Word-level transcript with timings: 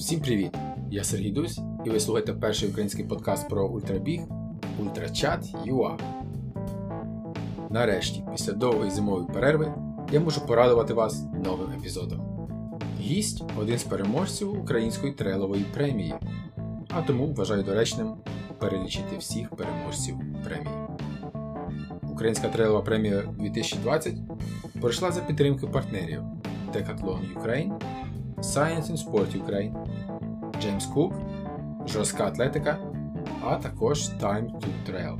Всім 0.00 0.20
привіт! 0.20 0.54
Я 0.90 1.04
Сергій 1.04 1.30
Дусь, 1.30 1.60
і 1.86 1.90
ви 1.90 2.00
слухаєте 2.00 2.32
перший 2.32 2.68
український 2.68 3.04
подкаст 3.04 3.48
про 3.48 3.68
ультрабіг 3.68 4.20
Ультрачат 4.78 5.46
ЮА. 5.64 5.98
Нарешті, 7.70 8.24
після 8.32 8.52
довгої 8.52 8.90
зимової 8.90 9.26
перерви, 9.26 9.74
я 10.12 10.20
можу 10.20 10.46
порадувати 10.46 10.94
вас 10.94 11.24
новим 11.44 11.72
епізодом. 11.78 12.48
Гість 13.00 13.44
один 13.58 13.78
з 13.78 13.84
переможців 13.84 14.60
української 14.60 15.12
трейлової 15.12 15.64
премії, 15.74 16.14
а 16.88 17.02
тому 17.02 17.26
вважаю 17.26 17.62
доречним 17.62 18.14
перелічити 18.58 19.16
всіх 19.18 19.50
переможців 19.50 20.14
премії. 20.44 20.74
Українська 22.12 22.48
трейлова 22.48 22.80
премія 22.80 23.22
2020 23.38 24.14
пройшла 24.80 25.12
за 25.12 25.20
підтримки 25.20 25.66
партнерів 25.66 26.22
Decathlon 26.74 27.20
Ukraine, 27.36 27.80
Science 28.40 28.88
and 28.90 28.98
Sport 28.98 29.34
Ukraine, 29.34 29.74
James 30.60 30.86
Cook, 30.94 31.12
Жорстка 31.86 32.26
атлетика, 32.26 32.78
а 33.44 33.56
також 33.56 33.98
Time 33.98 34.50
to 34.50 34.68
Trail. 34.88 35.18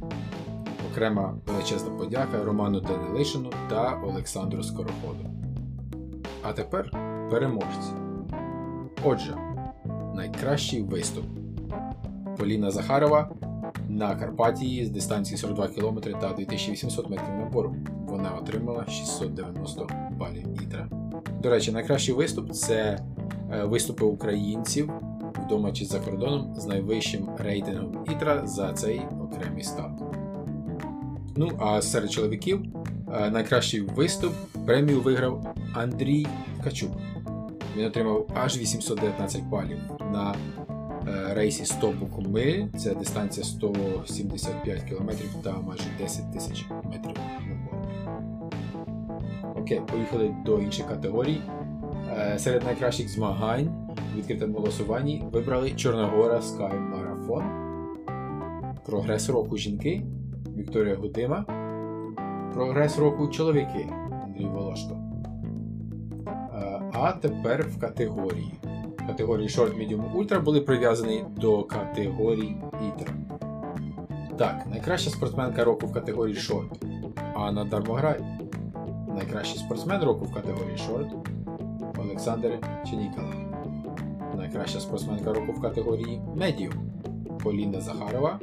Окрема 0.90 1.34
величезна 1.46 1.90
подяка 1.90 2.44
Роману 2.44 2.80
Данилишину 2.80 3.50
та 3.68 4.00
Олександру 4.04 4.62
Скороходу. 4.62 5.30
А 6.42 6.52
тепер 6.52 6.90
переможці. 7.30 7.92
Отже, 9.04 9.36
найкращий 10.14 10.82
виступ. 10.82 11.24
Поліна 12.38 12.70
Захарова 12.70 13.30
на 13.88 14.16
Карпатії 14.16 14.86
з 14.86 14.90
дистанції 14.90 15.38
42 15.38 15.68
км 15.68 15.98
та 16.20 16.32
2800 16.32 17.10
метрів 17.10 17.36
набору. 17.38 17.76
Вона 18.06 18.30
отримала 18.30 18.86
690 18.86 19.88
балів 20.18 20.62
ітра. 20.62 20.99
До 21.42 21.50
речі, 21.50 21.72
найкращий 21.72 22.14
виступ 22.14 22.52
це 22.52 22.98
е, 23.52 23.64
виступи 23.64 24.04
українців 24.04 24.90
вдома 25.46 25.72
чи 25.72 25.84
за 25.84 26.00
кордоном 26.00 26.54
з 26.56 26.66
найвищим 26.66 27.28
рейтингом 27.38 28.04
ітра 28.12 28.46
за 28.46 28.72
цей 28.72 29.02
окремий 29.22 29.62
старт. 29.62 30.02
Ну, 31.36 31.50
а 31.58 31.82
серед 31.82 32.12
чоловіків 32.12 32.62
е, 33.14 33.30
найкращий 33.30 33.80
виступ 33.80 34.32
премію 34.66 35.00
виграв 35.00 35.54
Андрій 35.74 36.26
Ткачук. 36.60 36.90
Він 37.76 37.84
отримав 37.86 38.26
аж 38.34 38.58
819 38.58 39.44
балів 39.44 39.78
на 40.12 40.34
е, 41.08 41.34
рейсі 41.34 41.64
100 41.64 41.92
Букуми, 41.92 42.68
це 42.78 42.94
дистанція 42.94 43.44
175 43.46 44.82
км 44.82 45.10
та 45.42 45.52
майже 45.52 45.84
10 45.98 46.32
тисяч 46.32 46.66
метрів. 46.84 47.16
Окей, 49.60 49.80
поїхали 49.92 50.34
до 50.44 50.58
інших 50.58 50.86
категорій. 50.86 51.40
Е, 52.18 52.38
Серед 52.38 52.64
найкращих 52.64 53.08
змагань 53.08 53.88
у 54.14 54.18
відкритому 54.18 54.58
голосуванні 54.58 55.24
вибрали 55.32 55.70
Чорногора 55.70 56.38
Sky 56.38 56.90
Marathon, 56.92 57.44
Прогрес 58.86 59.28
року 59.30 59.56
жінки 59.56 60.02
Вікторія 60.56 60.94
Гудима, 60.96 61.44
Прогрес 62.54 62.98
року 62.98 63.28
чоловіки 63.28 63.88
Андрій 64.24 64.44
Волошко. 64.46 64.96
Е, 66.54 66.82
А 66.92 67.12
тепер 67.12 67.66
в 67.68 67.80
категорії. 67.80 68.54
Категорії 69.06 69.48
Short 69.48 69.78
Medium 69.78 70.16
Ultra 70.16 70.42
були 70.42 70.60
прив'язані 70.60 71.24
до 71.36 71.62
категорії 71.62 72.56
Ітра. 72.88 73.14
Так, 74.38 74.66
найкраща 74.70 75.10
спортсменка 75.10 75.64
року 75.64 75.86
в 75.86 75.92
категорії 75.92 76.36
Short. 76.36 76.84
Анна 77.34 77.64
Дармограй. 77.64 78.20
Найкращий 79.14 79.58
спортсмен 79.58 80.02
року 80.02 80.24
в 80.24 80.34
категорії 80.34 80.76
Short 80.76 81.10
Олександр 81.98 82.58
Ченікала. 82.90 83.34
Найкраща 84.36 84.80
спортсменка 84.80 85.32
року 85.32 85.52
в 85.52 85.60
категорії 85.60 86.20
Medium 86.36 86.72
Поліна 87.42 87.80
Захарова. 87.80 88.38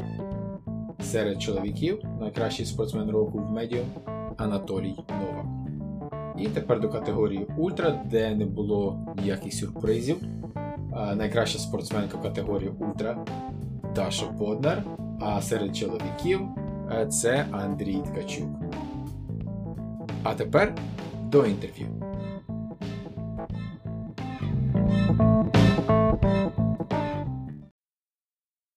Серед 1.01 1.41
чоловіків 1.41 2.03
найкращий 2.19 2.65
спортсмен 2.65 3.09
року 3.09 3.37
в 3.37 3.57
Medium 3.57 3.85
Анатолій 4.37 4.95
Новак. 5.09 5.45
І 6.37 6.47
тепер 6.47 6.79
до 6.79 6.89
категорії 6.89 7.47
Ультра, 7.57 8.01
де 8.05 8.35
не 8.35 8.45
було 8.45 8.99
ніяких 9.21 9.53
сюрпризів. 9.53 10.17
Найкраща 11.15 11.59
спортсменка 11.59 12.17
в 12.17 12.21
категорії 12.21 12.71
Ультра 12.79 13.25
Даша 13.95 14.25
Поднар. 14.25 14.83
А 15.19 15.41
серед 15.41 15.75
чоловіків 15.75 16.41
е, 16.91 17.07
це 17.07 17.45
Андрій 17.51 18.01
Ткачук. 18.05 18.66
А 20.23 20.35
тепер 20.35 20.75
до 21.23 21.45
інтерв'ю. 21.45 21.87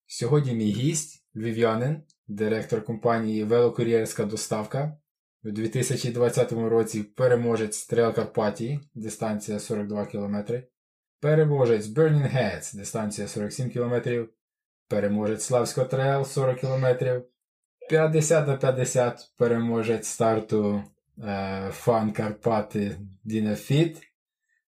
Сьогодні 0.07 0.55
мій 0.55 0.71
гість 0.71 1.25
львів'янин, 1.37 2.03
директор 2.29 2.85
компанії 2.85 3.45
Велокур'єрська 3.45 4.25
доставка. 4.25 4.97
У 5.45 5.51
2020 5.51 6.53
році 6.53 7.03
переможець 7.03 7.87
Трейл 7.87 8.15
Карпатії, 8.15 8.81
дистанція 8.95 9.59
42 9.59 10.07
км. 10.07 10.37
Переможець 11.21 11.87
Burning 11.87 12.35
Heads, 12.37 12.77
дистанція 12.77 13.29
47 13.29 13.71
км. 13.71 13.95
Переможець 14.89 15.43
Славського 15.43 15.87
Трейл 15.87 16.25
40 16.25 16.61
км. 16.61 16.87
50 17.89 18.47
на 18.47 18.57
50 18.57 19.33
переможець 19.37 20.07
старту 20.07 20.85
Фан 21.73 22.13
Карпати 22.13 22.97
Dynafit. 23.25 24.03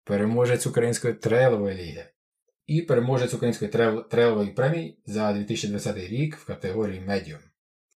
Переможець 0.04 0.68
Української 0.68 1.14
трейлової 1.14 1.76
ліги. 1.78 2.12
І 2.66 2.82
переможець 2.82 3.34
Української 3.34 3.72
трейл- 3.72 4.08
трейлової 4.10 4.50
премії 4.52 5.00
за 5.06 5.34
2020 5.34 5.98
рік 5.98 6.36
в 6.38 6.46
категорії 6.46 7.00
Medium. 7.02 7.40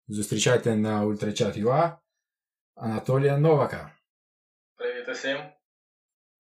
Зустрічайте 0.08 0.76
на 0.76 1.04
Ultrachat.ua 1.06 1.92
Анатолія 2.76 3.38
Новака. 3.38 3.92
Привіт 4.76 5.10
усім. 5.10 5.38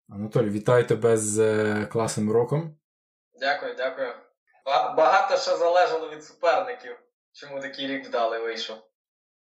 Анатолій, 0.08 0.50
вітаю 0.50 0.84
тебе 0.86 1.16
з 1.16 1.38
е, 1.38 1.86
класним 1.86 2.30
роком. 2.30 2.76
Дякую, 3.40 3.74
дякую. 3.76 4.08
Багато 4.96 5.36
що 5.36 5.56
залежало 5.56 6.10
від 6.10 6.24
суперників, 6.24 6.96
чому 7.32 7.60
такий 7.60 7.86
рік 7.86 8.06
вдалий 8.06 8.40
вийшов. 8.40 8.76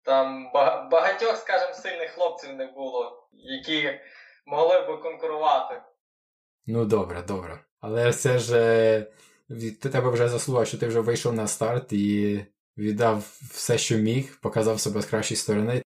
Там 0.05 0.51
багатьох, 0.91 1.37
скажімо, 1.37 1.73
сильних 1.73 2.11
хлопців 2.11 2.53
не 2.53 2.65
було, 2.65 3.27
які 3.33 3.99
могли 4.45 4.81
б 4.81 5.01
конкурувати. 5.01 5.81
Ну 6.65 6.85
добре, 6.85 7.21
добре. 7.21 7.59
Але 7.81 8.13
це 8.13 8.39
ж 8.39 8.59
е, 8.59 9.07
від 9.49 9.79
тебе 9.79 10.09
вже 10.09 10.29
заслуга, 10.29 10.65
що 10.65 10.77
ти 10.77 10.87
вже 10.87 10.99
вийшов 10.99 11.33
на 11.33 11.47
старт 11.47 11.93
і 11.93 12.45
віддав 12.77 13.17
все, 13.51 13.77
що 13.77 13.95
міг, 13.95 14.39
показав 14.41 14.79
себе 14.79 15.01
з 15.01 15.05
кращої 15.05 15.37
сторони. 15.37 15.81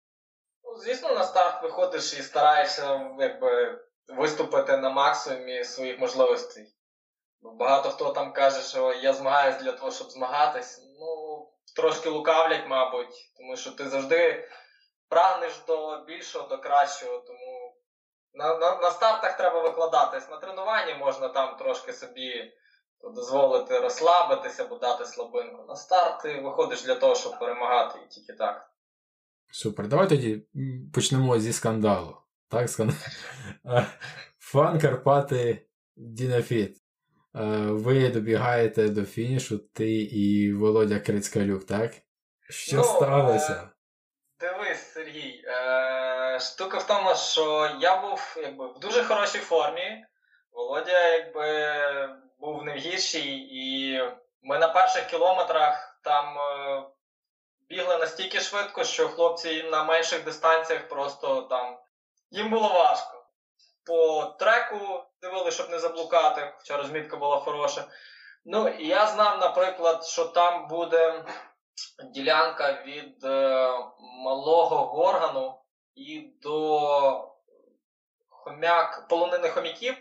Ну, 0.64 0.76
звісно, 0.76 1.14
на 1.14 1.24
старт 1.24 1.62
виходиш 1.62 2.18
і 2.18 2.22
стараєшся 2.22 3.10
якби, 3.18 3.78
виступити 4.08 4.76
на 4.76 4.90
максимумі 4.90 5.64
своїх 5.64 6.00
можливостей. 6.00 6.66
Багато 7.42 7.90
хто 7.90 8.10
там 8.10 8.32
каже, 8.32 8.60
що 8.60 8.92
я 8.92 9.12
змагаюсь 9.12 9.62
для 9.62 9.72
того, 9.72 9.90
щоб 9.90 10.10
змагатись. 10.10 10.85
Трошки 11.76 12.08
лукавлять, 12.08 12.68
мабуть, 12.68 13.32
тому 13.36 13.56
що 13.56 13.70
ти 13.70 13.88
завжди 13.88 14.48
прагнеш 15.08 15.52
до 15.66 16.04
більшого, 16.04 16.48
до 16.48 16.58
кращого. 16.58 17.18
Тому 17.18 17.76
на, 18.34 18.58
на, 18.58 18.76
на 18.76 18.90
стартах 18.90 19.36
треба 19.36 19.62
викладатись. 19.62 20.30
На 20.30 20.36
тренуванні 20.36 20.94
можна 20.94 21.28
там 21.28 21.56
трошки 21.56 21.92
собі 21.92 22.52
дозволити 23.14 23.78
розслабитися 23.78 24.64
або 24.64 24.78
дати 24.78 25.06
слабинку. 25.06 25.64
На 25.68 25.76
старт 25.76 26.22
ти 26.22 26.40
виходиш 26.40 26.82
для 26.82 26.94
того, 26.94 27.14
щоб 27.14 27.38
перемагати, 27.38 27.98
і 28.06 28.08
тільки 28.08 28.32
так. 28.32 28.70
Супер. 29.52 29.88
Давай 29.88 30.08
тоді 30.08 30.46
почнемо 30.94 31.38
зі 31.38 31.52
скандалу. 31.52 32.16
Так, 32.48 32.70
скан... 32.70 32.92
Е, 33.66 33.86
Фан 34.38 34.80
Карпати 34.80 35.66
Dynafit. 35.96 36.85
Е, 37.36 37.40
Ви 37.70 38.08
добігаєте 38.08 38.88
до 38.88 39.04
фінішу, 39.04 39.58
ти 39.58 39.92
і 40.02 40.52
Володя 40.52 41.00
Крицькалюк, 41.00 41.66
так? 41.66 41.92
Що 42.50 42.76
Ну, 42.76 42.84
сталося? 42.84 43.70
Дивись, 44.40 44.92
Сергій, 44.92 45.44
е, 45.46 46.38
штука 46.40 46.78
в 46.78 46.86
тому, 46.86 47.14
що 47.14 47.70
я 47.80 48.00
був 48.02 48.36
якби, 48.42 48.66
в 48.66 48.78
дуже 48.78 49.04
хорошій 49.04 49.38
формі. 49.38 50.04
Володя 50.52 51.08
якби, 51.08 51.78
був 52.38 52.64
не 52.64 52.72
в 52.74 52.76
гіршій, 52.76 53.36
і 53.50 54.00
ми 54.42 54.58
на 54.58 54.68
перших 54.68 55.06
кілометрах 55.06 56.00
там 56.02 56.38
е, 56.38 56.82
бігли 57.68 57.98
настільки 57.98 58.40
швидко, 58.40 58.84
що 58.84 59.08
хлопці 59.08 59.62
на 59.62 59.84
менших 59.84 60.24
дистанціях 60.24 60.88
просто 60.88 61.42
там 61.42 61.78
їм 62.30 62.50
було 62.50 62.68
важко. 62.68 63.26
По 63.84 64.24
треку 64.38 65.04
дивилися, 65.26 65.50
щоб 65.50 65.70
не 65.70 65.78
заблукати, 65.78 66.52
хоча 66.58 66.76
розмітка 66.76 67.16
була 67.16 67.36
хороша. 67.36 67.84
Ну, 68.44 68.68
і 68.68 68.86
я 68.86 69.06
знав, 69.06 69.38
наприклад, 69.40 70.04
що 70.04 70.24
там 70.24 70.68
буде 70.68 71.24
ділянка 72.04 72.82
від 72.86 73.24
е, 73.24 73.68
малого 74.24 74.76
горгану 74.76 75.58
і 75.94 76.30
до 76.42 77.36
хомяк, 78.28 79.08
полонини 79.08 79.48
хомяків, 79.48 79.94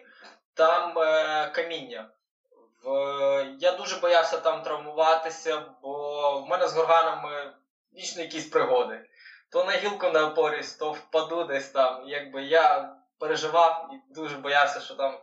там 0.54 1.00
е, 1.00 1.50
каміння 1.56 2.10
Я 3.60 3.72
дуже 3.72 4.00
боявся 4.00 4.38
там 4.38 4.64
травмуватися, 4.64 5.64
бо 5.82 6.40
в 6.40 6.48
мене 6.48 6.68
з 6.68 6.74
горганами 6.74 7.54
вічно 7.94 8.22
якісь 8.22 8.50
пригоди. 8.50 9.10
То 9.52 9.64
на 9.64 9.72
гілку 9.72 10.10
не 10.10 10.22
опорюсь, 10.22 10.76
то 10.76 10.92
впаду 10.92 11.44
десь 11.44 11.70
там. 11.70 12.04
Якби 12.08 12.44
я 12.44 12.96
переживав 13.20 13.90
і 13.94 14.14
дуже 14.14 14.38
боявся, 14.38 14.80
що 14.80 14.96
там 14.96 15.20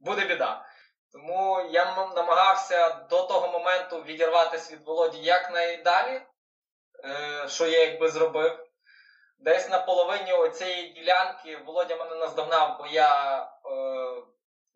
буде 0.00 0.24
біда. 0.24 0.64
Тому 1.12 1.68
я 1.70 2.08
намагався 2.16 2.90
до 3.10 3.22
того 3.22 3.52
моменту 3.52 4.02
відірватися 4.02 4.72
від 4.72 4.82
Володі 4.82 5.18
якнайдалі, 5.18 6.20
е, 7.04 7.48
що 7.48 7.66
я 7.66 7.80
якби 7.80 8.08
зробив. 8.08 8.66
Десь 9.38 9.68
на 9.68 9.78
половині 9.78 10.50
цієї 10.54 10.88
ділянки 10.92 11.56
Володя 11.56 11.96
мене 11.96 12.16
наздогнав, 12.16 12.76
бо 12.78 12.86
я 12.86 13.42
е, 13.42 13.46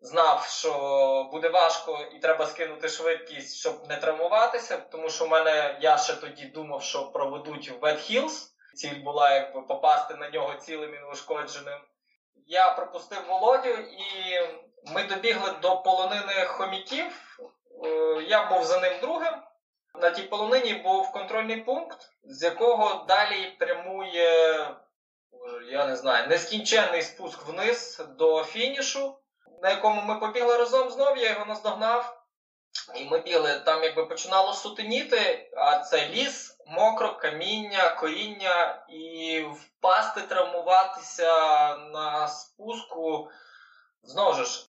знав, 0.01 0.45
що 0.45 1.29
буде 1.31 1.49
важко 1.49 1.99
і 2.15 2.19
треба 2.19 2.47
скинути 2.47 2.89
швидкість, 2.89 3.55
щоб 3.57 3.89
не 3.89 3.97
травмуватися. 3.97 4.77
Тому 4.77 5.09
що 5.09 5.25
в 5.25 5.29
мене 5.29 5.77
я 5.81 5.97
ще 5.97 6.15
тоді 6.15 6.45
думав, 6.45 6.83
що 6.83 7.11
проведуть 7.11 7.71
в 7.71 7.83
Wet 7.83 8.11
Hills. 8.11 8.47
Ціль 8.75 9.03
була 9.03 9.33
якби 9.33 9.61
попасти 9.61 10.15
на 10.15 10.29
нього 10.29 10.55
цілим 10.55 10.95
і 10.95 10.99
неушкодженим. 10.99 11.79
Я 12.47 12.69
пропустив 12.69 13.19
Володю 13.27 13.69
і 13.69 14.39
ми 14.85 15.03
добігли 15.03 15.53
до 15.61 15.77
полонини 15.77 16.45
хоміків. 16.45 17.39
Е, 17.83 17.87
я 18.27 18.45
був 18.45 18.63
за 18.63 18.79
ним 18.79 18.93
другим. 19.01 19.33
На 19.95 20.11
тій 20.11 20.23
полонині 20.23 20.73
був 20.73 21.11
контрольний 21.11 21.61
пункт, 21.61 22.09
з 22.23 22.43
якого 22.43 23.05
далі 23.07 23.55
прямує, 23.59 24.67
я 25.71 25.85
не 25.85 25.95
знаю, 25.95 26.27
нескінченний 26.27 27.01
спуск 27.01 27.47
вниз 27.47 28.01
до 28.17 28.43
фінішу, 28.43 29.17
на 29.61 29.69
якому 29.69 30.01
ми 30.01 30.19
побігли 30.19 30.57
разом 30.57 30.89
знов, 30.89 31.17
я 31.17 31.29
його 31.29 31.45
наздогнав. 31.45 32.21
І 32.95 33.05
ми 33.05 33.19
бігли, 33.19 33.59
там 33.65 33.83
якби 33.83 34.05
починало 34.05 34.53
сутеніти, 34.53 35.49
а 35.57 35.79
це 35.79 36.07
ліс, 36.09 36.50
мокро, 36.71 37.13
каміння, 37.13 37.89
коріння, 37.89 38.85
і 38.89 39.41
впасти, 39.41 40.21
травмуватися 40.21 41.31
на 41.75 42.27
спуску. 42.27 43.29
Знову 44.03 44.33
ж, 44.33 44.67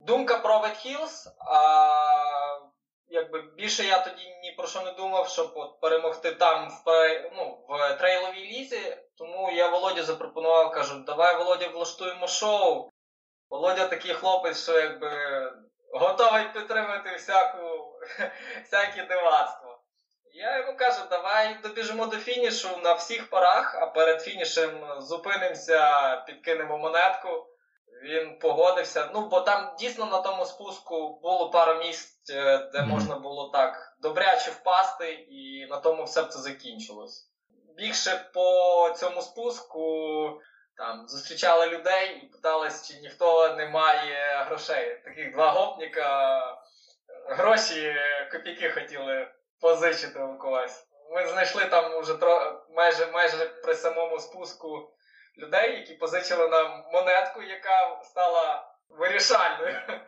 думка 0.00 0.38
про 0.38 0.54
Wet 0.54 0.86
Hills, 0.86 1.28
а 1.38 1.64
якби 3.08 3.42
більше 3.42 3.84
я 3.84 3.98
тоді 3.98 4.36
ні 4.42 4.52
про 4.52 4.66
що 4.66 4.82
не 4.82 4.92
думав, 4.92 5.28
щоб 5.28 5.52
от 5.54 5.80
перемогти 5.80 6.32
там 6.32 6.68
в 6.84 7.08
ну, 7.36 7.64
в 7.68 7.94
трейловій 7.94 8.46
лізі. 8.46 8.96
Тому 9.18 9.50
я 9.50 9.68
Володі 9.68 10.02
запропонував, 10.02 10.70
кажу, 10.70 10.94
давай 10.98 11.38
Володя 11.38 11.68
влаштуємо 11.68 12.28
шоу. 12.28 12.90
Володя 13.50 13.86
такий 13.86 14.14
хлопець, 14.14 14.62
що 14.62 14.80
якби 14.80 15.10
готовий 15.92 16.44
підтримати 16.52 17.16
всяку, 17.16 17.94
всякі 18.64 19.02
дивацтво. 19.02 19.63
Я 20.36 20.58
йому 20.58 20.76
кажу, 20.76 21.00
давай 21.10 21.56
добіжимо 21.62 22.06
до 22.06 22.16
фінішу 22.16 22.68
на 22.84 22.92
всіх 22.92 23.30
парах, 23.30 23.74
а 23.80 23.86
перед 23.86 24.22
фінішем 24.22 24.70
зупинимося, 24.98 26.16
підкинемо 26.16 26.78
монетку. 26.78 27.46
Він 28.02 28.38
погодився. 28.38 29.10
Ну, 29.14 29.28
бо 29.28 29.40
там 29.40 29.74
дійсно 29.78 30.06
на 30.06 30.20
тому 30.20 30.46
спуску 30.46 31.20
було 31.22 31.50
пару 31.50 31.78
місць, 31.78 32.30
е, 32.30 32.70
де 32.72 32.82
можна 32.82 33.18
було 33.18 33.48
так 33.48 33.96
добряче 34.00 34.50
впасти, 34.50 35.12
і 35.12 35.66
на 35.70 35.76
тому 35.76 36.04
все 36.04 36.24
це 36.24 36.38
закінчилось. 36.38 37.30
Бігше 37.76 38.30
по 38.34 38.90
цьому 38.96 39.22
спуску 39.22 40.40
там 40.76 41.08
зустрічали 41.08 41.66
людей 41.66 42.20
і 42.22 42.26
питались, 42.26 42.88
чи 42.88 43.00
ніхто 43.00 43.54
не 43.56 43.68
має 43.68 44.44
грошей. 44.48 45.00
Таких 45.04 45.32
два 45.32 45.50
гопніка 45.50 46.40
гроші 47.28 47.94
копійки 48.32 48.70
хотіли 48.70 49.28
позичити 49.60 50.22
у 50.22 50.38
когось. 50.38 50.86
Ми 51.10 51.28
знайшли 51.28 51.64
там 51.64 51.94
уже 51.94 52.14
тро... 52.14 52.62
майже 52.70 53.06
майже 53.06 53.46
при 53.46 53.74
самому 53.74 54.20
спуску 54.20 54.90
людей, 55.38 55.76
які 55.76 55.94
позичили 55.94 56.48
нам 56.48 56.84
монетку, 56.92 57.42
яка 57.42 58.00
стала 58.04 58.74
вирішальною. 58.88 59.76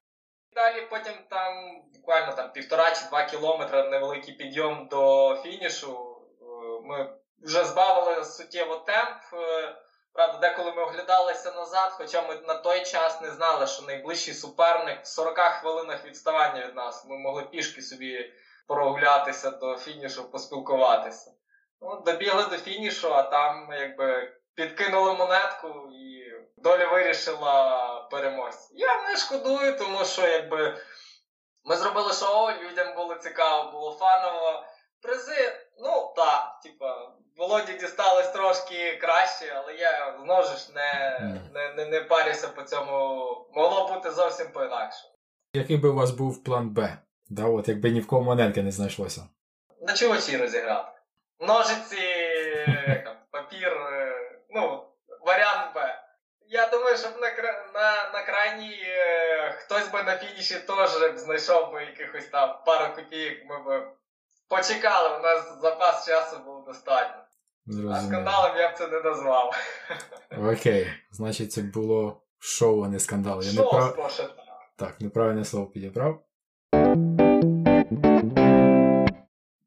Далі 0.55 0.87
потім 0.91 1.15
там 1.31 1.83
буквально 1.95 2.33
там 2.33 2.53
півтора 2.53 2.91
чи 2.91 3.07
два 3.09 3.25
кілометри 3.25 3.83
невеликий 3.83 4.35
підйом 4.35 4.89
до 4.89 5.37
фінішу. 5.43 6.17
Е, 6.41 6.45
ми 6.85 7.17
вже 7.43 7.65
збавили 7.65 8.25
суттєво 8.25 8.77
темп. 8.77 9.23
Е, 9.33 9.77
правда, 10.13 10.39
деколи 10.39 10.73
ми 10.73 10.83
оглядалися 10.83 11.53
назад, 11.53 11.93
хоча 11.93 12.23
ми 12.23 12.35
на 12.35 12.55
той 12.55 12.85
час 12.85 13.21
не 13.21 13.31
знали, 13.31 13.67
що 13.67 13.83
найближчий 13.83 14.35
суперник 14.35 15.03
в 15.03 15.07
40 15.07 15.39
хвилинах 15.39 16.05
відставання 16.05 16.67
від 16.67 16.75
нас. 16.75 17.07
Ми 17.09 17.19
могли 17.19 17.43
пішки 17.43 17.83
собі 17.83 18.33
прогулятися 18.67 19.51
до 19.51 19.77
фінішу, 19.77 20.31
поспілкуватися. 20.31 21.33
Ну, 21.81 22.03
Добігли 22.07 22.43
до 22.43 22.57
фінішу, 22.57 23.15
а 23.15 23.23
там 23.23 23.69
якби 23.73 24.33
підкинули 24.55 25.15
монетку 25.15 25.69
і 25.93 26.33
доля 26.57 26.89
вирішила 26.89 28.09
переможця. 28.11 28.69
Я 28.73 29.03
не 29.03 29.17
шкодую, 29.17 29.79
тому 29.79 30.05
що 30.05 30.29
якби 30.29 30.79
ми 31.65 31.77
зробили 31.77 32.13
шоу, 32.13 32.49
людям 32.49 32.95
було 32.97 33.15
цікаво, 33.15 33.73
було 33.73 33.93
фаново. 33.93 34.65
Призи, 35.03 35.53
ну 35.79 36.13
так, 36.17 36.61
типа, 36.63 37.13
Володі 37.37 37.73
дістались 37.73 38.29
трошки 38.29 38.97
краще, 38.97 39.53
але 39.57 39.75
я 39.75 40.19
знову 40.25 40.43
ж 40.43 40.73
не, 40.75 41.19
не, 41.55 41.75
не, 41.75 41.85
не 41.85 42.01
парюся 42.01 42.49
по 42.49 42.63
цьому. 42.63 42.93
Могло 43.55 43.95
бути 43.95 44.11
зовсім 44.11 44.47
по-інакше. 44.53 45.09
Який 45.55 45.77
би 45.77 45.89
у 45.89 45.95
вас 45.95 46.11
був 46.11 46.45
план 46.45 46.71
Б? 46.71 46.99
Да, 47.29 47.45
от 47.45 47.69
Якби 47.69 47.91
ні 47.91 48.01
в 48.01 48.07
кого 48.07 48.23
монетки 48.23 48.63
не 48.63 48.71
знайшлося. 48.71 49.23
На 49.83 49.95
чувачі 49.95 50.37
розіграти. 50.37 50.89
Ножиці, 51.41 51.97
папір, 53.31 53.73
е, 53.73 54.13
ну, 54.51 54.85
варіант 55.27 55.75
Б. 55.75 56.03
Я 56.49 56.69
думаю, 56.69 56.97
щоб 56.97 57.13
на 57.21 57.29
на, 57.75 58.11
на 58.13 58.23
крайній 58.27 58.83
е, 58.87 59.53
хтось 59.59 59.93
би 59.93 60.03
на 60.03 60.17
фініші 60.17 60.55
теж 60.55 61.19
знайшов 61.19 61.73
би 61.73 61.81
якихось 61.81 62.27
там 62.27 62.59
пару 62.67 62.95
копійок, 62.95 63.39
ми 63.49 63.59
б 63.59 63.87
почекали, 64.49 65.19
у 65.19 65.23
нас 65.23 65.61
запас 65.63 66.07
часу 66.07 66.37
був 66.47 66.65
достатньо. 66.65 67.23
Зрозуміло. 67.67 67.95
А 67.99 68.03
скандалом 68.03 68.57
я 68.57 68.69
б 68.69 68.79
це 68.79 68.89
не 68.89 69.01
назвав. 69.01 69.55
Окей, 70.53 70.93
значить, 71.11 71.53
це 71.53 71.63
було 71.63 72.23
шоу, 72.39 72.85
а 72.85 72.89
не 72.89 73.01
скандал. 73.01 73.43
Я 73.43 73.51
шоу, 73.53 73.65
не 73.65 73.71
прав... 73.71 74.21
Так, 74.77 75.01
неправильне 75.01 75.45
слово 75.45 75.67
підібрав. 75.67 76.23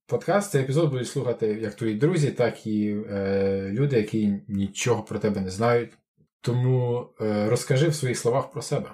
Подкаст 0.10 0.52
цей 0.52 0.62
епізод 0.62 0.90
будуть 0.90 1.08
слухати 1.08 1.48
як 1.48 1.74
твої 1.74 1.96
друзі, 1.96 2.32
так 2.32 2.68
і 2.68 2.96
е, 3.10 3.70
люди, 3.72 3.98
які 3.98 4.34
нічого 4.48 5.04
про 5.04 5.20
тебе 5.20 5.42
не 5.42 5.50
знають. 5.50 5.94
Тому 6.42 7.10
е, 7.22 7.50
розкажи 7.50 7.88
в 7.88 7.96
своїх 7.96 8.18
словах 8.18 8.52
про 8.52 8.62
себе. 8.62 8.92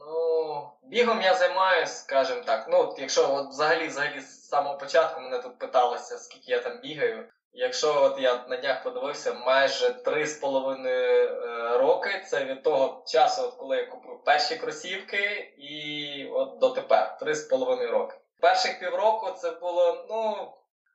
Ну, 0.00 0.70
бігом 0.90 1.22
я 1.22 1.34
займаюся, 1.34 1.94
скажімо 1.94 2.40
так. 2.46 2.68
Ну, 2.70 2.94
якщо 2.98 3.34
от 3.34 3.48
взагалі 3.48 3.88
взагалі 3.88 4.20
з 4.20 4.48
самого 4.48 4.78
початку 4.78 5.20
мене 5.20 5.38
тут 5.38 5.58
питалося, 5.58 6.18
скільки 6.18 6.52
я 6.52 6.62
там 6.62 6.80
бігаю. 6.82 7.24
Якщо 7.54 8.02
от 8.02 8.18
я 8.18 8.44
на 8.48 8.56
днях 8.56 8.82
подивився, 8.82 9.32
майже 9.32 9.88
3,5 9.88 10.86
е, 10.86 11.78
роки 11.78 12.24
це 12.26 12.44
від 12.44 12.62
того 12.62 13.04
часу, 13.06 13.42
от 13.42 13.54
коли 13.54 13.76
я 13.76 13.86
купив 13.86 14.24
перші 14.24 14.56
кросівки, 14.56 15.54
і 15.58 16.28
от 16.32 16.58
дотепер 16.58 17.18
3,5 17.20 17.90
роки 17.90 18.14
перших 18.42 18.78
півроку 18.80 19.30
це 19.30 19.50
було, 19.50 20.06
ну, 20.10 20.52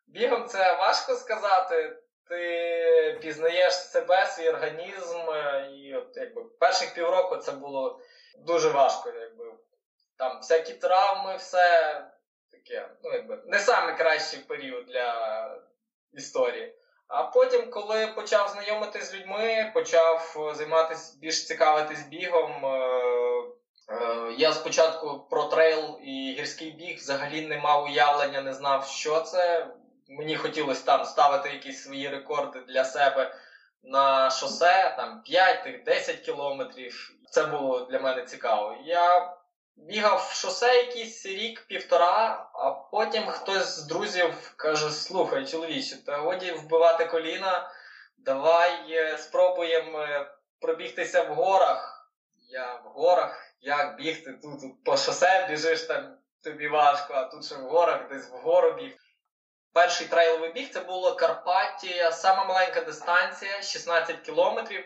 бігом 0.08 0.48
це 0.48 0.76
важко 0.76 1.16
сказати. 1.16 1.98
Ти 2.30 3.20
пізнаєш 3.22 3.74
себе, 3.74 4.26
свій 4.26 4.50
організм, 4.50 5.30
е, 5.30 5.70
і 5.76 5.96
от 5.96 6.18
якби 6.18 6.44
перших 6.44 6.94
півроку 6.94 7.38
це 7.38 7.52
було 7.52 8.00
дуже 8.38 8.70
важко. 8.70 9.10
якби. 9.10 9.46
Там 10.18 10.38
всякі 10.38 10.74
травми, 10.74 11.36
все 11.36 12.02
таке, 12.52 12.90
ну 13.04 13.14
якби 13.14 13.40
не 13.46 13.66
найкращий 13.68 14.40
період 14.40 14.86
для 14.86 15.60
історії. 16.14 16.74
А 17.08 17.24
потім, 17.24 17.70
коли 17.70 18.08
почав 18.08 18.50
знайомитись 18.50 19.12
з 19.12 19.16
людьми, 19.16 19.72
почав 19.74 20.36
займатися 20.56 21.18
більш 21.22 21.48
цікавитись 21.48 22.02
бігом, 22.02 22.66
е, 22.66 23.18
Е, 23.90 24.34
я 24.38 24.54
спочатку 24.54 25.28
про 25.30 25.44
трейл 25.44 26.00
і 26.04 26.36
гірський 26.40 26.72
біг 26.72 26.98
взагалі 26.98 27.48
не 27.48 27.58
мав 27.58 27.86
уявлення, 27.86 28.42
не 28.42 28.54
знав, 28.54 28.88
що 28.88 29.22
це. 29.22 29.68
Мені 30.10 30.36
хотілося 30.36 30.86
там 30.86 31.06
ставити 31.06 31.50
якісь 31.50 31.84
свої 31.84 32.10
рекорди 32.10 32.60
для 32.68 32.86
себе 32.86 33.36
на 33.84 34.30
шосе, 34.30 34.94
там 34.98 35.24
5-10 35.30 36.18
кілометрів. 36.18 37.14
Це 37.32 37.46
було 37.46 37.80
для 37.80 38.00
мене 38.00 38.26
цікаво. 38.26 38.78
Я 38.86 39.37
бігав 39.78 40.30
в 40.32 40.36
шосе 40.36 40.78
якийсь 40.78 41.26
рік-півтора, 41.26 42.50
а 42.54 42.72
потім 42.72 43.28
хтось 43.28 43.80
з 43.80 43.84
друзів 43.84 44.54
каже: 44.56 44.90
Слухай, 44.90 45.48
чоловіче, 45.48 46.06
та 46.06 46.18
годі 46.18 46.52
вбивати 46.52 47.06
коліна, 47.06 47.72
давай 48.18 48.94
е, 48.94 49.18
спробуємо 49.18 50.00
е, 50.00 50.32
пробігтися 50.60 51.24
в 51.24 51.36
горах. 51.36 52.10
Я 52.50 52.74
в 52.76 52.88
горах 52.88 53.48
як 53.62 53.98
бігти 53.98 54.34
тут 54.34 54.84
по 54.84 54.98
шосе 54.98 55.48
біжиш 55.50 55.82
там 55.82 56.18
тобі 56.44 56.68
важко, 56.68 57.14
а 57.14 57.24
тут 57.24 57.46
ще 57.46 57.56
в 57.56 57.62
горах, 57.62 58.08
десь 58.10 58.30
вгору 58.30 58.74
біг. 58.74 58.98
Перший 59.74 60.08
трейловий 60.08 60.54
біг 60.54 60.70
це 60.74 60.80
було 60.80 61.16
Карпаттія, 61.16 62.12
сама 62.12 62.46
маленька 62.46 62.82
дистанція, 62.82 63.62
16 63.62 64.20
кілометрів. 64.20 64.86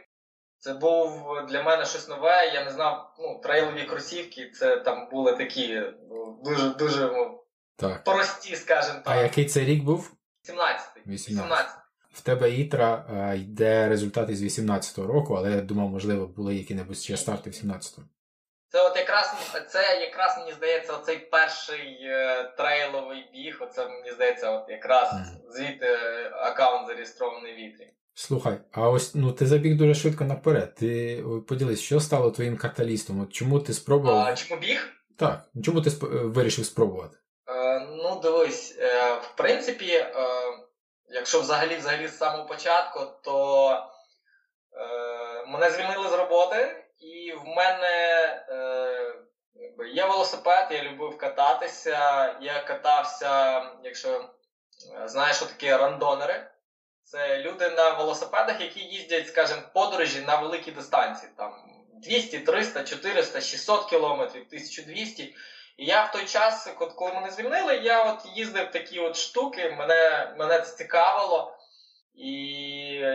Це 0.62 0.74
був 0.74 1.28
для 1.50 1.64
мене 1.64 1.86
щось 1.86 2.08
нове. 2.08 2.52
Я 2.54 2.66
не 2.66 2.72
знав, 2.72 3.16
ну, 3.20 3.40
трейлові 3.44 3.84
кросівки, 3.84 4.50
це 4.50 4.78
там 4.78 5.10
були 5.12 5.36
такі 5.36 5.82
ну, 6.10 6.40
дуже 6.44 6.70
дуже 6.70 7.06
ну, 7.08 7.44
Так. 7.76 8.04
прості, 8.04 8.56
скажімо 8.56 9.00
так. 9.06 9.14
А 9.14 9.16
який 9.16 9.46
це 9.46 9.60
рік 9.60 9.84
був? 9.84 10.12
17-й. 10.50 11.12
18. 11.12 11.72
В 12.14 12.22
тебе 12.22 12.52
Ітра 12.52 13.06
е, 13.10 13.38
йде 13.38 13.90
результат 13.90 14.30
із 14.30 14.44
18-го 14.44 15.08
року, 15.08 15.34
але 15.36 15.52
я 15.52 15.62
думав, 15.62 15.90
можливо, 15.90 16.28
були 16.28 16.56
які-небудь 16.56 16.98
ще 16.98 17.18
старти 17.18 17.50
в 17.50 17.54
17-му. 17.54 18.06
Це 18.70 18.82
от 18.82 18.98
якраз 18.98 19.36
це 19.70 20.00
якраз 20.02 20.38
мені 20.38 20.54
здається, 20.54 20.94
оцей 20.94 21.18
перший 21.18 22.00
е, 22.04 22.44
трейловий 22.58 23.30
біг. 23.34 23.58
Оце 23.62 23.88
мені 23.88 24.12
здається, 24.12 24.52
от 24.52 24.70
якраз 24.70 25.14
Мгм. 25.14 25.42
звідти 25.50 25.86
е, 25.86 26.32
аккаунт 26.34 26.88
зареєстрований 26.88 27.54
в 27.54 27.56
вітрі. 27.56 27.94
Слухай, 28.14 28.58
а 28.72 28.90
ось 28.90 29.16
ну 29.16 29.32
ти 29.32 29.46
забіг 29.48 29.78
дуже 29.78 29.96
швидко 29.96 30.24
наперед. 30.24 30.76
Ти 30.76 31.24
поділись, 31.48 31.82
що 31.82 32.00
стало 32.00 32.32
твоїм 32.32 32.58
каталістом? 32.58 33.22
От 33.22 33.34
чому 33.34 33.60
ти 33.60 33.74
спробував? 33.74 34.18
А 34.28 34.36
чому 34.36 34.62
біг? 34.62 34.88
Так, 35.18 35.46
чому 35.64 35.82
ти 35.82 35.90
сп- 35.90 36.16
е, 36.18 36.26
вирішив 36.26 36.66
спробувати? 36.66 37.18
Е, 37.48 37.80
ну, 37.80 38.20
дивись, 38.24 38.78
е, 38.80 39.14
в 39.14 39.34
принципі, 39.38 39.92
е, 39.94 40.14
якщо 41.10 41.42
взагалі 41.42 41.76
взагалі 41.76 42.08
з 42.08 42.18
самого 42.18 42.46
початку, 42.46 43.00
то 43.24 43.68
е, 43.72 45.46
мене 45.48 45.72
звільнили 45.72 46.10
з 46.10 46.14
роботи, 46.14 46.86
і 47.00 47.32
в 47.34 47.46
мене 47.46 48.26
е, 48.50 49.16
є 49.94 50.06
велосипед, 50.06 50.68
я 50.72 50.84
любив 50.84 51.18
кататися. 51.18 51.98
Я 52.42 52.64
катався, 52.68 53.62
якщо 53.84 54.10
е, 55.04 55.08
знаєш, 55.08 55.36
що 55.38 55.46
таке 55.46 55.78
рандонери. 55.78 56.51
Це 57.12 57.38
люди 57.38 57.70
на 57.70 57.90
велосипедах, 57.90 58.62
які 58.62 58.80
їздять, 58.80 59.28
скажімо, 59.28 59.62
подорожі 59.74 60.22
на 60.22 60.36
великі 60.36 60.72
дистанції, 60.72 61.32
там 61.38 61.54
200, 61.94 62.40
300, 62.40 62.84
400, 62.84 63.42
600 63.42 63.86
кілометрів, 63.86 64.46
1200. 64.48 65.36
І 65.78 65.86
я 65.86 66.04
в 66.04 66.12
той 66.12 66.26
час, 66.26 66.70
коли 66.96 67.14
мене 67.14 67.32
звільнили, 67.32 67.76
я 67.76 68.04
от 68.04 68.26
їздив 68.36 68.72
такі 68.72 69.00
от 69.00 69.16
штуки, 69.16 69.76
мене, 69.78 70.34
мене 70.38 70.62
це 70.62 70.78
цікавило. 70.78 71.58
І 72.16 72.34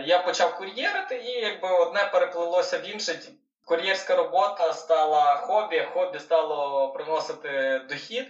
я 0.05 0.19
почав 0.19 0.57
кур'єрити, 0.57 1.17
і 1.17 1.31
якби 1.31 1.69
одне 1.69 2.05
переплилося 2.12 2.79
в 2.79 2.88
інше. 2.88 3.19
Кур'єрська 3.65 4.17
робота 4.17 4.73
стала 4.73 5.37
хобі, 5.37 5.88
хобі 5.93 6.19
стало 6.19 6.88
приносити 6.93 7.81
дохід. 7.88 8.26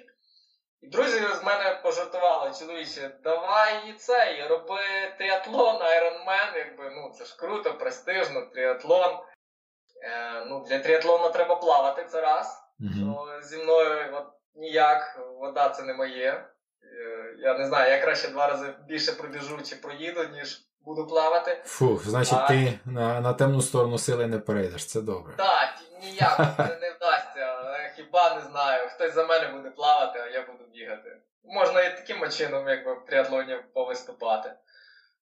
І 0.80 0.88
друзі 0.88 1.18
з 1.18 1.42
мене 1.44 1.80
пожартували, 1.82 2.52
чоловіче, 2.58 3.10
давай 3.24 3.90
і 3.90 3.92
це, 3.92 4.36
і 4.38 4.48
роби 4.48 4.78
тріатлон, 5.18 5.82
айронмен, 5.82 6.48
якби, 6.56 6.90
ну 6.90 7.12
це 7.18 7.24
ж 7.24 7.36
круто, 7.38 7.74
престижно, 7.74 8.40
тріатлон. 8.54 9.18
Е, 10.02 10.44
ну, 10.46 10.64
для 10.68 10.78
тріатлону 10.78 11.30
треба 11.30 11.56
плавати, 11.56 12.04
це 12.04 12.20
раз. 12.20 12.62
Ну, 12.78 13.26
зі 13.42 13.56
мною 13.56 14.16
от, 14.16 14.26
ніяк, 14.54 15.20
вода 15.40 15.68
це 15.68 15.82
не 15.82 15.94
моє. 15.94 16.30
Е, 16.82 17.34
Я 17.38 17.58
не 17.58 17.66
знаю, 17.66 17.92
я 17.92 18.00
краще 18.02 18.28
два 18.28 18.46
рази 18.46 18.74
більше 18.88 19.12
пробіжу 19.12 19.62
чи 19.62 19.76
проїду, 19.76 20.24
ніж 20.24 20.60
буду 20.80 21.06
плавати. 21.06 21.62
Фух, 21.64 22.04
значить, 22.06 22.38
А- 22.38 22.48
ти 22.48 22.78
на, 22.84 23.20
на 23.20 23.32
темну 23.32 23.62
сторону 23.62 23.98
сили 23.98 24.26
не 24.26 24.38
перейдеш, 24.38 24.86
це 24.86 25.00
добре. 25.00 25.34
Так, 25.36 25.74
ніяк 26.02 26.38
не 26.80 26.90
вдасться. 26.90 27.25
Хіба 28.06 28.34
не 28.34 28.40
знаю, 28.40 28.88
хтось 28.88 29.12
за 29.12 29.26
мене 29.26 29.48
буде 29.48 29.70
плавати, 29.70 30.18
а 30.18 30.26
я 30.26 30.42
буду 30.42 30.64
бігати. 30.64 31.16
Можна 31.44 31.82
і 31.82 31.96
таким 31.96 32.30
чином, 32.30 32.68
якби 32.68 32.94
в 32.94 33.04
тріатлоні 33.06 33.56
повиступати. 33.74 34.52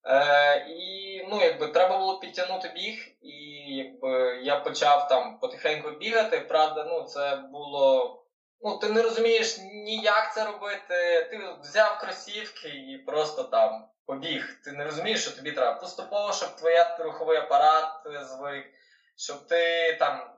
Е, 0.06 0.66
і 0.68 1.26
ну, 1.30 1.40
якби 1.40 1.68
треба 1.68 1.98
було 1.98 2.18
підтягнути 2.18 2.68
біг, 2.68 3.08
і 3.22 3.36
якби 3.76 4.40
я 4.42 4.56
почав 4.56 5.08
там 5.08 5.38
потихеньку 5.38 5.90
бігати. 5.90 6.40
Правда, 6.40 6.84
ну 6.84 7.02
це 7.02 7.36
було. 7.36 8.20
Ну, 8.60 8.78
ти 8.78 8.88
не 8.88 9.02
розумієш 9.02 9.58
ніяк 9.58 10.34
це 10.34 10.44
робити. 10.44 11.28
Ти 11.30 11.40
взяв 11.60 11.98
кросівки 11.98 12.68
і 12.68 12.98
просто 13.06 13.42
там 13.42 13.88
побіг. 14.06 14.60
Ти 14.64 14.72
не 14.72 14.84
розумієш, 14.84 15.22
що 15.22 15.36
тобі 15.36 15.52
треба 15.52 15.80
поступово, 15.80 16.32
щоб 16.32 16.56
твоя 16.56 16.96
руховий 16.98 17.38
апарат 17.38 17.88
звик, 18.04 18.66
щоб 19.16 19.46
ти 19.46 19.92
там. 19.98 20.33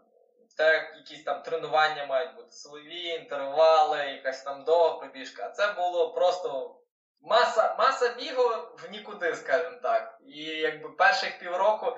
Те 0.56 0.92
якісь 0.96 1.24
там 1.24 1.42
тренування 1.42 2.06
мають 2.06 2.34
бути 2.36 2.52
силові, 2.52 3.04
інтервали, 3.08 3.98
якась 3.98 4.42
там 4.42 4.64
довга 4.64 4.94
пробіжка. 4.98 5.46
А 5.46 5.50
це 5.50 5.72
було 5.72 6.12
просто 6.12 6.76
маса, 7.20 7.76
маса 7.78 8.14
бігу 8.18 8.42
в 8.78 8.88
нікуди, 8.90 9.34
скажімо 9.36 9.76
так. 9.82 10.18
І 10.26 10.42
якби 10.42 10.88
перших 10.88 11.38
півроку 11.38 11.96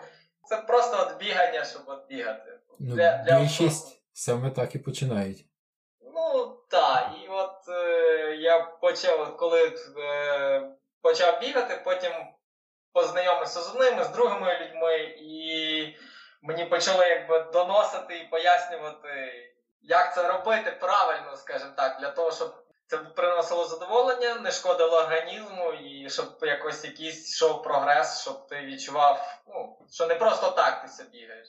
це 0.48 0.56
просто 0.56 0.96
от 1.00 1.18
бігання, 1.18 1.64
щоб 1.64 1.82
от 1.86 2.08
бігати. 2.08 2.58
Ну, 2.78 2.94
Для- 2.94 3.16
для 3.16 3.40
більшість 3.40 4.02
саме 4.12 4.50
так 4.50 4.74
і 4.74 4.78
починають. 4.78 5.44
Ну 6.14 6.56
так, 6.70 7.10
і 7.24 7.28
от 7.28 7.68
е, 7.68 8.36
я 8.36 8.60
почав, 8.60 9.20
от 9.20 9.36
коли 9.36 9.72
е, 9.98 10.70
почав 11.02 11.40
бігати, 11.40 11.80
потім 11.84 12.12
познайомився 12.92 13.60
з 13.60 13.70
одними, 13.74 14.04
з 14.04 14.08
другими 14.08 14.58
людьми, 14.60 14.98
і 15.18 15.96
мені 16.48 16.64
почали 16.64 17.08
якби 17.08 17.40
доносити 17.52 18.18
і 18.18 18.28
пояснювати, 18.28 19.32
як 19.82 20.14
це 20.14 20.28
робити 20.28 20.70
правильно, 20.80 21.36
скажімо 21.36 21.72
так, 21.76 22.00
для 22.00 22.10
того, 22.10 22.32
щоб 22.32 22.54
це 22.86 22.96
приносило 22.98 23.64
задоволення, 23.64 24.34
не 24.34 24.50
шкодило 24.50 24.96
організму, 24.96 25.72
і 25.72 26.10
щоб 26.10 26.26
якось 26.42 26.84
якийсь 26.84 27.30
йшов 27.30 27.62
прогрес, 27.62 28.20
щоб 28.20 28.46
ти 28.46 28.60
відчував, 28.60 29.42
ну, 29.46 29.78
що 29.90 30.06
не 30.06 30.14
просто 30.14 30.50
так 30.50 30.82
ти 30.82 30.88
собі 30.88 31.18
бігаєш. 31.18 31.48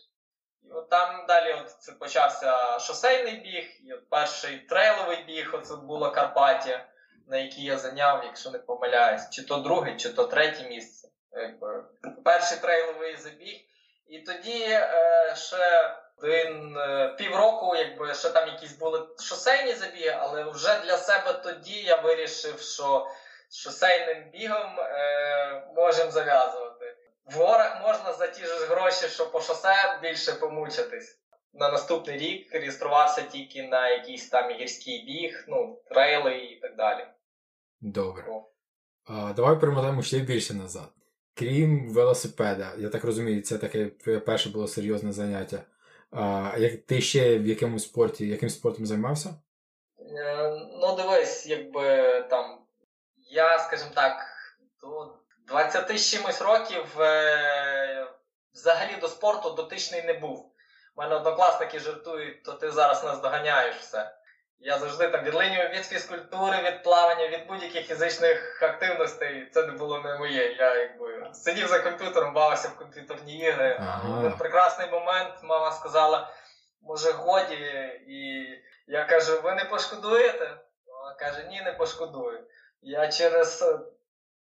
І 0.63 0.72
от 0.72 0.89
там 0.89 1.25
далі 1.27 1.53
от 1.53 1.70
це 1.70 1.91
почався 1.91 2.79
шосейний 2.79 3.36
біг, 3.36 3.70
і 3.84 3.94
от 3.94 4.10
перший 4.10 4.58
трейловий 4.60 5.24
біг, 5.24 5.51
оце 5.53 5.75
була 5.75 6.10
Карпатія, 6.10 6.86
на 7.27 7.38
якій 7.38 7.63
я 7.63 7.77
зайняв, 7.77 8.24
якщо 8.25 8.50
не 8.50 8.60
помиляюсь, 8.60 9.29
чи 9.29 9.44
то 9.44 9.58
друге, 9.58 9.96
чи 9.96 10.10
то 10.10 10.27
третє 10.27 10.63
місце. 10.70 11.08
Якби. 11.32 11.84
Перший 12.24 12.58
трейловий 12.58 13.15
забіг. 13.15 13.70
І 14.10 14.20
тоді 14.20 14.63
е, 14.70 15.34
ще 15.36 15.96
один 16.18 16.78
е, 16.78 17.16
півроку, 17.18 17.75
якби 17.75 18.13
ще 18.13 18.30
там 18.30 18.48
якісь 18.48 18.78
були 18.78 19.08
шосейні 19.20 19.74
забіги, 19.74 20.18
але 20.20 20.44
вже 20.44 20.80
для 20.80 20.98
себе 20.98 21.34
тоді 21.34 21.82
я 21.82 21.96
вирішив, 21.96 22.60
що 22.60 23.08
з 23.50 23.58
шосейним 23.58 24.30
бігом 24.30 24.80
е, 24.80 25.68
можемо 25.75 26.12
зав'язувати. 26.12 26.96
В 27.25 27.34
горах 27.34 27.82
можна 27.82 28.13
за 28.13 28.28
ті 28.28 28.46
ж 28.46 28.66
гроші, 28.66 29.08
що 29.08 29.32
по 29.32 29.42
шосе 29.42 30.00
більше 30.01 30.34
помучитись. 30.34 31.20
На 31.54 31.72
наступний 31.72 32.18
рік 32.18 32.54
реєструвався 32.54 33.22
тільки 33.22 33.63
на 33.63 33.89
якийсь 33.89 34.30
там 34.30 34.51
гірський 34.51 35.04
біг, 35.06 35.46
ну, 35.48 35.82
трейли 35.89 36.38
і 36.38 36.60
так 36.60 36.75
далі. 36.75 37.08
Добре. 37.82 38.24
О. 38.28 38.50
А, 39.06 39.34
давай 39.34 39.60
перемотаємо 39.60 40.01
ще 40.01 40.20
більше 40.20 40.54
назад. 40.54 40.89
Крім 41.39 41.93
велосипеда, 41.93 42.72
я 42.77 42.89
так 42.89 43.03
розумію, 43.03 43.41
це 43.41 43.58
таке 43.58 43.86
перше 44.19 44.50
було 44.50 44.67
серйозне 44.67 45.13
заняття. 45.13 45.63
А, 46.12 46.51
як 46.58 46.81
ти 46.86 47.01
ще 47.01 47.39
в 47.39 47.48
якомусь 47.48 47.84
спорті, 47.84 48.27
яким 48.27 48.50
спортом 48.50 48.86
займався? 48.86 49.29
Е, 50.00 50.51
Ну, 50.81 50.96
дивись, 50.96 51.48
якби 51.48 52.22
там. 52.29 52.60
Я, 53.31 53.60
скажімо 53.60 53.91
так, 53.96 54.13
до 54.81 55.13
20 55.48 56.00
з 56.00 56.12
чимось 56.12 56.41
років 56.41 57.01
е, 57.01 58.08
взагалі 58.53 59.01
до 59.01 59.08
спорту 59.08 59.50
дотичний 59.50 60.03
не 60.03 60.13
був. 60.13 60.39
У 60.96 61.01
мене 61.01 61.15
однокласники 61.15 61.79
жартують, 61.79 62.43
то 62.43 62.53
ти 62.53 62.72
зараз 62.72 63.03
нас 63.03 63.22
доганяєш 63.22 63.75
все. 63.75 64.15
Я 64.62 64.80
завжди 64.80 65.08
там 65.08 65.24
відлинюю 65.24 65.70
від 65.70 65.86
фізкультури, 65.86 66.62
від 66.63 66.84
плавання, 66.84 67.28
від 67.28 67.48
будь-яких 67.48 67.88
фізичних 67.88 68.63
активностей. 68.63 69.50
Це 69.51 69.66
не 69.66 69.72
було 69.72 70.00
не 70.00 70.18
моє. 70.18 70.54
Я 70.54 70.75
якби 70.75 71.30
сидів 71.34 71.68
за 71.68 71.80
комп'ютером, 71.80 72.34
бавився 72.34 72.68
в 72.68 72.75
комп'ютерні 72.75 73.38
ігри. 73.39 73.78
Ага. 73.80 74.20
Один 74.20 74.38
прекрасний 74.38 74.92
момент 74.92 75.34
мама 75.44 75.72
сказала, 75.72 76.30
може, 76.82 77.12
годі, 77.12 77.56
і 78.08 78.48
я 78.88 79.06
кажу, 79.06 79.42
ви 79.42 79.56
не 79.56 79.66
пошкодуєте? 79.66 80.58
Вона 80.86 81.16
каже, 81.16 81.48
ні, 81.50 81.62
не 81.62 81.74
пошкодую. 81.74 82.44
Я 82.82 83.08
через 83.08 83.62
е, 83.62 83.80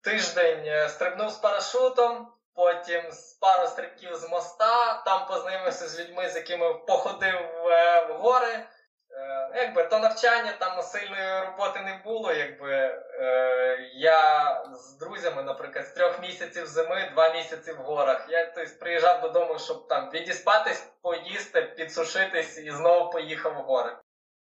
тиждень 0.03 0.63
е, 0.67 0.89
стрибнув 0.89 1.31
з 1.31 1.37
парашутом, 1.37 2.29
потім 2.55 3.13
з 3.13 3.33
пару 3.33 3.69
стрибків 3.69 4.17
з 4.17 4.29
моста, 4.29 5.03
там 5.07 5.27
познайомився 5.27 5.89
з 5.89 6.01
людьми, 6.01 6.29
з 6.29 6.37
якими 6.37 6.75
походив 6.75 7.35
е, 7.35 8.07
в 8.07 8.13
гори. 8.13 8.67
Е, 9.15 9.51
Якби 9.55 9.85
то 9.85 9.99
навчання, 9.99 10.53
там 10.59 10.83
сильної 10.83 11.41
роботи 11.41 11.81
не 11.81 12.01
було. 12.05 12.33
Якби 12.33 12.73
е, 12.73 13.91
я 13.95 14.65
з 14.75 14.99
друзями, 14.99 15.43
наприклад, 15.43 15.87
з 15.87 15.91
трьох 15.91 16.21
місяців 16.21 16.67
зими, 16.67 17.11
два 17.15 17.35
місяці 17.35 17.73
в 17.73 17.77
горах. 17.77 18.27
Я 18.29 18.47
тобто, 18.47 18.71
приїжджав 18.81 19.21
додому, 19.21 19.59
щоб 19.59 19.89
там 19.89 20.11
відіспатись, 20.11 20.93
поїсти, 21.03 21.63
підсушитись 21.63 22.59
і 22.59 22.71
знову 22.71 23.11
поїхав 23.11 23.53
в 23.53 23.57
гори. 23.57 23.97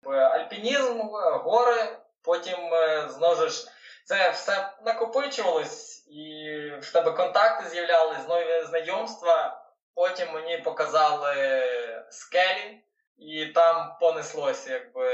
Альпінізм, 0.07 1.01
гори, 1.45 1.99
потім 2.23 2.75
е, 2.75 3.09
знову 3.09 3.49
ж 3.49 3.71
це 4.05 4.31
все 4.31 4.73
накопичувалось, 4.85 6.09
і 6.09 6.53
в 6.81 6.93
тебе 6.93 7.13
контакти 7.13 7.69
з'являлись, 7.69 8.29
нові 8.29 8.65
знайомства. 8.65 9.63
Потім 9.95 10.33
мені 10.33 10.59
показали 10.59 11.63
скелі, 12.11 12.83
і 13.19 13.47
там 13.47 13.97
понеслося 14.01 14.73
якби 14.73 15.09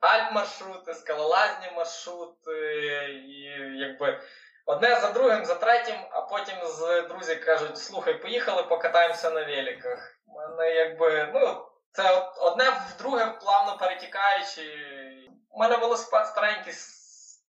альп-маршрути, 0.00 0.94
скалолазні 0.94 1.70
маршрути, 1.76 2.52
і 3.28 3.42
якби 3.78 4.20
одне 4.66 5.00
за 5.00 5.12
другим, 5.12 5.44
за 5.44 5.54
третім, 5.54 5.96
а 6.10 6.20
потім 6.20 6.54
з 6.64 7.02
друзі 7.02 7.36
кажуть: 7.36 7.78
слухай, 7.78 8.14
поїхали, 8.22 8.62
покатаємося 8.62 9.30
на 9.30 9.44
великах. 9.44 10.18
Мене 10.26 10.74
якби, 10.74 11.30
ну, 11.34 11.66
це 11.92 12.30
одне 12.36 12.70
в 12.70 12.98
друге 12.98 13.26
плавно 13.42 13.76
перетікаючи. 13.78 14.62
У 15.50 15.58
мене 15.58 15.76
велосипед 15.76 16.26
старенький, 16.26 16.74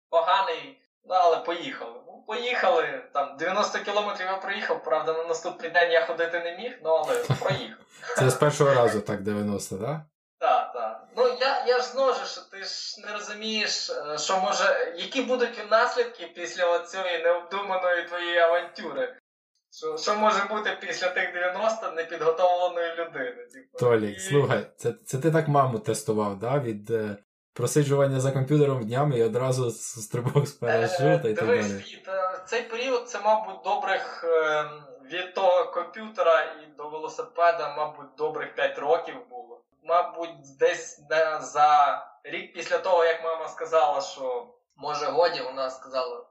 поганий, 0.10 0.81
ну, 1.06 1.16
але 1.16 1.38
поїхали. 1.38 1.94
Ну, 2.08 2.24
Поїхали, 2.28 3.02
там 3.14 3.38
90 3.38 3.80
кілометрів 3.80 4.28
я 4.28 4.38
проїхав, 4.38 4.84
правда, 4.84 5.14
на 5.14 5.24
наступний 5.24 5.72
день 5.72 5.92
я 5.92 6.06
ходити 6.06 6.40
не 6.40 6.58
міг, 6.58 6.80
ну 6.84 6.90
але 6.90 7.16
проїхав. 7.40 7.78
Це 8.18 8.30
з 8.30 8.34
першого 8.36 8.74
разу 8.74 9.02
так 9.02 9.22
90, 9.22 9.78
так? 9.78 10.02
Так, 10.40 10.74
так. 10.74 11.08
Ну 11.18 11.24
я 11.42 11.66
я 11.68 11.80
ж 11.80 11.84
знову 11.84 12.14
ж, 12.14 12.52
ти 12.52 12.64
ж 12.64 13.02
не 13.06 13.14
розумієш, 13.14 13.90
е, 13.90 14.18
що 14.18 14.38
може, 14.38 14.94
які 14.98 15.22
будуть 15.22 15.72
наслідки 15.72 16.32
після 16.36 16.80
цієї 16.80 17.24
необдуманої 17.24 18.08
твоєї 18.08 18.38
авантюри. 18.38 19.18
Що 19.74 19.98
що 19.98 20.16
може 20.16 20.44
бути 20.50 20.78
після 20.82 21.10
тих 21.10 21.34
90 21.34 21.92
непідготовленої 21.92 22.96
людини? 22.96 23.48
Типу. 23.54 23.78
Толік, 23.78 24.18
і... 24.18 24.20
слухай, 24.20 24.66
це 24.78 24.94
це 25.06 25.18
ти 25.18 25.32
так 25.32 25.48
маму 25.48 25.80
тестував, 25.80 26.40
да? 26.40 26.60
Від 26.60 26.92
е, 26.92 27.18
просиджування 27.54 28.20
за 28.20 28.32
комп'ютером 28.32 28.84
днями 28.84 29.18
і 29.18 29.24
одразу 29.24 29.72
стрибок 29.72 30.48
з 30.48 30.52
парашута 30.52 31.30
і 31.30 31.34
так 31.34 31.48
далі. 31.48 32.02
Е, 32.08 32.44
цей 32.48 32.62
період 32.62 33.10
це, 33.10 33.20
мабуть, 33.20 33.64
добрих 33.64 34.24
е, 34.24 34.66
від 35.12 35.34
того 35.34 35.72
комп'ютера 35.72 36.42
і 36.42 36.78
до 36.78 36.90
велосипеда, 36.90 37.76
мабуть, 37.78 38.16
добрих 38.18 38.56
5 38.56 38.80
років 38.80 39.16
було. 39.30 39.62
Мабуть, 39.84 40.58
десь 40.60 41.00
за 41.42 42.02
рік 42.24 42.54
після 42.54 42.78
того, 42.78 43.06
як 43.06 43.24
мама 43.24 43.48
сказала, 43.48 44.02
що 44.02 44.48
може 44.76 45.06
годі, 45.06 45.42
вона 45.42 45.70
сказала 45.70 46.26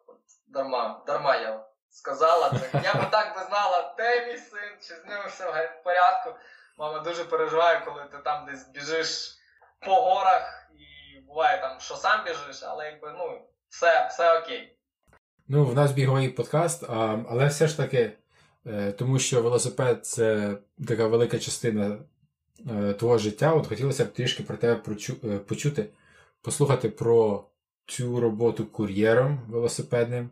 дарма, 0.48 1.02
дарма 1.06 1.36
я 1.36 1.64
сказала 1.90 2.50
це. 2.50 2.80
Я 2.84 2.94
би 2.94 3.06
так 3.10 3.34
би 3.36 3.42
знала, 3.44 3.94
де 3.98 4.26
мій 4.26 4.38
син, 4.38 4.76
чи 4.80 4.94
з 4.94 5.04
ним 5.04 5.18
все 5.28 5.44
в 5.50 5.84
порядку. 5.84 6.34
Мама 6.78 6.98
дуже 6.98 7.24
переживає, 7.24 7.82
коли 7.84 8.04
ти 8.12 8.18
там 8.18 8.46
десь 8.46 8.68
біжиш 8.68 9.36
по 9.86 9.94
горах, 9.94 10.68
і 10.78 10.89
буває 11.30 11.60
там, 11.60 11.80
що 11.80 11.94
сам 11.94 12.25
біжиш, 12.25 12.62
але 12.62 12.84
якби 12.84 13.12
ну, 13.18 13.40
все, 13.68 14.08
все 14.10 14.38
окей. 14.38 14.76
Ну, 15.49 15.64
в 15.64 15.75
нас 15.75 15.92
біговий 15.92 16.28
подкаст, 16.28 16.90
а, 16.90 17.18
але 17.30 17.46
все 17.46 17.68
ж 17.68 17.76
таки, 17.76 18.12
е, 18.66 18.92
тому 18.92 19.18
що 19.18 19.42
велосипед 19.42 20.06
це 20.06 20.56
така 20.88 21.06
велика 21.06 21.38
частина 21.38 21.99
е, 22.70 22.92
твого 22.92 23.18
життя. 23.18 23.52
От 23.52 23.66
хотілося 23.66 24.04
б 24.04 24.12
трішки 24.12 24.42
про 24.42 24.56
тебе 24.56 24.75
прочу, 24.75 25.16
е, 25.25 25.38
почути, 25.38 25.87
послухати 26.42 26.88
про 26.88 27.44
цю 27.87 28.20
роботу 28.20 28.66
кур'єром 28.66 29.40
велосипедним. 29.49 30.30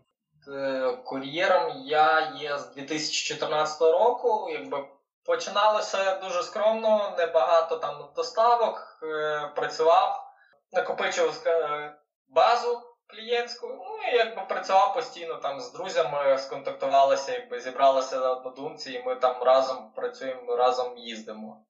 Е, 0.48 0.96
кур'єром 1.04 1.82
я 1.84 2.36
є 2.40 2.58
з 2.58 2.74
2014 2.74 3.80
року. 3.80 4.48
Якби 4.52 4.84
починалося 5.24 6.20
дуже 6.22 6.42
скромно, 6.42 7.14
небагато 7.18 7.76
там 7.76 8.08
доставок, 8.16 8.98
е, 9.02 9.50
працював, 9.56 10.27
накопичував 10.72 11.42
е, 11.46 11.94
базу 12.28 12.82
клієнтську. 13.06 13.68
Ну 13.68 14.12
і 14.12 14.16
якби 14.16 14.42
працював 14.48 14.94
постійно 14.94 15.34
там 15.34 15.60
з 15.60 15.72
друзями, 15.72 16.38
сконтактувалися, 16.38 17.32
якби 17.32 17.60
зібралися 17.60 18.18
на 18.18 18.32
однодумці, 18.32 18.92
і 18.92 19.02
ми 19.02 19.14
там 19.14 19.42
разом 19.42 19.92
працюємо, 19.96 20.56
разом 20.56 20.98
їздимо. 20.98 21.64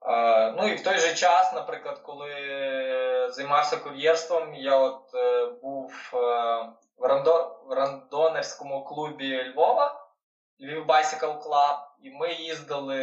Uh, 0.00 0.54
ну 0.56 0.68
і 0.68 0.74
в 0.74 0.84
той 0.84 0.98
же 0.98 1.14
час, 1.14 1.52
наприклад, 1.52 1.98
коли 1.98 2.30
займався 3.30 3.76
кур'єрством, 3.76 4.54
я 4.54 4.76
от 4.76 5.14
uh, 5.14 5.60
був 5.60 6.10
uh, 6.12 6.68
в, 6.96 7.04
рандо, 7.04 7.60
в 7.66 7.72
рандонерському 7.72 8.84
клубі 8.84 9.52
Львова, 9.52 10.06
Львів 10.60 10.86
Bicycle 10.86 11.42
Club, 11.42 11.78
і 12.02 12.10
ми 12.10 12.32
їздили 12.32 12.98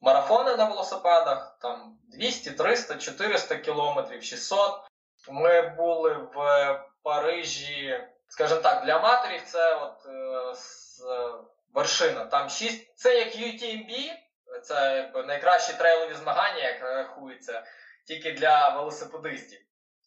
марафони 0.00 0.56
на 0.56 0.64
велосипедах, 0.64 1.58
там 1.60 1.98
200, 2.08 2.50
300, 2.50 2.96
400 2.96 3.56
кілометрів, 3.56 4.22
600. 4.22 4.80
Ми 5.28 5.68
були 5.68 6.14
в 6.14 6.84
Парижі, 7.02 8.00
скажімо 8.28 8.60
так, 8.60 8.84
для 8.84 8.96
аматорів 8.96 9.42
це 9.46 9.74
от 9.74 10.06
е, 10.06 10.54
з, 10.54 11.02
вершина. 11.74 12.24
Там 12.24 12.48
6, 12.48 12.96
Це 12.96 13.18
як 13.18 13.34
UTMB, 13.36 14.12
це 14.62 14.96
якби 14.96 15.22
найкращі 15.22 15.72
трейлові 15.72 16.14
змагання, 16.14 16.62
як 16.62 16.82
рахується, 16.82 17.62
тільки 18.06 18.32
для 18.32 18.68
велосипедистів. 18.68 19.60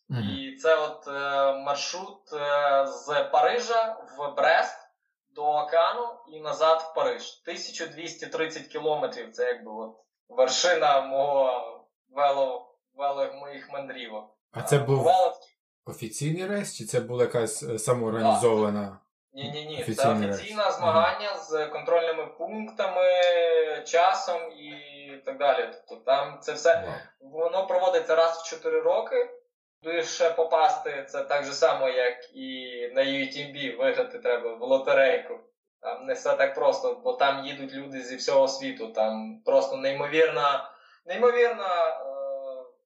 І 0.10 0.56
це 0.56 0.75
от 0.75 1.08
е, 1.08 1.53
маршрут 1.53 2.34
е, 2.34 2.88
з 2.88 3.23
Парижа 3.32 3.97
в 4.17 4.36
Брест 4.36 4.83
до 5.36 5.43
океану 5.43 6.08
і 6.28 6.39
назад 6.39 6.82
в 6.82 6.96
Париж. 6.96 7.41
1230 7.43 8.67
кілометрів 8.67 9.32
це 9.32 9.46
якби 9.46 9.72
от 9.72 9.96
вершина 10.30 11.02
мого 11.02 11.80
вело, 12.10 12.76
вело 12.96 13.34
моїх 13.34 13.69
мандрівок. 13.72 14.30
А 14.52 14.62
це 14.62 14.80
був 14.80 15.04
Вело... 15.04 15.34
офіційний 15.86 16.48
рейс, 16.48 16.78
чи 16.78 16.86
це 16.86 17.00
була 17.00 17.24
якась 17.24 17.63
е, 17.63 17.80
самоорганізована? 17.80 19.00
Ні, 19.34 19.52
ні, 19.52 19.65
ні. 19.65 19.96
Це 19.96 20.12
офіційне 20.12 20.72
змагання 20.72 21.30
ага. 21.32 21.39
з 21.39 21.67
контрольними 21.67 22.26
пунктами, 22.26 23.12
часом 23.86 24.41
і 24.52 24.74
так 25.26 25.38
далі. 25.38 25.69
Тобто 25.89 26.06
там 26.06 26.39
це 26.41 26.54
все 26.54 27.02
воно 27.19 27.67
проводиться 27.67 28.15
раз 28.15 28.38
в 28.38 28.50
4 28.50 28.82
роки 28.82 29.30
ще 30.04 30.30
попасти, 30.30 31.06
це 31.10 31.24
так 31.24 31.46
же 31.46 31.54
само, 31.54 31.89
як 31.89 32.36
і 32.36 32.80
на 32.96 33.02
UTB 33.02 33.78
виграти 33.78 34.19
треба 34.19 34.54
в 34.54 34.62
лотерейку. 34.62 35.39
Там 35.82 36.06
не 36.06 36.13
все 36.13 36.36
так 36.36 36.56
просто, 36.56 37.02
бо 37.04 37.13
там 37.13 37.46
їдуть 37.46 37.74
люди 37.74 38.02
зі 38.02 38.15
всього 38.15 38.48
світу. 38.48 38.88
Там 38.88 39.41
просто 39.46 39.78
неймовірна 39.78 40.69
неймовірна 41.06 41.88
е, 41.88 42.04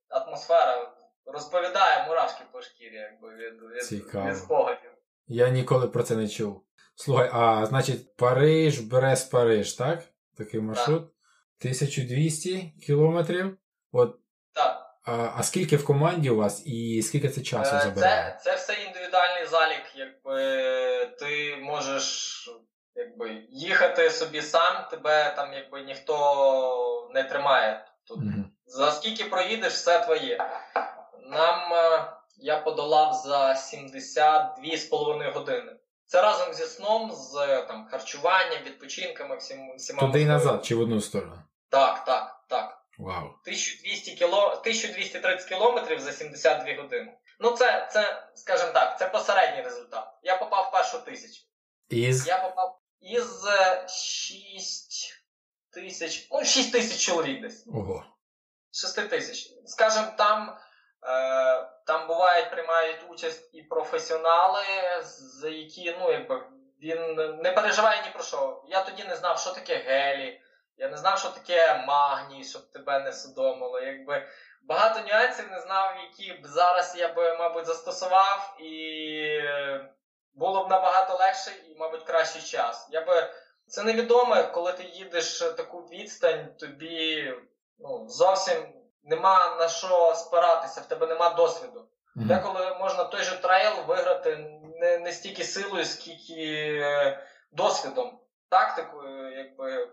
атмосфера. 0.10 0.92
Розповідає 1.26 2.08
мурашки 2.08 2.44
по 2.52 2.62
шкірі, 2.62 2.96
якби 2.96 3.36
від, 3.36 3.54
від, 3.54 4.16
від 4.28 4.38
спогадів. 4.38 4.92
Я 5.28 5.50
ніколи 5.50 5.88
про 5.88 6.04
це 6.04 6.16
не 6.16 6.28
чув. 6.28 6.64
Слухай, 6.96 7.30
а 7.34 7.66
значить, 7.66 8.16
Париж, 8.16 8.80
Брест, 8.80 9.32
Париж, 9.32 9.74
так? 9.74 10.04
Такий 10.38 10.62
маршрут. 10.62 11.02
Так. 11.02 11.12
1200 11.60 12.74
кілометрів. 12.86 13.58
От 13.92 14.20
так. 14.54 14.87
А 15.08 15.32
а 15.38 15.44
скільки 15.44 15.78
в 15.78 15.86
команді 15.86 16.30
у 16.30 16.36
вас 16.36 16.64
і 16.66 17.02
скільки 17.02 17.30
це 17.30 17.42
часу 17.42 17.76
е, 17.76 17.80
забирає? 17.80 18.38
Це 18.44 18.50
це 18.50 18.56
все 18.56 18.74
індивідуальний 18.74 19.46
залік. 19.48 19.84
Якби 19.96 20.42
ти 21.20 21.58
можеш 21.62 22.50
якби, 22.96 23.42
їхати 23.50 24.10
собі 24.10 24.42
сам, 24.42 24.86
тебе 24.92 25.34
там 25.36 25.54
якби 25.54 25.82
ніхто 25.82 27.12
не 27.14 27.24
тримає. 27.24 27.86
Тут. 28.08 28.18
Угу. 28.18 28.46
За 28.66 28.92
скільки 28.92 29.24
проїдеш, 29.24 29.74
все 29.74 30.00
твоє. 30.00 30.38
Нам 31.30 31.74
е, 31.74 32.14
я 32.38 32.60
подолав 32.60 33.14
за 33.14 33.54
72,5 33.54 35.34
години. 35.34 35.76
Це 36.06 36.22
разом 36.22 36.54
зі 36.54 36.64
сном, 36.64 37.12
з 37.12 37.64
там, 37.68 37.88
харчуванням, 37.92 38.64
відпочинками, 38.66 39.38
всім, 39.38 39.76
всіма. 39.78 40.00
Туди 40.00 40.22
і 40.22 40.26
назад, 40.26 40.66
чи 40.66 40.76
в 40.76 40.82
одну 40.82 41.02
сторону? 41.02 41.38
Так, 41.70 42.06
так, 42.06 42.44
так. 42.48 42.77
Вау. 42.98 43.26
1200 43.26 44.16
кіло... 44.16 44.48
1230 44.48 45.50
кілометрів 45.50 46.00
за 46.00 46.12
72 46.12 46.84
години. 46.84 47.18
Ну, 47.40 47.52
це, 47.52 47.88
це, 47.92 48.28
скажімо 48.36 48.72
так, 48.72 49.00
це 49.00 49.08
посередній 49.08 49.62
результат. 49.62 50.08
Я 50.24 50.38
попав 50.38 50.68
в 50.68 50.72
першу 50.72 51.00
тисячу. 51.00 51.44
Із? 51.90 52.28
Я 52.28 52.38
попав 52.38 52.80
із 53.02 53.46
6 53.90 55.14
тисяч. 55.74 56.28
Ну, 56.32 56.46
6 56.46 56.72
тисяч 56.72 57.06
чоловік 57.06 57.42
десь. 57.42 57.68
Ого. 57.68 58.06
6 58.72 59.10
тисяч. 59.10 59.54
Скажімо, 59.66 60.08
там. 60.18 60.58
Е, 61.04 61.70
там 61.86 62.08
бувають, 62.08 62.52
приймають 62.52 63.06
участь 63.10 63.50
і 63.54 63.62
професіонали, 63.62 64.64
за 65.40 65.50
які, 65.50 65.96
ну, 66.00 66.12
якби 66.12 66.44
він 66.82 67.16
не 67.44 67.52
переживає 67.52 68.02
ні 68.02 68.10
про 68.14 68.24
що. 68.24 68.64
Я 68.68 68.84
тоді 68.84 69.04
не 69.04 69.16
знав, 69.16 69.40
що 69.40 69.52
таке 69.52 69.76
гелі, 69.76 70.42
я 70.78 70.90
не 70.90 70.98
знав, 70.98 71.20
що 71.20 71.30
таке 71.30 71.84
магній, 71.88 72.44
щоб 72.44 72.72
тебе 72.72 73.00
не 73.00 73.14
судомило. 73.14 73.80
Якби 73.80 74.28
Багато 74.68 75.00
нюансів 75.00 75.52
не 75.52 75.60
знав, 75.62 75.96
які 76.04 76.34
б 76.34 76.48
зараз 76.48 76.96
я 76.98 77.14
би, 77.14 77.38
мабуть, 77.38 77.66
застосував, 77.66 78.56
і 78.60 79.42
було 80.34 80.64
б 80.64 80.70
набагато 80.70 81.18
легше 81.18 81.52
і, 81.70 81.76
мабуть, 81.76 82.04
кращий 82.04 82.42
час. 82.42 82.88
Я 82.92 83.06
би... 83.06 83.34
Це 83.68 83.84
невідоме, 83.84 84.44
коли 84.44 84.74
ти 84.74 84.84
їдеш 84.84 85.40
таку 85.40 85.80
відстань, 85.80 86.56
тобі 86.60 87.34
ну, 87.80 88.08
зовсім 88.08 88.74
нема 89.04 89.56
на 89.60 89.70
що 89.70 90.16
спиратися, 90.16 90.82
в 90.82 90.86
тебе 90.86 91.08
нема 91.08 91.30
досвіду. 91.30 91.88
Мгм. 92.16 92.28
Деколи 92.28 92.78
можна 92.80 93.04
той 93.04 93.24
же 93.24 93.42
трейл 93.42 93.74
виграти 93.88 94.36
не, 94.80 94.98
не 94.98 95.12
стільки 95.12 95.44
силою, 95.44 95.86
скільки 95.86 96.44
е, 96.84 97.28
досвідом, 97.52 98.20
тактикою, 98.50 99.38
якби. 99.38 99.88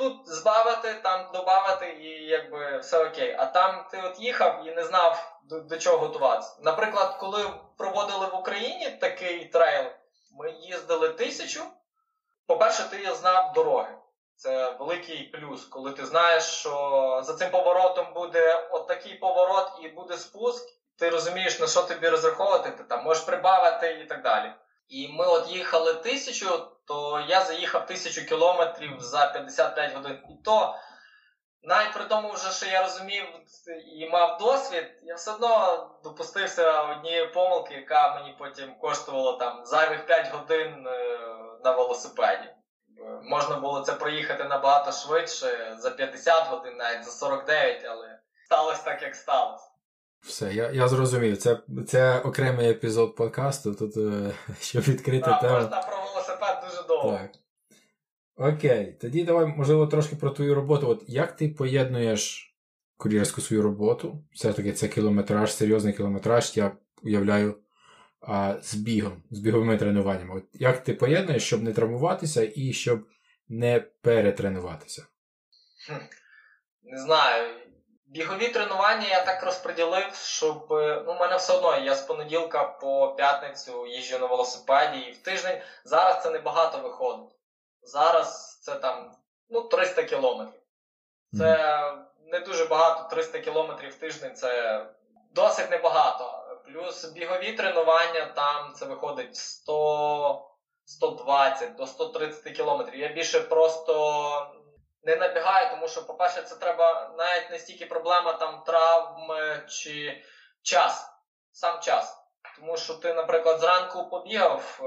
Тут 0.00 0.28
збавити, 0.28 0.94
там 0.94 1.30
додати, 1.32 1.86
і 1.86 2.26
якби 2.26 2.78
все 2.78 3.04
окей. 3.04 3.36
А 3.38 3.46
там 3.46 3.86
ти 3.90 4.02
от 4.04 4.20
їхав 4.20 4.66
і 4.66 4.70
не 4.70 4.84
знав 4.84 5.38
до, 5.44 5.60
до 5.60 5.78
чого 5.78 5.98
готуватися. 5.98 6.56
Наприклад, 6.62 7.16
коли 7.20 7.50
проводили 7.78 8.26
в 8.26 8.34
Україні 8.34 8.90
такий 8.90 9.44
трейл, 9.44 9.84
ми 10.38 10.50
їздили 10.50 11.08
тисячу. 11.08 11.60
По-перше, 12.46 12.82
ти 12.90 13.14
знав 13.14 13.52
дороги. 13.52 13.94
Це 14.36 14.70
великий 14.70 15.24
плюс, 15.24 15.64
коли 15.64 15.92
ти 15.92 16.06
знаєш, 16.06 16.44
що 16.44 17.20
за 17.24 17.34
цим 17.34 17.50
поворотом 17.50 18.12
буде 18.14 18.68
от 18.70 18.86
такий 18.86 19.14
поворот 19.14 19.72
і 19.82 19.88
буде 19.88 20.16
спуск. 20.16 20.68
Ти 20.98 21.10
розумієш, 21.10 21.60
на 21.60 21.66
що 21.66 21.82
тобі 21.82 22.08
розраховувати, 22.08 22.70
ти 22.70 22.84
там 22.84 23.04
можеш 23.04 23.24
прибавити 23.24 23.92
і 23.92 24.06
так 24.06 24.22
далі. 24.22 24.52
І 24.90 25.08
ми 25.08 25.26
от 25.26 25.48
їхали 25.48 25.94
тисячу, 25.94 26.66
то 26.86 27.24
я 27.28 27.44
заїхав 27.44 27.86
тисячу 27.86 28.26
кілометрів 28.26 29.00
за 29.00 29.26
55 29.26 29.94
годин. 29.94 30.18
І 30.30 30.42
то, 30.44 30.74
навіть 31.62 31.92
при 31.92 32.04
тому, 32.04 32.32
вже, 32.32 32.52
що 32.52 32.66
я 32.66 32.82
розумів 32.82 33.24
і 33.98 34.08
мав 34.08 34.38
досвід, 34.38 34.84
я 35.02 35.14
все 35.14 35.32
одно 35.32 35.90
допустився 36.04 36.82
однієї 36.82 37.26
помилки, 37.26 37.74
яка 37.74 38.14
мені 38.14 38.34
потім 38.38 38.78
коштувала 38.78 39.32
там 39.32 39.64
зайвих 39.64 40.06
5 40.06 40.32
годин 40.32 40.86
е, 40.86 41.18
на 41.64 41.70
велосипеді. 41.70 42.48
Е, 42.48 42.54
Можна 43.22 43.56
було 43.56 43.80
це 43.80 43.92
проїхати 43.92 44.44
набагато 44.44 44.92
швидше, 44.92 45.74
за 45.78 45.90
50 45.90 46.48
годин, 46.48 46.76
навіть 46.76 47.04
за 47.04 47.10
49, 47.10 47.84
але 47.84 48.18
сталося 48.44 48.82
так, 48.84 49.02
як 49.02 49.16
сталося. 49.16 49.69
Все, 50.20 50.54
я, 50.54 50.70
я 50.70 50.88
зрозумів. 50.88 51.36
Це, 51.36 51.60
це 51.86 52.18
окремий 52.20 52.70
епізод 52.70 53.16
подкасту, 53.16 53.74
тут, 53.74 53.96
е, 53.96 54.32
щоб 54.60 54.82
відкрити 54.82 55.24
Так, 55.24 55.40
тему. 55.40 55.54
можна 55.54 55.82
про 55.82 55.96
велосипед 55.96 56.64
дуже 56.70 56.88
довго. 56.88 57.10
Так. 57.18 57.30
Окей, 58.36 58.98
тоді 59.00 59.24
давай, 59.24 59.46
можливо, 59.46 59.86
трошки 59.86 60.16
про 60.16 60.30
твою 60.30 60.54
роботу. 60.54 60.88
От 60.88 61.04
як 61.06 61.36
ти 61.36 61.48
поєднуєш 61.48 62.54
кур'єрську 62.96 63.40
свою 63.40 63.62
роботу? 63.62 64.24
Все-таки 64.32 64.72
це 64.72 64.88
кілометраж, 64.88 65.54
серйозний 65.54 65.92
кілометраж, 65.92 66.56
я 66.56 66.72
уявляю, 67.02 67.54
а, 68.20 68.56
з 68.62 68.74
бігом, 68.74 69.22
з 69.30 69.38
біговими 69.38 69.76
тренуваннями. 69.76 70.34
От 70.36 70.44
як 70.52 70.84
ти 70.84 70.94
поєднуєш, 70.94 71.42
щоб 71.44 71.62
не 71.62 71.72
травмуватися 71.72 72.52
і 72.56 72.72
щоб 72.72 73.06
не 73.48 73.80
перетренуватися? 73.80 75.06
Не 76.82 76.98
знаю. 76.98 77.48
Бігові 78.10 78.48
тренування 78.48 79.06
я 79.08 79.20
так 79.20 79.42
розподілив, 79.42 80.14
щоб. 80.14 80.72
е, 80.72 81.02
Ну, 81.06 81.12
у 81.12 81.18
мене 81.18 81.36
все 81.36 81.52
одно 81.52 81.76
я 81.76 81.94
з 81.94 82.00
понеділка 82.00 82.64
по 82.64 83.14
п'ятницю 83.16 83.86
їжджу 83.86 84.18
на 84.18 84.26
велосипеді 84.26 84.98
і 84.98 85.10
в 85.10 85.22
тиждень. 85.22 85.58
Зараз 85.84 86.22
це 86.22 86.30
небагато 86.30 86.78
виходить. 86.78 87.36
Зараз 87.82 88.58
це 88.62 88.76
там 88.76 89.12
ну, 89.48 89.60
300 89.60 90.02
кілометрів. 90.02 90.60
Це 91.38 91.92
не 92.26 92.40
дуже 92.40 92.64
багато, 92.64 93.08
300 93.10 93.38
кілометрів 93.38 93.90
в 93.90 93.94
тиждень 93.94 94.34
це 94.34 94.84
досить 95.30 95.70
небагато. 95.70 96.44
Плюс 96.64 97.04
бігові 97.04 97.52
тренування 97.52 98.24
там 98.24 98.72
це 98.74 98.84
виходить 98.84 99.36
100, 99.36 100.46
120 100.84 101.74
до 101.74 101.86
130 101.86 102.52
кілометрів. 102.56 103.00
Я 103.00 103.08
більше 103.08 103.40
просто 103.40 104.59
не 105.02 105.16
набігаю, 105.16 105.70
тому 105.70 105.88
що, 105.88 106.06
по-перше, 106.06 106.42
це 106.42 106.56
треба 106.56 107.14
навіть 107.18 107.50
не 107.50 107.58
стільки 107.58 107.86
проблема 107.86 108.32
там 108.32 108.62
травм 108.66 109.32
е, 109.32 109.64
чи 109.68 110.22
час, 110.62 111.10
сам 111.52 111.80
час. 111.80 112.16
Тому 112.56 112.76
що 112.76 112.94
ти, 112.94 113.14
наприклад, 113.14 113.60
зранку 113.60 114.08
побігав, 114.08 114.80
е, 114.82 114.84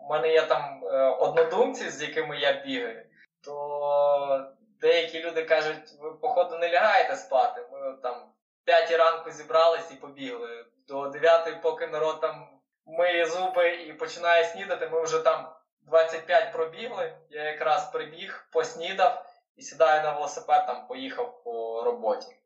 у 0.00 0.08
мене 0.10 0.32
є 0.32 0.42
там 0.42 0.84
е, 0.84 1.04
однодумці, 1.06 1.90
з 1.90 2.02
якими 2.02 2.38
я 2.38 2.52
бігаю, 2.52 3.06
то 3.44 4.52
деякі 4.80 5.22
люди 5.22 5.44
кажуть, 5.44 5.92
ви, 6.00 6.12
походу, 6.12 6.58
не 6.58 6.70
лягаєте 6.70 7.16
спати. 7.16 7.66
Ми 7.72 7.96
там 8.02 8.32
в 8.62 8.64
5 8.64 8.90
ранку 8.90 9.30
зібрались 9.30 9.92
і 9.92 9.94
побігли. 9.94 10.66
До 10.88 11.08
9, 11.08 11.62
поки 11.62 11.86
народ 11.86 12.20
там 12.20 12.48
миє 12.86 13.26
зуби 13.26 13.68
і 13.68 13.92
починає 13.92 14.44
снідати, 14.44 14.88
ми 14.88 15.02
вже 15.02 15.18
там 15.18 15.52
25 15.82 16.52
пробігли. 16.52 17.16
Я 17.30 17.42
якраз 17.42 17.90
прибіг, 17.90 18.46
поснідав 18.52 19.31
і 19.56 19.62
сідаю 19.62 20.02
на 20.02 20.12
велосипед, 20.12 20.66
там 20.66 20.86
поїхав 20.86 21.42
по 21.44 21.82
роботі. 21.84 22.36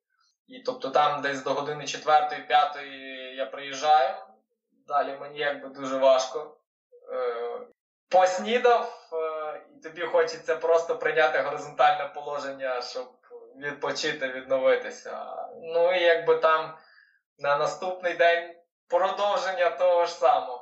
І 0.46 0.60
тобто 0.60 0.90
там 0.90 1.22
десь 1.22 1.42
до 1.42 1.54
години 1.54 1.84
4-5 1.84 2.82
я 3.34 3.46
приїжджаю. 3.46 4.14
Далі 4.86 5.16
мені 5.20 5.38
якби 5.38 5.68
дуже 5.68 5.98
важко. 5.98 6.56
Е, 7.12 7.60
поснідав, 8.08 9.10
е, 9.12 9.60
і 9.76 9.80
тобі 9.80 10.02
хочеться 10.02 10.56
просто 10.56 10.98
прийняти 10.98 11.38
горизонтальне 11.38 12.10
положення, 12.14 12.82
щоб 12.82 13.06
відпочити, 13.56 14.28
відновитися. 14.28 15.36
Ну 15.62 15.94
і 15.94 16.02
якби 16.02 16.36
там 16.36 16.78
на 17.38 17.56
наступний 17.56 18.14
день 18.14 18.54
продовження 18.88 19.70
того 19.70 20.06
ж 20.06 20.12
самого. 20.12 20.55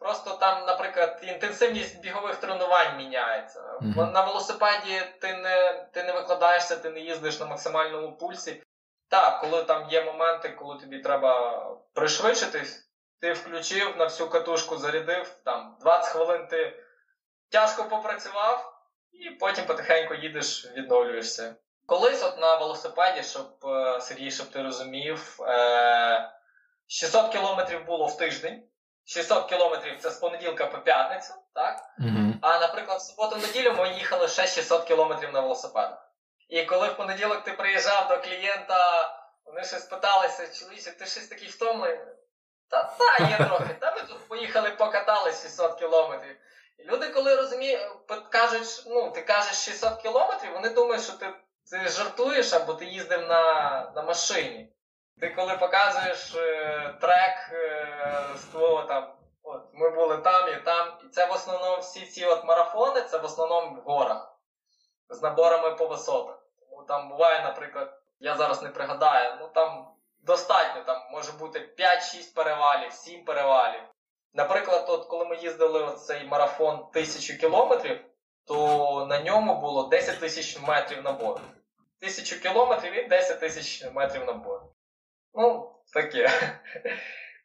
Просто 0.00 0.30
там, 0.30 0.66
наприклад, 0.66 1.20
інтенсивність 1.22 2.00
бігових 2.00 2.36
тренувань 2.36 2.96
міняється. 2.96 3.78
Мгм. 3.80 4.12
На 4.12 4.24
велосипеді 4.24 5.02
ти 5.20 5.34
не, 5.34 5.86
ти 5.92 6.02
не 6.02 6.12
викладаєшся, 6.12 6.76
ти 6.76 6.90
не 6.90 7.00
їздиш 7.00 7.40
на 7.40 7.46
максимальному 7.46 8.16
пульсі. 8.16 8.62
Так, 9.08 9.40
коли 9.40 9.64
там 9.64 9.88
є 9.90 10.04
моменти, 10.04 10.48
коли 10.48 10.78
тобі 10.78 10.98
треба 10.98 11.60
пришвидшитись, 11.94 12.90
ти 13.20 13.32
включив 13.32 13.96
на 13.96 14.04
всю 14.04 14.30
катушку, 14.30 14.76
зарядив, 14.76 15.34
там 15.44 15.76
20 15.80 16.12
хвилин 16.12 16.46
ти 16.46 16.82
тяжко 17.50 17.84
попрацював, 17.84 18.72
і 19.12 19.30
потім 19.30 19.64
потихеньку 19.66 20.14
їдеш, 20.14 20.66
відновлюєшся. 20.76 21.56
Колись 21.86 22.24
от 22.24 22.38
на 22.38 22.56
велосипеді, 22.56 23.22
щоб 23.22 23.46
е, 23.64 24.00
Сергій, 24.00 24.30
щоб 24.30 24.46
ти 24.46 24.62
розумів, 24.62 25.38
е, 25.40 26.30
600 26.86 27.32
кілометрів 27.32 27.86
було 27.86 28.06
в 28.06 28.16
тиждень. 28.16 28.62
600 29.04 29.48
кілометрів 29.48 30.00
це 30.00 30.10
з 30.10 30.16
понеділка 30.16 30.66
по 30.66 30.78
п'ятницю, 30.78 31.34
так? 31.54 31.84
Угу. 31.98 32.34
А, 32.42 32.58
наприклад, 32.58 32.98
в 32.98 33.02
суботу-неділю 33.02 33.74
ми 33.78 33.92
їхали 33.92 34.28
ще 34.28 34.46
600 34.46 34.84
кілометрів 34.84 35.32
на 35.32 35.40
велосипедах. 35.40 36.10
І 36.48 36.64
коли 36.64 36.88
в 36.88 36.96
понеділок 36.96 37.44
ти 37.44 37.52
приїжджав 37.52 38.08
до 38.08 38.18
клієнта, 38.18 39.10
вони 39.44 39.64
щось 39.64 39.84
питалися, 39.84 40.58
чоловіче, 40.58 40.90
ти 40.90 41.06
щось 41.06 41.28
такий 41.28 41.48
втомлений? 41.48 41.98
Та 42.70 42.82
та 42.98 43.24
є 43.24 43.36
трохи. 43.36 43.74
Та 43.80 43.94
ми 43.94 44.02
тут 44.02 44.28
поїхали, 44.28 44.70
покатались 44.70 45.42
600 45.42 45.78
кілометрів. 45.78 46.36
І 46.78 46.84
люди, 46.84 47.08
коли 47.08 47.36
розуміють, 47.36 47.82
кажуть, 48.30 48.82
ну, 48.86 49.10
ти 49.10 49.22
кажеш 49.22 49.56
600 49.56 50.02
кілометрів, 50.02 50.52
вони 50.52 50.68
думають, 50.68 51.04
що 51.04 51.12
ти, 51.12 51.34
ти 51.70 51.88
жартуєш 51.88 52.52
або 52.52 52.74
ти 52.74 52.84
їздив 52.84 53.28
на, 53.28 53.92
на 53.96 54.02
машині. 54.02 54.72
Ти 55.20 55.28
коли 55.28 55.56
показуєш 55.56 56.34
е, 56.34 56.94
трек 57.00 57.50
е, 57.52 57.86
з 58.36 58.44
твого 58.44 58.82
там, 58.82 59.12
от 59.42 59.62
ми 59.72 59.90
були 59.90 60.16
там 60.16 60.48
і 60.48 60.56
там, 60.56 60.98
і 61.04 61.08
це 61.08 61.26
в 61.26 61.32
основному 61.32 61.80
всі 61.80 62.06
ці 62.06 62.24
от 62.24 62.44
марафони, 62.44 63.02
це 63.02 63.18
в 63.18 63.24
основному 63.24 63.80
в 63.80 63.84
горах 63.84 64.36
з 65.08 65.22
наборами 65.22 65.70
по 65.70 65.86
висотах. 65.86 66.38
Тому 66.60 66.82
там 66.82 67.08
буває, 67.08 67.42
наприклад, 67.42 68.00
я 68.20 68.36
зараз 68.36 68.62
не 68.62 68.68
пригадаю, 68.68 69.36
ну 69.40 69.48
там 69.54 69.88
достатньо, 70.22 70.82
там 70.84 71.02
може 71.12 71.32
бути 71.32 71.74
5-6 71.78 72.34
перевалів, 72.34 72.92
7 72.92 73.24
перевалів. 73.24 73.82
Наприклад, 74.34 74.84
от 74.88 75.06
коли 75.06 75.24
ми 75.24 75.36
їздили 75.36 75.86
в 75.86 75.94
цей 75.94 76.26
марафон 76.26 76.74
1000 76.74 77.34
кілометрів, 77.34 78.04
то 78.46 79.06
на 79.08 79.22
ньому 79.22 79.60
було 79.60 79.88
10 79.88 80.20
тисяч 80.20 80.60
метрів 80.60 81.02
набору. 81.02 81.40
Тисячу 82.00 82.40
кілометрів 82.40 82.94
і 82.94 83.08
10 83.08 83.40
тисяч 83.40 83.84
метрів 83.92 84.24
набору. 84.26 84.69
Ну, 85.34 85.70
таке. 85.94 86.30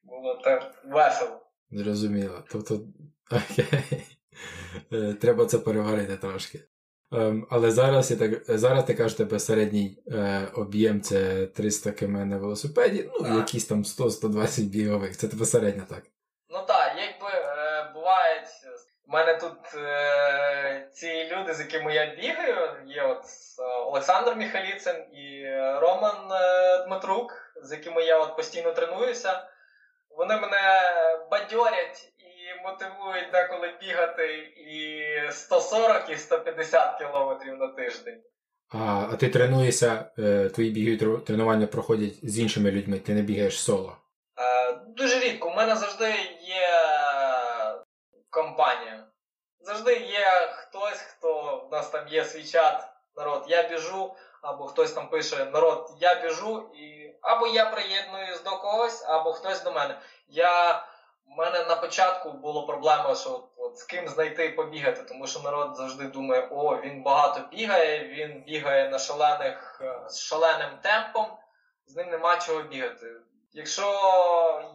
Було 0.04 0.36
так 0.44 0.84
весело. 0.86 1.42
Зрозуміло. 1.72 2.44
Тобто, 2.52 2.80
окей. 3.32 3.68
Е, 4.94 5.14
Треба 5.14 5.46
це 5.46 5.58
переварити 5.58 6.18
трошки. 6.18 6.60
Ем, 7.12 7.48
але 7.52 7.72
зараз, 7.72 8.12
я 8.12 8.18
так, 8.18 8.44
зараз 8.60 8.84
ти 8.86 8.94
кажеш, 8.94 9.14
тебе 9.18 9.40
середній 9.40 10.04
е, 10.12 10.48
об'єм 10.54 11.02
це 11.02 11.46
300 11.48 11.92
км 11.92 12.12
на 12.18 12.38
велосипеді, 12.38 13.10
ну, 13.14 13.20
Так. 13.20 13.36
якісь 13.36 13.66
там 13.66 13.84
100-120 13.84 14.64
бігових. 14.64 15.18
Це 15.18 15.28
тебе 15.28 15.46
середня 15.46 15.84
так. 15.90 16.04
Ну 16.50 16.60
так, 16.68 16.92
якби 16.98 17.38
е, 17.38 17.92
бувають. 17.94 18.48
У 19.08 19.12
мене 19.12 19.34
тут 19.38 19.76
е, 19.76 20.90
ці 20.94 21.30
люди, 21.32 21.54
з 21.54 21.60
якими 21.60 21.94
я 21.94 22.16
бігаю, 22.16 22.70
є 22.88 23.04
от 23.04 23.22
Олександр 23.88 24.36
Міхаліцин 24.36 24.96
і 24.96 25.46
Роман 25.80 26.32
е, 26.32 26.86
Дмитрук, 26.88 27.45
з 27.66 27.72
якими 27.72 28.04
я 28.04 28.20
от 28.20 28.36
постійно 28.36 28.72
тренуюся. 28.72 29.48
Вони 30.10 30.36
мене 30.36 30.82
бадьорять 31.32 32.14
і 32.18 32.64
мотивують 32.64 33.32
деколи 33.32 33.74
бігати 33.82 34.36
і 34.58 35.04
140, 35.32 36.10
і 36.10 36.18
150 36.18 36.98
кілометрів 36.98 37.58
на 37.58 37.68
тиждень. 37.68 38.22
А 38.70 39.08
а 39.12 39.16
ти 39.16 39.30
тренуєшся, 39.30 40.12
е, 40.20 40.50
твої 40.50 40.70
бігові 40.72 41.20
тренування 41.20 41.68
проходять 41.68 42.30
з 42.30 42.40
іншими 42.40 42.72
людьми, 42.72 43.00
ти 43.00 43.14
не 43.14 43.22
бігаєш 43.22 43.60
соло? 43.60 43.98
Е, 44.40 44.80
Дуже 44.88 45.20
рідко. 45.20 45.50
У 45.50 45.54
мене 45.54 45.76
завжди 45.76 46.10
є 46.42 46.68
компанія. 48.30 49.08
Завжди 49.60 49.96
є 49.96 50.50
хтось, 50.52 51.00
хто 51.00 51.58
в 51.70 51.72
нас 51.72 51.90
там 51.90 52.08
є 52.08 52.26
свій 52.26 52.44
чат, 52.44 52.88
народ, 53.18 53.46
я 53.48 53.70
біжу, 53.70 54.16
або 54.42 54.66
хтось 54.66 54.92
там 54.92 55.10
пише 55.10 55.46
народ, 55.46 55.92
я 56.00 56.22
біжу, 56.22 56.70
і 56.76 57.15
або 57.26 57.48
я 57.48 57.66
приєднуюсь 57.66 58.44
до 58.44 58.58
когось, 58.58 59.06
або 59.08 59.34
хтось 59.34 59.64
до 59.64 59.72
мене. 59.72 60.00
Я 60.28 60.86
у 61.28 61.36
мене 61.36 61.64
на 61.64 61.76
початку 61.76 62.32
було 62.32 62.66
проблема, 62.66 63.16
що 63.16 63.30
от, 63.30 63.44
от 63.58 63.78
з 63.78 63.84
ким 63.84 64.08
знайти 64.08 64.50
побігати, 64.50 65.04
тому 65.04 65.28
що 65.28 65.40
народ 65.40 65.76
завжди 65.76 66.04
думає, 66.04 66.48
о, 66.52 66.78
він 66.78 67.04
багато 67.04 67.42
бігає, 67.52 68.08
він 68.08 68.44
бігає 68.48 68.90
на 68.90 69.00
шалених, 69.00 69.82
е, 69.82 70.10
з 70.10 70.20
шаленим 70.20 70.70
темпом, 70.82 71.26
з 71.88 71.96
ним 71.96 72.10
нема 72.10 72.38
чого 72.38 72.62
бігати. 72.62 73.08
Якщо 73.54 73.88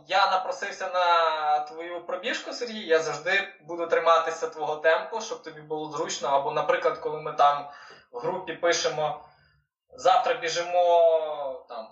я 0.06 0.30
напросився 0.30 0.88
на 0.88 1.58
твою 1.60 2.06
пробіжку, 2.06 2.52
Сергій, 2.52 2.86
я 2.86 2.98
завжди 2.98 3.48
буду 3.60 3.86
триматися 3.86 4.48
твого 4.48 4.76
темпу, 4.76 5.20
щоб 5.20 5.42
тобі 5.42 5.60
було 5.60 5.90
зручно. 5.90 6.28
Або, 6.28 6.52
наприклад, 6.52 6.98
коли 6.98 7.20
ми 7.20 7.32
там 7.32 7.68
в 8.12 8.18
групі 8.18 8.52
пишемо, 8.52 9.24
завтра 9.96 10.34
біжимо 10.34 11.66
там 11.68 11.88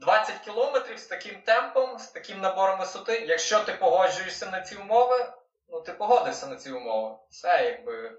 20 0.00 0.38
кілометрів 0.44 0.98
з 0.98 1.06
таким 1.06 1.34
темпом, 1.44 1.98
з 1.98 2.06
таким 2.06 2.40
набором 2.40 2.78
висоти. 2.78 3.24
Якщо 3.28 3.64
ти 3.64 3.72
погоджуєшся 3.72 4.50
на 4.50 4.60
ці 4.60 4.76
умови, 4.76 5.32
ну 5.68 5.80
ти 5.80 5.92
погодишся 5.92 6.46
на 6.46 6.56
ці 6.56 6.70
умови. 6.70 7.16
Все, 7.30 7.64
якби. 7.64 8.12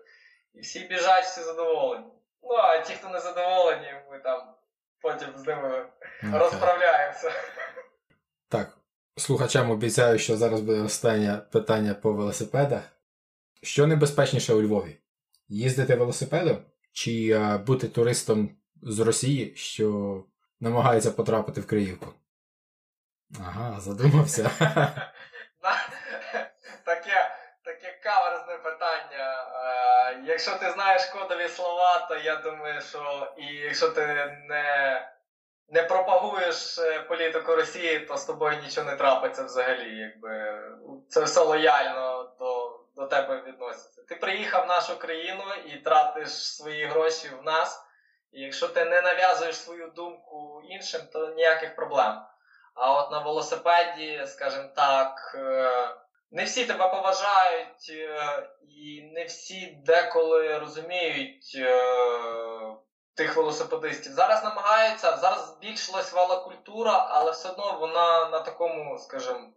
І 0.53 0.61
всі 0.61 0.79
біжать, 0.79 1.23
всі 1.23 1.41
задоволені. 1.41 2.05
Ну, 2.43 2.49
а 2.55 2.79
ті, 2.79 2.93
хто 2.93 3.09
не 3.09 3.19
задоволені, 3.19 3.93
ми 4.11 4.19
там 4.19 4.53
потім 5.01 5.29
з 5.35 5.47
ними 5.47 5.85
okay. 6.23 6.39
розправляємося. 6.39 7.31
Так, 8.49 8.77
слухачам 9.17 9.71
обіцяю, 9.71 10.19
що 10.19 10.37
зараз 10.37 10.61
буде 10.61 10.81
останнє 10.81 11.37
питання 11.51 11.93
по 11.93 12.13
велосипедах. 12.13 12.81
Що 13.63 13.87
небезпечніше 13.87 14.53
у 14.53 14.61
Львові? 14.61 14.97
Їздити 15.47 15.95
велосипедом 15.95 16.57
чи 16.91 17.31
а, 17.31 17.57
бути 17.57 17.87
туристом 17.87 18.49
з 18.81 18.99
Росії, 18.99 19.55
що 19.55 20.17
намагається 20.61 21.11
потрапити 21.11 21.61
в 21.61 21.67
Київку? 21.67 22.07
Ага, 23.39 23.79
задумався. 23.79 24.43
Таке 26.85 27.31
таке 27.63 27.99
каверзне 28.03 28.57
питання. 28.57 29.45
Якщо 30.25 30.57
ти 30.57 30.71
знаєш 30.71 31.05
кодові 31.05 31.47
слова, 31.47 32.05
то 32.09 32.15
я 32.15 32.35
думаю, 32.35 32.81
що 32.81 33.33
і 33.37 33.45
якщо 33.45 33.89
ти 33.89 34.05
не 34.49 35.07
не 35.69 35.83
пропагуєш 35.83 36.77
е, 36.79 36.99
політику 36.99 37.55
Росії, 37.55 37.99
то 37.99 38.17
з 38.17 38.25
тобою 38.25 38.61
нічого 38.63 38.91
не 38.91 38.95
трапиться 38.97 39.43
взагалі. 39.43 39.97
Якби 39.97 40.61
Це 41.09 41.23
все 41.23 41.41
лояльно 41.41 42.31
до 42.39 42.79
до 42.95 43.07
тебе 43.07 43.43
відноситься. 43.47 44.01
Ти 44.09 44.15
приїхав 44.15 44.63
в 44.65 44.67
нашу 44.67 44.99
країну 44.99 45.43
і 45.65 45.77
тратиш 45.77 46.29
свої 46.29 46.85
гроші 46.85 47.29
в 47.41 47.43
нас. 47.43 47.85
І 48.31 48.41
якщо 48.41 48.67
ти 48.67 48.85
не 48.85 49.01
нав'язуєш 49.01 49.55
свою 49.55 49.87
думку 49.87 50.61
іншим, 50.69 51.01
то 51.13 51.27
ніяких 51.27 51.75
проблем. 51.75 52.21
А 52.75 52.93
от 53.01 53.11
на 53.11 53.19
велосипеді, 53.19 54.23
скажімо 54.27 54.69
так, 54.75 55.35
е, 55.35 55.95
не 56.31 56.43
всі 56.43 56.65
тебе 56.65 56.87
поважають, 56.87 57.89
е, 57.89 58.49
і 58.61 59.01
не 59.13 59.23
всі 59.23 59.81
деколи 59.85 60.57
розуміють 60.57 61.57
тих 63.15 63.35
велосипедистів. 63.35 64.11
Зараз 64.11 64.43
намагаються, 64.43 65.17
зараз 65.17 65.47
збільшилась 65.47 66.13
велокультура, 66.13 67.07
але 67.09 67.31
все 67.31 67.49
одно 67.49 67.77
вона 67.79 68.29
на 68.29 68.39
такому, 68.39 68.97
скажімо, 68.97 69.53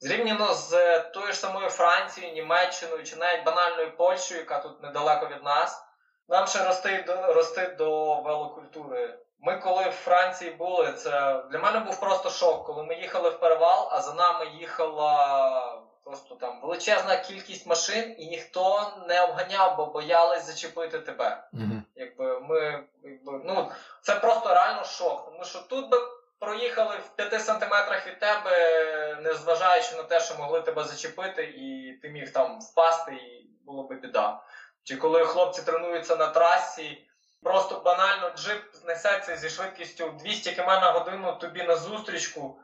зрівняно 0.00 0.54
з 0.54 1.00
тою 1.00 1.26
ж 1.26 1.38
самою 1.38 1.70
Францією, 1.70 2.34
Німеччиною 2.34 3.04
чи 3.04 3.16
навіть 3.16 3.44
банальною 3.44 3.96
Польщею, 3.96 4.40
яка 4.40 4.58
тут 4.58 4.82
недалеко 4.82 5.26
від 5.26 5.42
нас, 5.42 5.84
нам 6.28 6.46
ще 6.46 6.64
рости 6.64 7.04
до, 7.06 7.32
рости 7.32 7.66
до 7.78 8.20
велокультури. 8.20 9.18
Ми, 9.40 9.58
коли 9.58 9.88
в 9.88 9.92
Франції 9.92 10.50
були, 10.50 10.92
це 10.92 11.42
для 11.50 11.58
мене 11.58 11.80
був 11.80 12.00
просто 12.00 12.30
шок, 12.30 12.66
коли 12.66 12.82
ми 12.82 12.94
їхали 12.94 13.30
в 13.30 13.40
перевал, 13.40 13.88
а 13.90 14.02
за 14.02 14.14
нами 14.14 14.46
їхала 14.46 15.82
просто 16.04 16.34
там 16.34 16.60
величезна 16.62 17.16
кількість 17.16 17.66
машин, 17.66 18.14
і 18.18 18.26
ніхто 18.26 18.92
не 19.08 19.20
обганяв, 19.22 19.76
бо 19.76 19.86
боялись 19.86 20.46
зачепити 20.46 20.98
тебе. 20.98 21.48
Mm-hmm. 21.54 21.82
Якби 21.94 22.40
ми, 22.40 22.84
якби, 23.02 23.40
ну, 23.44 23.70
Це 24.02 24.14
просто 24.14 24.48
реально 24.48 24.84
шок. 24.84 25.24
Тому 25.24 25.44
що 25.44 25.58
тут 25.58 25.90
би 25.90 25.98
проїхали 26.38 26.96
в 26.96 27.08
5 27.16 27.42
сантиметрах 27.42 28.06
від 28.06 28.18
тебе, 28.18 29.18
незважаючи 29.22 29.96
на 29.96 30.02
те, 30.02 30.20
що 30.20 30.34
могли 30.38 30.60
тебе 30.60 30.84
зачепити, 30.84 31.44
і 31.44 31.92
ти 32.02 32.08
міг 32.08 32.32
там 32.32 32.60
впасти, 32.60 33.12
і 33.12 33.50
було 33.66 33.82
би 33.82 33.94
біда. 33.94 34.40
Чи 34.84 34.96
коли 34.96 35.26
хлопці 35.26 35.62
тренуються 35.62 36.16
на 36.16 36.26
трасі, 36.26 37.08
просто 37.42 37.82
банально 37.84 38.30
джип 38.36 38.62
знесеться 38.74 39.36
зі 39.36 39.50
швидкістю 39.50 40.18
200 40.24 40.52
км 40.52 40.66
на 40.66 40.90
годину 40.92 41.36
тобі 41.40 41.62
на 41.62 41.76
зустрічку. 41.76 42.58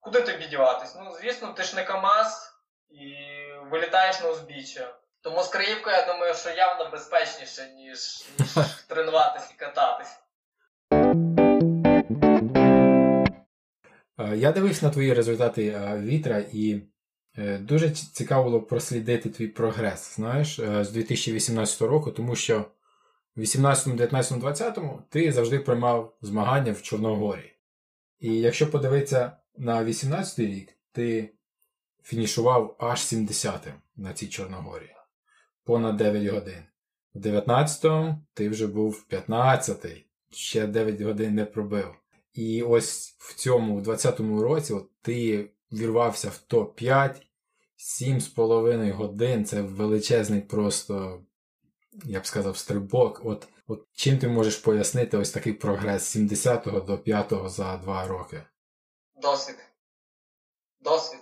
Куди 0.00 0.20
тобі 0.20 0.46
діватись? 0.46 0.96
Ну, 1.00 1.16
звісно, 1.20 1.52
ти 1.52 1.62
ж 1.62 1.76
не 1.76 1.84
КАМАЗ 1.84 2.52
і 2.90 3.14
вилітаєш 3.70 4.20
на 4.20 4.30
узбіччя. 4.30 4.94
Тому 5.20 5.42
з 5.42 5.48
Криївкою, 5.48 5.96
я 5.96 6.06
думаю, 6.06 6.34
що 6.34 6.50
явно 6.50 6.90
безпечніше, 6.90 7.68
ніж, 7.76 8.24
ніж 8.38 8.66
тренуватись 8.88 9.50
і 9.50 9.54
кататись. 9.54 10.18
Я 14.34 14.52
дивився 14.52 14.86
на 14.86 14.92
твої 14.92 15.14
результати 15.14 15.80
вітра 15.96 16.38
і 16.52 16.74
е, 16.74 16.80
дуже 17.60 17.90
цікаво 17.90 18.44
було 18.44 18.60
прослідити 18.60 19.30
твій 19.30 19.48
прогрес, 19.48 20.16
знаєш, 20.16 20.58
е, 20.58 20.84
з 20.84 20.90
2018 20.90 21.82
року, 21.82 22.10
тому 22.10 22.36
що 22.36 22.64
в 23.36 23.40
18, 23.40 23.96
19, 23.96 24.38
20 24.38 24.78
ти 25.08 25.32
завжди 25.32 25.58
приймав 25.58 26.16
змагання 26.22 26.72
в 26.72 26.82
Чорногорі. 26.82 27.52
І 28.20 28.34
якщо 28.34 28.70
подивитися 28.70 29.32
на 29.56 29.84
18 29.84 30.38
рік, 30.38 30.72
ти 30.92 31.34
фінішував 32.02 32.76
аж 32.78 33.00
70 33.00 33.68
на 33.96 34.12
цій 34.12 34.28
Чорногорі. 34.28 34.90
Понад 35.64 35.96
9 35.96 36.26
годин. 36.26 36.62
В 37.14 37.18
19-му 37.18 38.24
ти 38.34 38.48
вже 38.48 38.66
був 38.66 39.06
15-й, 39.10 40.04
ще 40.30 40.66
9 40.66 41.00
годин 41.00 41.34
не 41.34 41.44
пробив. 41.44 41.94
І 42.32 42.62
ось 42.62 43.16
в 43.18 43.34
цьому, 43.34 43.76
в 43.76 43.88
20-му 43.88 44.42
році, 44.42 44.72
от 44.72 44.90
ти 45.02 45.50
вірвався 45.72 46.28
в 46.28 46.40
топ-5, 46.48 47.14
7,5 47.78 48.92
годин. 48.92 49.44
Це 49.44 49.62
величезний 49.62 50.40
просто, 50.40 51.20
я 52.04 52.20
б 52.20 52.26
сказав, 52.26 52.56
стрибок. 52.56 53.20
От 53.24 53.48
от 53.68 53.86
чим 53.92 54.18
ти 54.18 54.28
можеш 54.28 54.56
пояснити 54.56 55.16
ось 55.16 55.30
такий 55.30 55.52
прогрес 55.52 56.02
з 56.02 56.16
70-го 56.16 56.80
до 56.80 56.96
5-го 56.96 57.48
за 57.48 57.76
2 57.76 58.06
роки? 58.06 58.42
Досвід. 59.14 59.56
Досвід. 60.80 61.20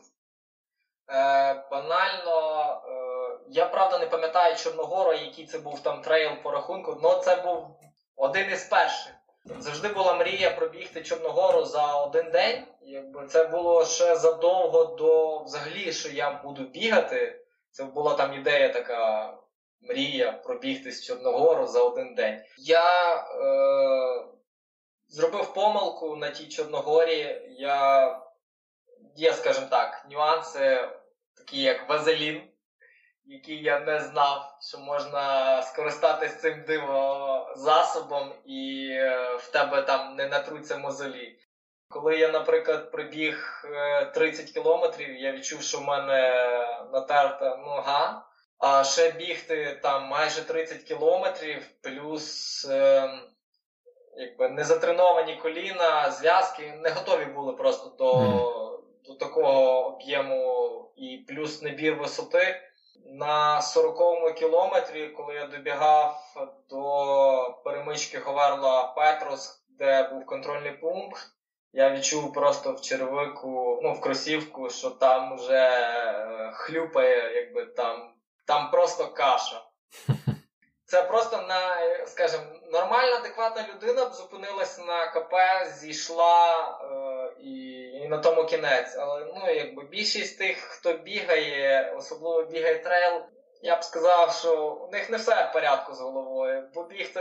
Е, 1.09 1.65
Банально, 1.71 2.71
е, 2.89 3.39
я 3.49 3.67
правда 3.67 3.99
не 3.99 4.07
пам'ятаю 4.07 4.57
Чорногору, 4.57 5.13
який 5.13 5.47
це 5.47 5.59
був 5.59 5.81
там 5.81 6.03
трейл 6.03 6.43
по 6.43 6.51
рахунку, 6.51 6.99
але 7.03 7.23
це 7.23 7.37
був 7.37 7.81
один 8.17 8.51
із 8.51 8.65
перших. 8.65 9.16
Завжди 9.59 9.89
була 9.89 10.15
мрія 10.15 10.51
пробігти 10.51 11.03
Чорногору 11.03 11.65
за 11.65 11.97
один 11.97 12.31
день. 12.31 12.65
Якби 12.83 13.27
Це 13.27 13.45
було 13.45 13.85
ще 13.85 14.17
задовго 14.17 14.85
до 14.85 15.43
взагалі, 15.43 15.93
що 15.93 16.09
я 16.09 16.41
буду 16.45 16.63
бігати. 16.63 17.41
Це 17.71 17.85
була 17.85 18.15
там 18.15 18.35
ідея 18.35 18.69
така 18.69 19.33
мрія 19.81 20.33
пробігти 20.33 20.93
з 20.93 21.05
Чорногору 21.05 21.67
за 21.67 21.83
один 21.83 22.15
день. 22.15 22.43
Я 22.59 23.17
е, 23.17 24.25
зробив 25.09 25.55
помилку 25.55 26.17
на 26.17 26.31
тій 26.31 26.49
Чорногорі. 26.49 27.43
Я 27.59 28.11
є, 29.17 29.33
скажімо 29.33 29.67
так, 29.71 30.07
нюанси, 30.11 30.89
такі 31.37 31.63
як 31.63 31.89
вазелін, 31.89 32.43
який 33.27 33.63
я 33.63 33.81
не 33.81 34.01
знав, 34.01 34.59
що 34.61 34.79
можна 34.79 35.63
скористатися 35.63 36.37
цим 36.37 36.65
дивозасобом 36.67 38.33
і 38.45 38.89
е, 38.91 39.37
в 39.37 39.51
тебе 39.51 39.83
там 39.83 40.17
не 40.17 40.27
натруться 40.29 40.79
мозолі. 40.79 41.39
Коли 41.89 42.17
я, 42.17 42.29
наприклад, 42.29 42.91
прибіг 42.93 43.65
30 44.15 44.49
е, 44.49 44.53
кілометрів, 44.53 45.17
я 45.17 45.33
відчув, 45.33 45.63
що 45.63 45.79
в 45.79 45.83
мене 45.83 46.19
натерта 46.93 47.57
нога, 47.57 48.27
а 48.59 48.85
ще 48.85 49.11
бігти 49.11 49.81
там 49.83 50.09
майже 50.09 50.43
30 50.43 50.83
кілометрів, 50.83 51.67
плюс 51.83 52.65
е, 52.71 53.09
якби 54.17 54.49
незатреновані 54.49 55.37
коліна, 55.37 56.11
зв'язки 56.11 56.79
не 56.83 56.91
готові 56.91 57.25
були 57.25 57.53
просто 57.53 57.89
до 57.99 58.47
до 59.07 59.15
такого 59.15 59.87
об'єму 59.87 60.91
і 60.97 61.25
плюс 61.29 61.63
набір 61.63 61.95
висоти. 61.95 62.63
На 63.05 63.61
40-му 63.61 64.33
кілометрі, 64.33 65.09
коли 65.09 65.35
я 65.35 65.47
добігав 65.47 66.37
до 66.71 67.61
перемички 67.65 68.19
Говерла 68.19 68.93
Петрос, 68.97 69.65
де 69.69 70.09
був 70.09 70.27
контрольний 70.27 70.73
пункт, 70.73 71.31
я 71.73 71.91
відчув 71.91 72.33
просто 72.33 72.73
в 72.73 72.81
червику, 72.81 73.81
ну, 73.83 73.93
в 73.93 74.01
кросівку, 74.01 74.71
що 74.71 74.91
там 74.91 75.37
вже 75.37 75.69
е, 75.69 76.51
хлюпає, 76.55 77.35
якби 77.35 77.67
там, 77.67 78.13
там 78.47 78.71
просто 78.71 79.07
каша. 79.07 79.63
Це 80.85 81.03
просто 81.03 81.43
на, 81.43 81.77
скажімо, 82.07 82.45
нормальна, 82.73 83.17
адекватна 83.17 83.69
людина 83.75 84.05
б 84.05 84.13
зупинилась 84.13 84.79
на 84.79 85.07
КП, 85.07 85.35
зійшла 85.73 86.69
е, 86.83 87.16
і, 87.41 87.83
і 87.83 88.09
на 88.09 88.19
тому 88.19 88.45
кінець. 88.45 88.97
Але 88.99 89.25
ну, 89.25 89.55
якби 89.55 89.83
більшість 89.83 90.39
тих, 90.39 90.57
хто 90.57 90.93
бігає, 90.93 91.95
особливо 91.99 92.43
бігає 92.43 92.79
трейл, 92.79 93.23
я 93.63 93.77
б 93.77 93.85
сказав, 93.85 94.33
що 94.33 94.71
у 94.71 94.93
них 94.93 95.11
не 95.11 95.17
все 95.17 95.45
в 95.45 95.53
порядку 95.53 95.95
з 95.95 96.01
головою. 96.01 96.69
Бо 96.75 96.85
бігти 96.85 97.21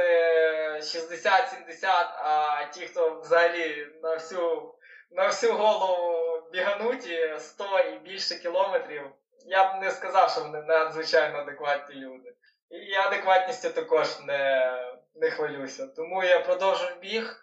60-70, 0.79 1.85
а 2.17 2.63
ті, 2.73 2.85
хто 2.85 3.19
взагалі 3.19 3.87
на 4.03 4.13
всю 4.13 4.71
на 5.11 5.27
всю 5.27 5.53
голову 5.53 6.41
бігануті 6.51 7.35
100 7.39 7.79
і 7.79 7.99
більше 7.99 8.35
кілометрів, 8.35 9.03
я 9.45 9.73
б 9.73 9.81
не 9.81 9.91
сказав, 9.91 10.31
що 10.31 10.41
вони 10.41 10.61
надзвичайно 10.61 11.37
адекватні 11.37 11.95
люди. 11.95 12.33
І 12.69 12.77
я 12.77 13.07
адекватністю 13.07 13.69
також 13.69 14.19
не 14.19 14.73
не 15.15 15.31
хвилюся. 15.31 15.87
Тому 15.87 16.23
я 16.23 16.39
продовжив 16.39 16.99
біг. 17.01 17.41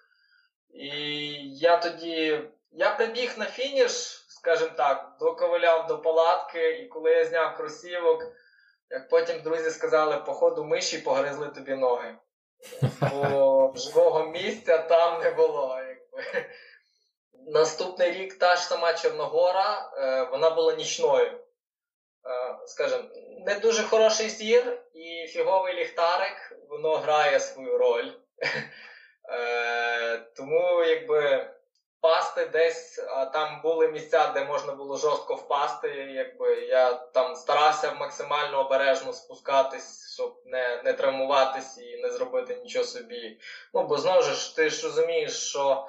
І 0.74 0.88
я 1.56 1.76
тоді. 1.76 2.40
Я 2.74 2.90
прибіг 2.90 3.38
на 3.38 3.46
фініш, 3.46 3.92
скажімо 4.28 4.70
так, 4.76 5.16
доковиляв 5.20 5.86
до 5.86 5.98
палатки, 5.98 6.70
і 6.70 6.86
коли 6.86 7.10
я 7.10 7.24
зняв 7.24 7.56
кросівок, 7.56 8.22
як 8.90 9.08
потім 9.08 9.40
друзі 9.42 9.70
сказали, 9.70 10.16
походу 10.16 10.64
миші 10.64 10.98
погризли 10.98 11.48
тобі 11.48 11.74
ноги. 11.74 12.16
Бо 13.00 13.72
живого 13.76 14.26
місця 14.26 14.78
там 14.78 15.22
не 15.22 15.30
було. 15.30 15.78
Якби. 15.78 16.46
Наступний 17.46 18.10
рік 18.10 18.38
та 18.38 18.56
ж 18.56 18.62
сама 18.62 18.94
Чорногора, 18.94 19.90
е, 19.96 20.28
вона 20.30 20.50
була 20.50 20.74
нічною. 20.74 21.30
Е, 21.30 21.38
скажімо, 22.66 23.02
не 23.46 23.54
дуже 23.54 23.82
хороший 23.82 24.28
зір 24.28 24.82
і 24.94 25.26
фіговий 25.26 25.74
ліхтарик, 25.74 26.58
воно 26.68 26.96
грає 26.96 27.40
свою 27.40 27.78
роль. 27.78 28.10
Е, 29.28 30.18
тому 30.18 30.84
якби 30.84 31.50
впасти 32.02 32.46
десь, 32.46 33.00
там 33.32 33.60
були 33.62 33.88
місця, 33.88 34.26
де 34.34 34.44
можна 34.44 34.72
було 34.72 34.96
жорстко 34.96 35.34
впасти. 35.34 35.88
Якби 35.88 36.60
Я 36.60 36.92
там 36.92 37.36
старався 37.36 37.92
максимально 37.92 38.60
обережно 38.60 39.12
спускатись, 39.12 40.14
щоб 40.14 40.42
не 40.44 40.82
не 40.84 40.92
травмуватись 40.92 41.78
і 41.78 41.96
не 41.96 42.10
зробити 42.10 42.54
нічого 42.54 42.84
собі. 42.84 43.40
Ну, 43.74 43.82
бо 43.82 43.98
знову 43.98 44.22
ж 44.22 44.56
ти 44.56 44.70
ж 44.70 44.86
розумієш, 44.86 45.48
що. 45.48 45.86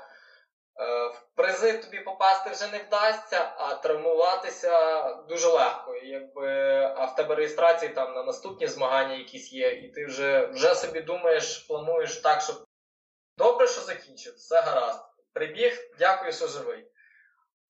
Е, 0.79 1.07
в 1.07 1.35
призи 1.35 1.77
тобі 1.77 1.99
попасти 1.99 2.49
вже 2.49 2.67
не 2.71 2.77
вдасться, 2.77 3.53
а 3.57 3.75
травмуватися 3.75 5.03
дуже 5.13 5.47
легко. 5.47 5.95
Якби, 5.95 6.49
А 6.97 7.05
в 7.05 7.15
тебе 7.15 7.35
реєстрації 7.35 7.91
там 7.91 8.13
на 8.13 8.23
наступні 8.23 8.67
змагання 8.67 9.15
якісь 9.15 9.53
є, 9.53 9.71
і 9.71 9.89
ти 9.89 10.05
вже 10.05 10.45
вже 10.45 10.75
собі 10.75 11.01
думаєш, 11.01 11.57
плануєш 11.57 12.17
так, 12.17 12.41
щоб 12.41 12.55
добре, 13.37 13.67
що 13.67 13.81
закінчив, 13.81 14.33
все 14.35 14.61
гаразд. 14.61 15.12
Прибіг, 15.33 15.91
дякую, 15.99 16.33
що 16.33 16.47
живий. 16.47 16.87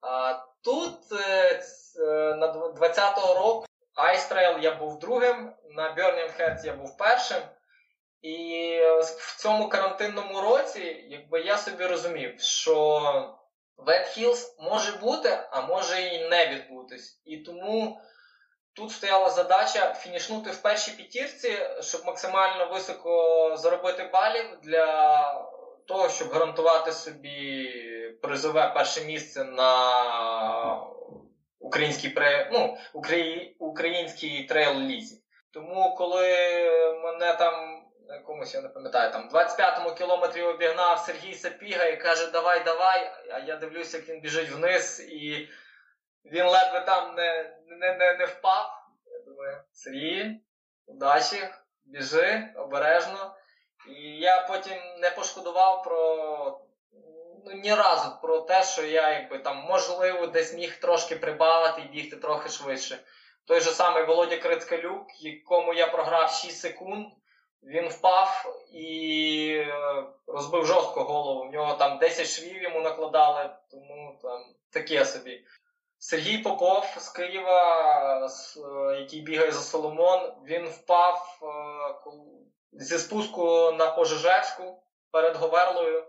А 0.02 0.34
тут 0.64 1.12
е, 1.12 1.62
е, 2.00 2.36
на 2.36 2.54
20-го 2.54 3.34
року 3.34 3.66
Trail 3.98 4.60
я 4.60 4.76
був 4.76 5.00
другим, 5.00 5.54
на 5.70 5.96
Burning 5.96 6.40
Heads 6.40 6.66
я 6.66 6.74
був 6.74 6.98
першим. 6.98 7.42
І 8.22 8.80
в 9.18 9.38
цьому 9.40 9.70
карантинному 9.70 10.42
році, 10.42 11.06
якби 11.10 11.42
я 11.42 11.58
собі 11.58 11.86
розумів, 11.86 12.42
що 12.42 13.00
Wet 13.78 14.18
Hills 14.18 14.56
може 14.60 14.92
бути, 14.92 15.40
а 15.52 15.62
може 15.62 16.02
і 16.02 16.30
не 16.30 16.48
відбутись. 16.48 17.22
І 17.26 17.38
тому 17.38 18.02
тут 18.74 18.92
стояла 18.92 19.30
задача 19.30 19.94
фінішнути 19.94 20.52
в 20.52 20.58
першій 20.58 20.92
п'ятірці, 20.92 21.60
щоб 21.82 22.06
максимально 22.06 22.70
високо 22.70 23.56
заробити 23.58 24.10
балів 24.14 24.60
для 24.64 25.50
того, 25.88 26.10
щоб 26.10 26.30
гарантувати 26.30 26.92
собі 26.92 27.70
призове 28.22 28.72
перше 28.76 29.06
місце 29.06 29.44
на 29.44 30.94
українській 31.60 32.16
ну, 32.52 32.78
українській 33.60 34.44
трейл 34.44 34.80
лізі. 34.80 35.22
Тому 35.52 35.96
коли 35.96 36.28
мене 37.04 37.34
там 37.34 37.84
якомусь, 38.10 38.56
я 38.56 38.62
не 38.62 38.70
пам'ятаю, 38.70 39.12
там 39.12 39.30
25-му 39.30 39.96
кілометрі 39.96 40.42
обігнав 40.42 41.00
Сергій 41.00 41.34
Сапіга 41.34 41.86
і 41.86 42.02
каже, 42.02 42.32
давай, 42.32 42.64
давай. 42.64 43.12
А 43.32 43.40
я 43.40 43.56
дивлюся, 43.56 43.98
як 43.98 44.10
він 44.10 44.22
біжить 44.22 44.52
вниз, 44.52 45.08
і 45.10 45.50
він 46.26 46.46
ледве 46.46 46.82
там 46.86 47.16
не 47.16 47.58
не, 47.68 47.94
не, 47.96 48.14
не 48.14 48.26
впав. 48.26 48.72
Я 49.06 49.20
думаю, 49.20 49.58
Сергій, 49.72 50.42
удачі, 50.86 51.50
біжи 51.86 52.50
обережно. 52.56 53.36
Я 54.20 54.48
потім 54.48 54.78
не 55.00 55.10
пошкодував 55.12 55.84
про 55.84 56.60
ну, 57.46 57.52
ні 57.52 57.76
разу 57.76 58.12
про 58.22 58.40
те, 58.40 58.64
що 58.64 58.86
я 58.86 59.14
якби 59.14 59.40
там 59.40 59.58
можливо 59.58 60.28
десь 60.28 60.54
міг 60.54 60.80
трошки 60.80 61.16
прибавити 61.16 61.82
і 61.82 61.88
бігти 61.88 62.16
трохи 62.16 62.50
швидше. 62.50 63.00
Той 63.46 63.62
же 63.62 63.72
самий 63.72 64.04
Володя 64.04 64.38
Крицкалюк, 64.38 65.08
якому 65.20 65.74
я 65.74 65.88
програв 65.88 66.32
6 66.32 66.60
секунд. 66.60 67.08
Він 67.64 67.88
впав 67.88 68.46
і 68.72 69.48
е, 69.58 70.04
розбив 70.28 70.66
жорстко 70.66 71.04
голову. 71.04 71.50
В 71.50 71.52
нього 71.52 71.74
там 71.74 71.98
10 71.98 72.28
швів 72.28 72.64
йому 72.64 72.82
накладали, 72.82 73.50
тому 73.72 74.20
там 74.22 74.46
таке 74.72 75.06
собі. 75.06 75.46
Сергій 75.98 76.38
Попов 76.38 76.86
з 76.98 77.10
Києва, 77.10 78.26
е, 78.26 79.00
який 79.00 79.22
бігає 79.22 79.52
за 79.52 79.60
Соломон, 79.60 80.34
він 80.46 80.66
впав 80.66 81.40
е, 81.42 81.48
зі 82.76 82.98
спуску 82.98 83.72
на 83.72 83.92
пожежечку 83.92 84.84
перед 85.12 85.36
Говерлою 85.36 86.06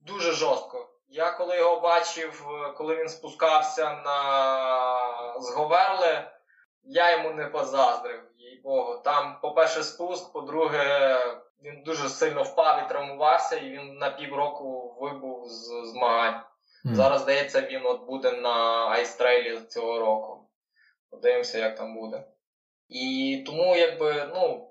дуже 0.00 0.32
жорстко. 0.32 0.88
Я 1.08 1.30
коли 1.30 1.56
його 1.56 1.80
бачив, 1.80 2.46
коли 2.76 2.96
він 2.96 3.08
спускався 3.08 3.84
на 3.84 5.40
з 5.40 5.54
Говерли, 5.54 6.30
я 6.84 7.16
йому 7.16 7.30
не 7.30 7.44
позаздрив, 7.44 8.20
їй 8.36 8.60
Богу. 8.64 9.00
Там, 9.04 9.38
по-перше, 9.42 9.82
спуск, 9.82 10.32
по-друге, 10.32 11.18
він 11.62 11.82
дуже 11.82 12.08
сильно 12.08 12.42
впав 12.42 12.84
і 12.84 12.88
травмувався, 12.88 13.56
і 13.56 13.70
він 13.70 13.94
на 13.94 14.10
півроку 14.10 14.96
вибув 15.00 15.48
з 15.48 15.90
змагань. 15.90 16.40
Mm. 16.84 16.94
Зараз, 16.94 17.20
здається, 17.20 17.60
він 17.60 17.86
от 17.86 18.06
буде 18.06 18.32
на 18.32 18.88
айстрелі 18.88 19.60
цього 19.60 19.98
року. 19.98 20.48
Подивимося, 21.10 21.58
як 21.58 21.76
там 21.76 21.94
буде. 21.94 22.24
І 22.88 23.42
тому, 23.46 23.76
якби, 23.76 24.30
ну, 24.34 24.65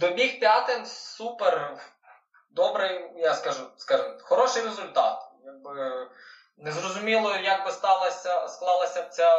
добіг 0.00 0.40
п'ятим, 0.40 0.86
супер, 0.86 1.78
добрий, 2.50 3.10
я 3.16 3.34
скажу, 3.34 3.62
скажу, 3.76 4.04
хороший 4.22 4.62
результат. 4.62 5.22
Якби 5.44 6.06
Незрозуміло, 6.58 7.36
як 7.36 7.66
би 7.66 7.72
сталося, 7.72 8.48
склалася 8.48 9.02
б 9.02 9.08
ця 9.08 9.30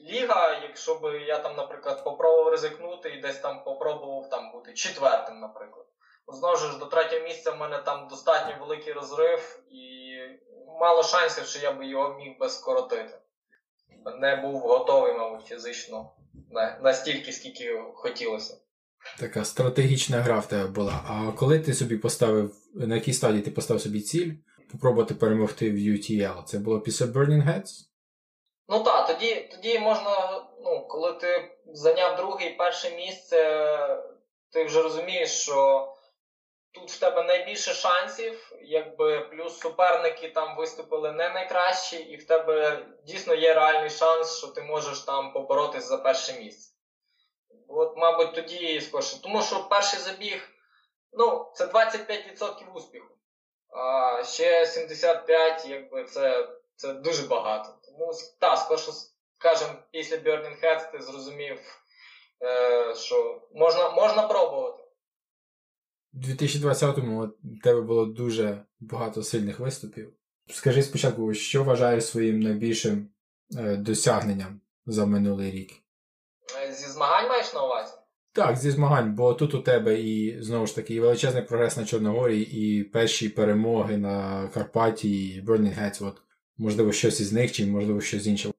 ліга, 0.00 0.60
якщо 0.62 0.94
б 0.94 1.20
я 1.26 1.38
там, 1.38 1.56
наприклад, 1.56 2.04
попробував 2.04 2.48
ризикнути 2.48 3.10
і 3.10 3.20
десь 3.20 3.38
там 3.38 3.64
попробував 3.64 4.30
там 4.30 4.52
бути 4.52 4.74
четвертим, 4.74 5.40
наприклад. 5.40 5.86
Знову 6.28 6.56
ж 6.56 6.78
до 6.78 6.86
третього 6.86 7.22
місця 7.22 7.50
в 7.50 7.56
мене 7.56 7.78
там 7.78 8.08
достатньо 8.08 8.56
великий 8.60 8.92
розрив, 8.92 9.62
і 9.70 10.12
мало 10.80 11.02
шансів, 11.02 11.46
що 11.46 11.58
я 11.58 11.72
би 11.72 11.86
його 11.86 12.14
міг 12.14 12.38
би 12.38 12.48
скоротити. 12.48 13.18
Не 14.18 14.36
був 14.36 14.60
готовий, 14.60 15.14
мабуть, 15.14 15.46
фізично 15.46 16.12
настільки, 16.80 17.32
скільки 17.32 17.82
хотілося. 17.94 18.58
Така 19.18 19.44
стратегічна 19.44 20.16
гра 20.20 20.38
в 20.38 20.48
тебе 20.48 20.66
була. 20.66 21.04
А 21.06 21.32
коли 21.32 21.58
ти 21.58 21.74
собі 21.74 21.96
поставив, 21.96 22.54
на 22.74 22.94
якій 22.94 23.12
стадії 23.12 23.42
ти 23.42 23.50
поставив 23.50 23.82
собі 23.82 24.00
ціль 24.00 24.32
попробувати 24.72 25.14
перемогти 25.14 25.70
в 25.70 25.74
UTL? 25.74 26.44
Це 26.44 26.58
було 26.58 26.80
після 26.80 27.06
Burning 27.06 27.46
Heads? 27.48 27.70
Ну 28.68 28.82
так, 28.84 29.06
тоді 29.06 29.48
тоді 29.50 29.78
можна, 29.78 30.44
ну, 30.64 30.86
коли 30.88 31.12
ти 31.12 31.50
зайняв 31.72 32.16
друге 32.16 32.46
і 32.46 32.56
перше 32.56 32.96
місце, 32.96 33.38
ти 34.52 34.64
вже 34.64 34.82
розумієш, 34.82 35.30
що 35.30 35.88
тут 36.74 36.90
в 36.90 37.00
тебе 37.00 37.22
найбільше 37.22 37.74
шансів, 37.74 38.52
якби 38.62 39.20
плюс 39.20 39.58
суперники 39.58 40.28
там 40.28 40.56
виступили 40.56 41.12
не 41.12 41.28
найкращі, 41.28 41.96
і 41.96 42.16
в 42.16 42.26
тебе 42.26 42.86
дійсно 43.06 43.34
є 43.34 43.54
реальний 43.54 43.90
шанс, 43.90 44.38
що 44.38 44.46
ти 44.46 44.62
можеш 44.62 45.00
там 45.00 45.32
поборотись 45.32 45.88
за 45.88 45.96
перше 45.96 46.40
місце. 46.40 46.75
От, 47.68 47.96
мабуть, 47.96 48.34
тоді 48.34 48.80
скорше. 48.80 49.22
Тому 49.22 49.42
що 49.42 49.68
перший 49.70 50.00
забіг, 50.00 50.48
ну, 51.12 51.52
це 51.54 51.66
25% 51.66 52.72
успіху. 52.74 53.14
А 53.68 54.24
ще 54.24 54.66
75, 54.66 55.66
якби 55.68 56.04
це, 56.04 56.48
це 56.76 56.92
дуже 56.92 57.26
багато. 57.26 57.74
Тому 57.84 58.12
так, 58.40 58.58
скорше, 58.58 58.92
скажімо, 59.38 59.78
після 59.90 60.16
Burning 60.16 60.64
Heads 60.64 60.92
ти 60.92 61.02
зрозумів, 61.02 61.58
е, 62.42 62.94
що 62.94 63.42
можна, 63.54 63.90
можна 63.90 64.22
пробувати. 64.22 64.82
У 66.14 66.18
2020-му 66.18 67.24
у 67.24 67.58
тебе 67.62 67.80
було 67.80 68.06
дуже 68.06 68.64
багато 68.80 69.22
сильних 69.22 69.58
виступів. 69.60 70.12
Скажи 70.50 70.82
спочатку, 70.82 71.34
що 71.34 71.64
вважаєш 71.64 72.06
своїм 72.06 72.40
найбільшим 72.40 73.08
е, 73.56 73.76
досягненням 73.76 74.60
за 74.86 75.06
минулий 75.06 75.50
рік? 75.50 75.85
Е, 76.54 76.72
Зі 76.72 76.86
змагань 76.90 77.28
маєш 77.28 77.54
на 77.54 77.64
увазі? 77.64 77.92
Так, 78.32 78.56
зі 78.56 78.70
змагань, 78.70 79.14
бо 79.14 79.34
тут 79.34 79.54
у 79.54 79.62
тебе 79.62 80.00
і 80.00 80.42
знову 80.42 80.66
ж 80.66 80.74
таки 80.74 80.94
і 80.94 81.00
величезний 81.00 81.42
прогрес 81.42 81.76
на 81.76 81.84
Чорногорії, 81.84 82.78
і 82.78 82.84
перші 82.84 83.28
перемоги 83.28 83.96
на 83.96 84.48
Карпаті, 84.54 85.28
і 85.28 85.42
Burning 85.46 85.82
Heads, 85.82 86.08
от 86.08 86.16
можливо, 86.58 86.92
щось 86.92 87.20
із 87.20 87.32
них, 87.32 87.52
чи 87.52 87.66
можливо 87.66 88.00
щось 88.00 88.26
інше. 88.26 88.50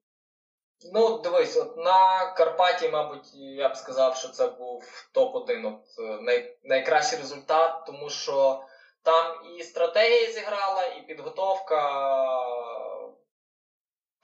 Ну, 0.94 1.22
дивись, 1.24 1.58
от 1.58 1.78
на 1.78 2.32
Карпаті, 2.38 2.90
мабуть, 2.90 3.34
я 3.36 3.70
б 3.70 3.76
сказав, 3.76 4.16
що 4.16 4.30
це 4.30 4.48
був 4.48 4.84
топ-1 5.16 5.68
от, 5.68 5.82
е, 6.00 6.22
най, 6.22 6.58
найкращий 6.64 7.20
результат, 7.20 7.86
тому 7.88 8.10
що 8.10 8.62
там 9.04 9.36
і 9.60 9.64
стратегія 9.64 10.32
зіграла, 10.32 10.84
і 10.86 11.08
підготовка. 11.08 11.82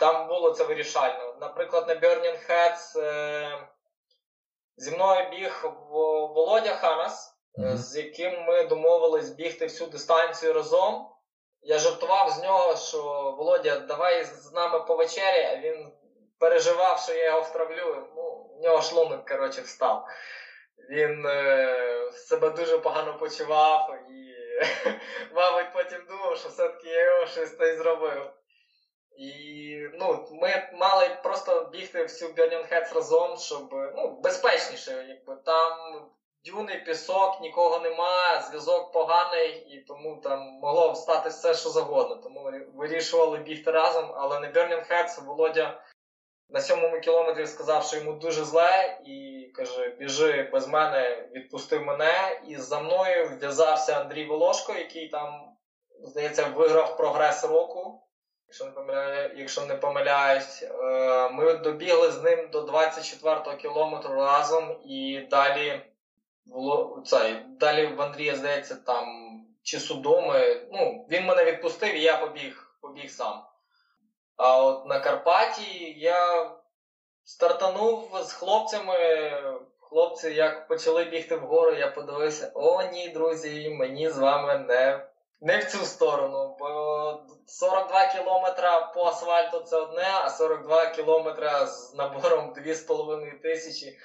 Там 0.03 0.27
було 0.27 0.51
це 0.51 0.63
вирішально. 0.63 1.35
Наприклад, 1.41 1.87
на 1.87 1.95
Burning 1.95 2.49
Heads 2.49 2.99
е, 2.99 3.67
зі 4.77 4.91
мною 4.91 5.29
біг 5.29 5.65
Володя 6.35 6.75
Ханас, 6.75 7.37
mm-hmm. 7.57 7.77
з 7.77 7.97
яким 7.97 8.43
ми 8.43 8.63
домовились 8.63 9.29
бігти 9.29 9.65
всю 9.65 9.89
дистанцію 9.89 10.53
разом. 10.53 11.09
Я 11.61 11.79
жартував 11.79 12.29
з 12.29 12.43
нього, 12.43 12.75
що 12.75 13.01
Володя, 13.37 13.79
давай 13.79 14.23
з 14.23 14.53
нами 14.53 14.79
по 14.79 14.95
вечері, 14.95 15.43
а 15.43 15.57
він 15.57 15.91
переживав, 16.39 16.99
що 16.99 17.13
я 17.13 17.25
його 17.25 17.41
втравлю. 17.41 18.07
Ну, 18.15 18.49
в 18.59 18.63
нього 18.63 18.81
шлунок, 18.81 19.25
коротше, 19.25 19.61
встав. 19.61 20.05
Він 20.89 21.25
е, 21.25 22.11
себе 22.11 22.49
дуже 22.49 22.77
погано 22.77 23.17
почував 23.17 23.99
і, 24.09 24.35
мабуть, 25.35 25.73
потім 25.73 26.05
думав, 26.09 26.37
що 26.37 26.49
все-таки 26.49 26.87
я 26.89 27.15
його 27.15 27.25
щось 27.25 27.51
та 27.51 27.75
зробив. 27.75 28.33
Ну, 30.03 30.27
ми 30.31 30.69
мали 30.73 31.17
просто 31.23 31.69
бігти 31.71 32.03
всю 32.03 32.31
Burning 32.31 32.73
Heads 32.73 32.95
разом, 32.95 33.37
щоб 33.37 33.69
ну, 33.95 34.19
безпечніше, 34.23 35.05
якби 35.09 35.35
там 35.45 36.01
дюни, 36.45 36.83
пісок, 36.85 37.41
нікого 37.41 37.79
нема, 37.79 38.41
зв'язок 38.41 38.91
поганий, 38.91 39.49
і 39.49 39.85
тому 39.87 40.21
там 40.23 40.39
могло 40.39 40.95
стати 40.95 41.29
все, 41.29 41.53
що 41.53 41.69
завгодно. 41.69 42.15
Тому 42.15 42.51
вирішували 42.75 43.37
бігти 43.37 43.71
разом, 43.71 44.11
але 44.15 44.39
на 44.39 44.47
Burning 44.47 44.91
Heads 44.91 45.25
Володя 45.25 45.81
на 46.49 46.61
сьомому 46.61 46.99
кілометрі 46.99 47.47
сказав, 47.47 47.83
що 47.83 47.97
йому 47.97 48.13
дуже 48.13 48.43
зле, 48.43 48.99
і 49.05 49.47
каже: 49.55 49.89
біжи 49.99 50.49
без 50.53 50.67
мене, 50.67 51.29
відпустив 51.35 51.85
мене. 51.85 52.41
І 52.47 52.57
за 52.57 52.79
мною 52.79 53.37
в'язався 53.41 53.99
Андрій 54.01 54.25
Волошко, 54.25 54.73
який 54.73 55.09
там, 55.09 55.55
здається, 56.01 56.47
виграв 56.47 56.97
прогрес 56.97 57.43
року. 57.43 58.03
Якщо 58.53 58.65
не 58.65 58.71
помиляю, 58.71 59.31
якщо 59.35 59.65
не 59.65 59.75
помиляюсь, 59.75 60.63
е, 60.63 61.29
ми 61.29 61.53
добігли 61.53 62.11
з 62.11 62.23
ним 62.23 62.49
до 62.51 62.61
24-го 62.61 63.57
кілометру 63.57 64.15
разом, 64.15 64.75
і 64.85 65.27
далі 65.31 65.81
цей, 67.05 67.45
далі 67.59 67.87
в 67.87 68.01
Андрія, 68.01 68.35
здається, 68.35 68.75
там 68.75 69.05
чи 69.63 69.79
судоми. 69.79 70.67
Ну, 70.71 71.05
він 71.09 71.25
мене 71.25 71.45
відпустив, 71.45 71.95
і 71.95 72.01
я 72.01 72.17
побіг, 72.17 72.77
побіг 72.81 73.09
сам. 73.09 73.43
А 74.37 74.63
от 74.63 74.85
на 74.85 74.99
Карпаті 74.99 75.95
я 75.97 76.51
стартанув 77.23 78.11
з 78.23 78.33
хлопцями. 78.33 78.97
Хлопці, 79.79 80.33
як 80.33 80.67
почали 80.67 81.03
бігти 81.03 81.35
вгору, 81.35 81.75
я 81.75 81.87
подивився: 81.87 82.51
о, 82.53 82.83
ні, 82.83 83.09
друзі, 83.09 83.69
мені 83.69 84.09
з 84.09 84.17
вами 84.17 84.57
не 84.57 85.12
не 85.43 85.57
в 85.57 85.71
цю 85.71 85.77
сторону. 85.77 86.55
Бо 86.59 87.19
42 87.47 88.05
кілометра 88.05 88.91
по 88.95 89.05
асфальту 89.05 89.59
це 89.59 89.77
одне, 89.77 90.07
а 90.23 90.29
42 90.29 90.85
кілометра 90.85 91.65
з 91.65 91.95
набором 91.95 92.53
2,5 92.57 93.41
тисячі. 93.41 93.97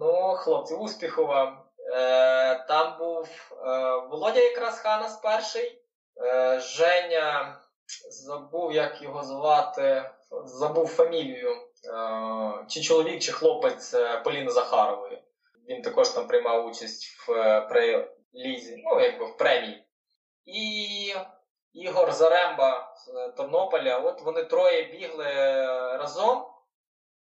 Ну, 0.00 0.34
хлопці, 0.36 0.74
успіху 0.74 1.26
вам. 1.26 1.62
Е, 1.92 2.64
Там 2.68 2.98
був 2.98 3.28
е, 3.52 3.96
Володя 4.10 4.40
якраз 4.40 4.78
Ханас 4.78 5.16
перший. 5.16 5.82
Е, 6.22 6.60
Женя 6.60 7.60
забув, 8.10 8.72
як 8.72 9.02
його 9.02 9.22
звати, 9.22 10.10
забув 10.44 10.88
фамілію. 10.88 11.50
Е, 11.50 12.64
чи 12.68 12.80
чоловік, 12.80 13.22
чи 13.22 13.32
хлопець 13.32 13.94
е, 13.94 14.20
Поліни 14.24 14.50
Захарової. 14.50 15.22
Він 15.68 15.82
також 15.82 16.08
там 16.08 16.26
приймав 16.26 16.66
участь 16.66 17.06
в 17.06 17.32
е, 17.32 17.60
прелізі, 17.60 18.82
ну, 18.84 19.00
якби 19.00 19.26
в 19.26 19.36
премії. 19.36 19.84
І 20.44 21.14
Ігор 21.72 22.12
Заремба 22.12 22.94
з 22.96 23.32
Тернополя. 23.36 23.98
От 23.98 24.22
вони 24.22 24.44
троє 24.44 24.82
бігли 24.82 25.34
разом. 25.96 26.46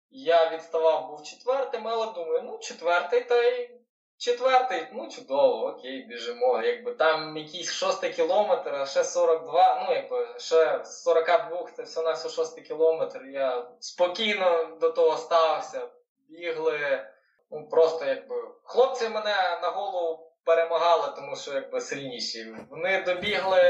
Я 0.10 0.50
відставав, 0.50 1.10
був 1.10 1.24
четвертим, 1.24 1.88
але 1.88 2.14
думаю, 2.14 2.42
ну, 2.44 2.58
четвертий 2.58 3.22
та 3.22 3.44
й 3.44 3.84
Четвертий, 4.18 4.88
ну 4.94 5.10
чудово, 5.10 5.68
окей, 5.68 6.04
біжимо. 6.04 6.62
Якби 6.62 6.94
Там 6.94 7.38
якийсь 7.38 7.72
шостий 7.72 8.14
кілометр, 8.14 8.76
а 8.76 8.86
ще 8.86 9.04
42, 9.04 9.86
ну 9.88 9.96
якби 9.96 10.28
ще 10.38 10.86
42, 10.86 11.68
це 11.76 11.84
все 11.84 12.02
на 12.02 12.12
все 12.12 12.30
шостий 12.30 12.64
кілометр. 12.64 13.26
Я 13.26 13.68
спокійно 13.80 14.78
до 14.82 14.90
того 14.92 15.18
ставився. 15.18 15.88
Бігли. 16.30 17.08
ну 17.52 17.70
Просто 17.70 18.06
якби. 18.06 18.36
Хлопці 18.64 19.10
мене 19.10 19.60
на 19.62 19.70
голову 19.70 20.33
перемагали, 20.46 21.14
тому 21.16 21.36
що 21.36 21.54
якби 21.54 21.82
сильніші. 21.82 22.56
Вони 22.70 23.02
добігли 23.02 23.62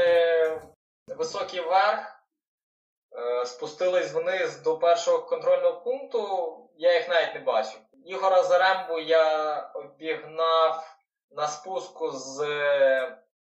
високий 1.08 1.60
верх, 1.60 2.20
е, 3.16 3.46
спустились 3.46 4.12
вниз 4.12 4.62
до 4.62 4.78
першого 4.78 5.18
контрольного 5.18 5.80
пункту, 5.80 6.70
я 6.76 6.94
їх 6.94 7.08
навіть 7.08 7.34
не 7.34 7.40
бачив. 7.40 7.80
Ігора 8.06 8.42
Зарембу 8.42 8.98
я 8.98 9.56
обігнав 9.74 10.96
на 11.30 11.48
спуску 11.48 12.10
з 12.10 12.38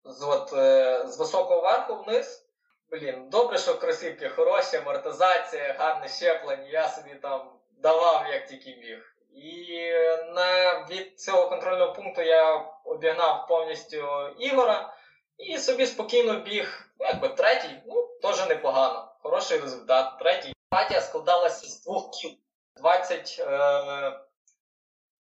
з, 0.05 0.23
от, 0.23 0.53
е, 0.53 1.07
з 1.07 1.19
високого 1.19 1.61
верху 1.61 1.95
вниз. 1.95 2.45
Блін, 2.91 3.29
добре, 3.29 3.59
що 3.59 3.79
кросівки 3.79 4.29
хороші, 4.29 4.77
амортизація, 4.77 5.77
гарне 5.79 6.09
щеплення, 6.09 6.69
я 6.69 6.89
собі 6.89 7.15
там 7.15 7.53
давав, 7.71 8.27
як 8.33 8.47
тільки 8.47 8.77
міг. 8.77 9.15
І 9.35 9.91
на, 10.35 10.79
від 10.91 11.21
цього 11.21 11.49
контрольного 11.49 11.93
пункту 11.93 12.23
я 12.23 12.65
обігнав 12.85 13.47
повністю 13.49 14.29
Ігора 14.39 14.95
і 15.39 15.59
собі 15.59 15.87
спокійно 15.87 16.35
біг, 16.35 16.91
ну, 17.01 17.07
якби 17.07 17.29
третій, 17.29 17.83
ну, 17.87 18.09
теж 18.23 18.49
непогано. 18.49 19.13
Хороший 19.23 19.61
результат. 19.61 20.19
Третій. 20.19 20.53
Партія 20.71 21.01
складалася 21.01 21.67
з 21.67 21.83
двох 21.83 22.11
кіл. 22.11 22.31
20. 22.77 23.37
Е, 23.41 24.11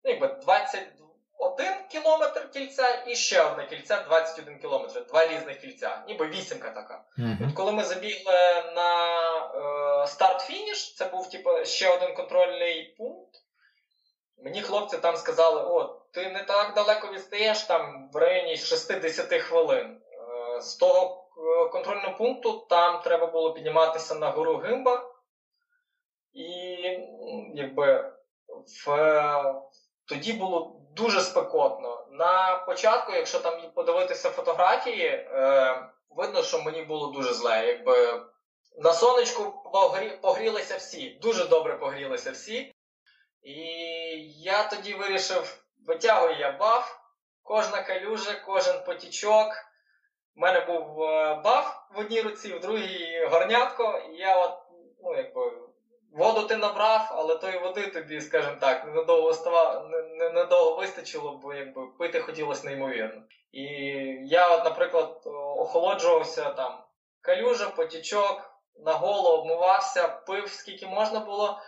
ну, 0.05 0.11
якби 0.11 0.27
21 0.27 1.67
кілометр 1.91 2.51
кільця 2.51 3.05
і 3.07 3.17
ще 3.17 3.43
одне 3.43 3.67
кільце 3.67 4.05
21 4.09 4.59
кілометр. 4.59 5.07
Два 5.07 5.27
різних 5.27 5.61
кільця, 5.61 6.05
ніби 6.09 6.27
вісімка 6.27 6.71
така. 6.71 7.05
Mm-hmm. 7.19 7.49
От 7.49 7.55
коли 7.55 7.73
ми 7.73 7.85
забігли 7.85 8.33
на 8.75 9.23
е, 10.03 10.07
старт-фініш, 10.07 10.95
це 10.95 11.05
був 11.05 11.31
типу, 11.31 11.65
ще 11.65 11.97
один 11.97 12.15
контрольний 12.15 12.95
пункт. 12.99 13.46
Мені 14.39 14.63
хлопці 14.63 14.99
там 14.99 15.17
сказали: 15.17 15.63
о, 15.63 16.01
ти 16.13 16.29
не 16.29 16.43
так 16.45 16.75
далеко 16.75 17.13
відстаєш 17.13 17.63
там 17.63 18.11
в 18.13 18.17
районі 18.17 18.57
60 18.57 19.33
хвилин. 19.33 20.01
Е, 20.57 20.61
з 20.61 20.77
того 20.77 21.29
е, 21.39 21.69
контрольного 21.69 22.17
пункту 22.17 22.67
там 22.71 23.01
треба 23.03 23.27
було 23.27 23.53
підніматися 23.53 24.15
на 24.15 24.31
гору 24.31 24.57
Гимба. 24.57 25.11
І 26.33 26.47
якби 27.55 28.13
в 28.87 29.65
тоді 30.09 30.33
було 30.33 30.81
дуже 30.91 31.21
спекотно. 31.21 32.07
На 32.11 32.57
початку, 32.57 33.13
якщо 33.13 33.41
там 33.41 33.73
подивитися 33.75 34.31
фотографії, 34.31 35.07
е, 35.07 35.91
видно, 36.11 36.43
що 36.43 36.63
мені 36.63 36.83
було 36.83 37.07
дуже 37.07 37.35
зле. 37.35 37.67
Якби 37.67 38.23
На 38.79 38.93
сонечку 38.93 39.71
погрі... 39.73 40.19
погрілися 40.23 40.77
всі, 40.77 41.19
дуже 41.23 41.45
добре 41.45 41.77
погрілися 41.77 42.31
всі. 42.31 42.76
І 43.47 43.59
я 44.39 44.69
тоді 44.69 44.95
вирішив, 44.95 45.59
витягую 45.87 46.39
я 46.39 46.53
баф, 46.53 46.97
кожна 47.43 47.83
калюжа, 47.83 48.35
кожен 48.47 48.85
потічок. 48.87 49.49
У 50.37 50.41
мене 50.41 50.61
був 50.61 51.03
е, 51.03 51.35
баф 51.45 51.77
в 51.95 51.99
одній 51.99 52.21
руці, 52.21 52.55
в 52.55 52.61
другій 52.61 53.27
горнятко, 53.31 54.03
і 54.13 54.17
я 54.17 54.37
от, 54.37 54.59
ну, 55.03 55.17
якби. 55.17 55.53
Воду 56.13 56.43
ти 56.43 56.57
набрав, 56.57 57.09
але 57.11 57.37
тої 57.37 57.59
води 57.59 57.87
тобі, 57.87 58.21
скажімо 58.21 58.57
так, 58.61 58.87
става, 59.35 59.89
недовго 60.35 60.77
вистачило, 60.77 61.41
бо 61.43 61.55
якби 61.55 61.87
пити 61.87 62.21
хотілося 62.21 62.67
неймовірно. 62.67 63.23
І 63.53 63.63
я, 64.25 64.57
от, 64.57 64.65
наприклад, 64.65 65.23
охолоджувався 65.57 66.51
там 66.51 66.79
калюжа, 67.21 67.71
потічок, 67.71 68.51
на 68.77 68.93
голову 68.93 69.29
обмивався, 69.29 70.09
пив 70.09 70.49
скільки 70.49 70.87
можна 70.87 71.21
було. 71.21 71.61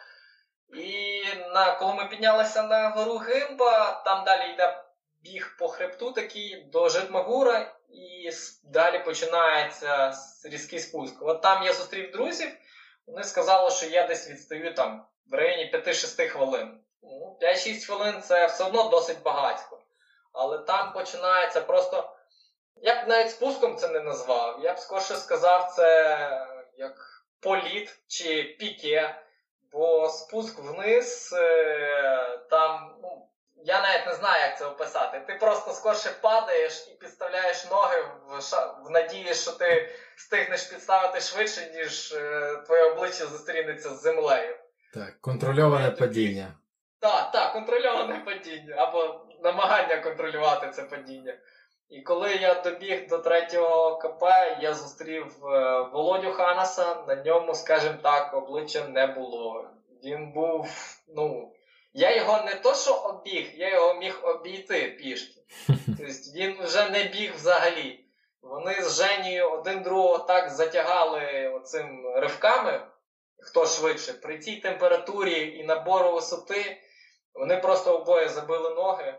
І 0.74 1.22
на, 1.54 1.72
коли 1.72 1.94
ми 1.94 2.06
піднялися 2.06 2.62
на 2.62 2.88
гору 2.88 3.16
Гимба, 3.16 4.02
там 4.04 4.24
далі 4.24 4.52
йде 4.52 4.84
біг 5.22 5.56
по 5.58 5.68
хребту 5.68 6.12
такий 6.12 6.64
до 6.72 6.88
Житмагура, 6.88 7.74
і 7.88 8.30
далі 8.64 8.98
починається 8.98 10.12
різкий 10.44 10.78
спуск. 10.78 11.16
От 11.20 11.42
там 11.42 11.62
я 11.62 11.72
зустрів 11.72 12.10
друзів, 12.10 12.50
вони 13.06 13.24
сказали, 13.24 13.70
що 13.70 13.86
я 13.86 14.06
десь 14.06 14.30
відстаю 14.30 14.74
там 14.74 15.06
в 15.30 15.34
районі 15.34 15.72
5-6 15.74 16.28
хвилин. 16.28 16.80
Ну, 17.02 17.38
5-6 17.42 17.86
хвилин 17.86 18.22
це 18.22 18.46
все 18.46 18.64
одно 18.64 18.88
досить 18.88 19.22
багатько. 19.22 19.80
Але 20.32 20.58
там 20.58 20.92
починається 20.92 21.60
просто. 21.60 22.14
Я 22.76 23.04
б 23.04 23.08
навіть 23.08 23.30
спуском 23.30 23.76
це 23.76 23.88
не 23.88 24.00
назвав. 24.00 24.60
Я 24.62 24.74
б 24.74 24.78
скорше 24.78 25.16
сказав, 25.16 25.72
це 25.76 26.46
як 26.76 27.24
політ 27.40 27.98
чи 28.06 28.56
піке. 28.58 29.22
Бо 29.72 30.08
спуск 30.08 30.58
вниз, 30.58 31.30
е, 31.32 32.38
там, 32.50 32.96
ну, 33.02 33.28
я 33.64 33.82
навіть 33.82 34.06
не 34.06 34.14
знаю, 34.14 34.42
як 34.42 34.58
це 34.58 34.66
описати. 34.66 35.20
Ти 35.26 35.34
просто 35.34 35.72
скорше 35.72 36.10
падаєш 36.20 36.88
і 36.92 36.94
підставляєш 36.94 37.70
ноги 37.70 38.02
в 38.28 38.40
в 38.84 38.90
надії, 38.90 39.34
що 39.34 39.52
ти 39.52 39.88
встигнеш 40.16 40.62
підставити 40.62 41.20
швидше, 41.20 41.70
ніж 41.74 42.12
е, 42.12 42.56
твоє 42.66 42.82
обличчя 42.82 43.26
зустрінеться 43.26 43.90
з 43.90 44.02
землею. 44.02 44.56
Так, 44.94 45.20
контрольоване 45.20 45.90
падіння. 45.90 46.54
Так, 47.00 47.30
так, 47.32 47.52
контрольоване 47.52 48.22
падіння. 48.24 48.74
Або 48.76 49.26
намагання 49.42 49.96
контролювати 49.96 50.70
це 50.70 50.82
падіння. 50.82 51.34
І 51.90 52.00
коли 52.00 52.34
я 52.34 52.54
добіг 52.54 53.08
до 53.08 53.18
третього 53.18 53.96
КП, 53.96 54.22
я 54.60 54.74
зустрів 54.74 55.46
е, 55.46 55.80
Володю 55.92 56.32
Ханаса. 56.32 57.04
На 57.08 57.14
ньому, 57.14 57.54
скажімо 57.54 57.98
так, 58.02 58.34
обличчя 58.34 58.88
не 58.88 59.06
було. 59.06 59.70
Він 60.04 60.32
був, 60.32 60.68
ну. 61.16 61.52
Я 61.92 62.16
його 62.16 62.42
не 62.44 62.54
то, 62.54 62.74
що 62.74 62.94
обіг, 62.94 63.50
я 63.54 63.74
його 63.74 63.94
міг 63.94 64.20
обійти 64.22 64.88
пішки. 64.88 65.40
Тобто 65.68 66.04
він 66.34 66.62
вже 66.62 66.90
не 66.90 67.04
біг 67.04 67.34
взагалі. 67.34 68.04
Вони 68.42 68.82
з 68.82 69.02
Женією 69.02 69.50
один 69.50 69.82
другого 69.82 70.18
так 70.18 70.50
затягали 70.50 71.48
оцим 71.48 72.14
ривками, 72.16 72.80
хто 73.38 73.66
швидше. 73.66 74.12
При 74.12 74.38
цій 74.38 74.56
температурі 74.56 75.58
і 75.58 75.64
набору 75.64 76.12
висоти 76.12 76.76
вони 77.34 77.56
просто 77.56 77.98
обоє 77.98 78.28
забили 78.28 78.74
ноги. 78.74 79.14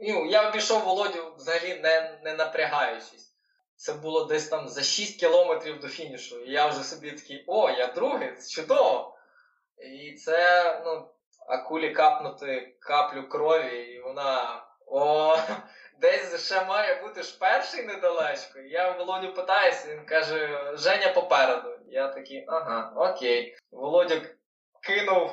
Ну, 0.00 0.26
Я 0.26 0.48
обійшов 0.48 0.82
Володю 0.82 1.34
взагалі 1.36 1.80
не 1.80 2.20
не 2.24 2.34
напрягаючись. 2.34 3.34
Це 3.76 3.92
було 3.92 4.24
десь 4.24 4.48
там 4.48 4.68
за 4.68 4.82
6 4.82 5.20
кілометрів 5.20 5.80
до 5.80 5.88
фінішу. 5.88 6.40
І 6.40 6.50
я 6.50 6.66
вже 6.66 6.84
собі 6.84 7.12
такий, 7.12 7.44
о, 7.46 7.70
я 7.70 7.86
другий, 7.86 8.36
це 8.36 8.50
чудово. 8.50 9.18
І 9.78 10.12
це, 10.12 10.82
ну, 10.84 11.08
акулі 11.46 11.90
капнути 11.90 12.76
каплю 12.80 13.28
крові, 13.28 13.78
і 13.78 14.00
вона. 14.00 14.64
О, 14.86 15.36
десь 16.00 16.46
ще 16.46 16.64
має 16.64 17.02
бути 17.02 17.22
ж 17.22 17.38
перший 17.38 17.86
недалечко. 17.86 18.58
Я 18.58 18.90
Володю 18.90 19.34
питаюся, 19.34 19.88
він 19.88 20.04
каже, 20.06 20.70
Женя 20.74 21.12
попереду. 21.12 21.78
Я 21.86 22.08
такий, 22.08 22.44
ага, 22.48 22.92
окей. 22.96 23.56
Володя 23.70 24.20
кинув 24.82 25.30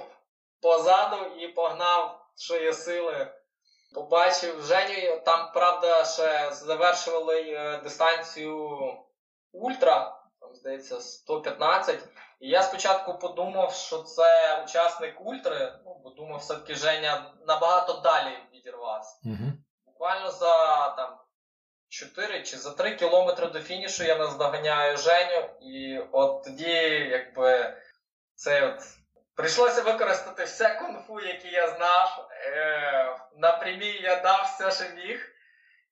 позаду 0.62 1.26
і 1.40 1.48
погнав, 1.48 2.26
що 2.36 2.56
є 2.56 2.74
сили. 2.74 3.28
Побачив 3.96 4.64
Женю, 4.64 5.22
там, 5.26 5.52
правда, 5.54 6.06
ще 6.06 6.52
завершували 6.52 7.42
е, 7.42 7.78
дистанцію 7.84 8.80
Ультра, 9.52 10.20
там, 10.40 10.56
здається, 10.56 11.02
115. 11.02 12.00
І 12.40 12.50
я 12.50 12.64
спочатку 12.64 13.18
подумав, 13.18 13.74
що 13.74 13.98
це 13.98 14.62
учасник 14.64 15.22
Ультри, 15.22 15.80
ну, 15.86 16.02
бо 16.04 16.10
думав, 16.10 16.40
все-таки 16.40 16.76
Женя 16.76 17.34
набагато 17.48 17.94
далі 17.94 18.38
відірвався. 18.54 19.18
Угу. 19.24 19.52
Буквально 19.86 20.32
за 20.32 20.90
там, 20.90 21.18
4 21.90 22.44
чи 22.44 22.58
за 22.58 22.72
3 22.72 22.96
кілометри 22.96 23.48
до 23.48 23.60
фінішу 23.60 24.04
я 24.04 24.18
наздоганяю 24.18 24.98
Женю, 24.98 25.50
і 25.62 26.00
от 26.12 26.44
тоді, 26.44 26.74
якби, 27.12 27.78
це 28.36 28.68
от. 28.68 28.80
Прийшлося 29.36 29.82
використати 29.82 30.44
все 30.44 30.80
кунг-фу, 30.80 31.20
яке 31.20 31.48
я 31.48 31.68
знав. 31.68 32.28
Е, 32.32 33.18
На 33.38 33.52
прямій 33.52 34.02
я 34.02 34.16
дав 34.16 34.44
все, 34.44 34.72
що 34.72 34.96
міг. 34.96 35.32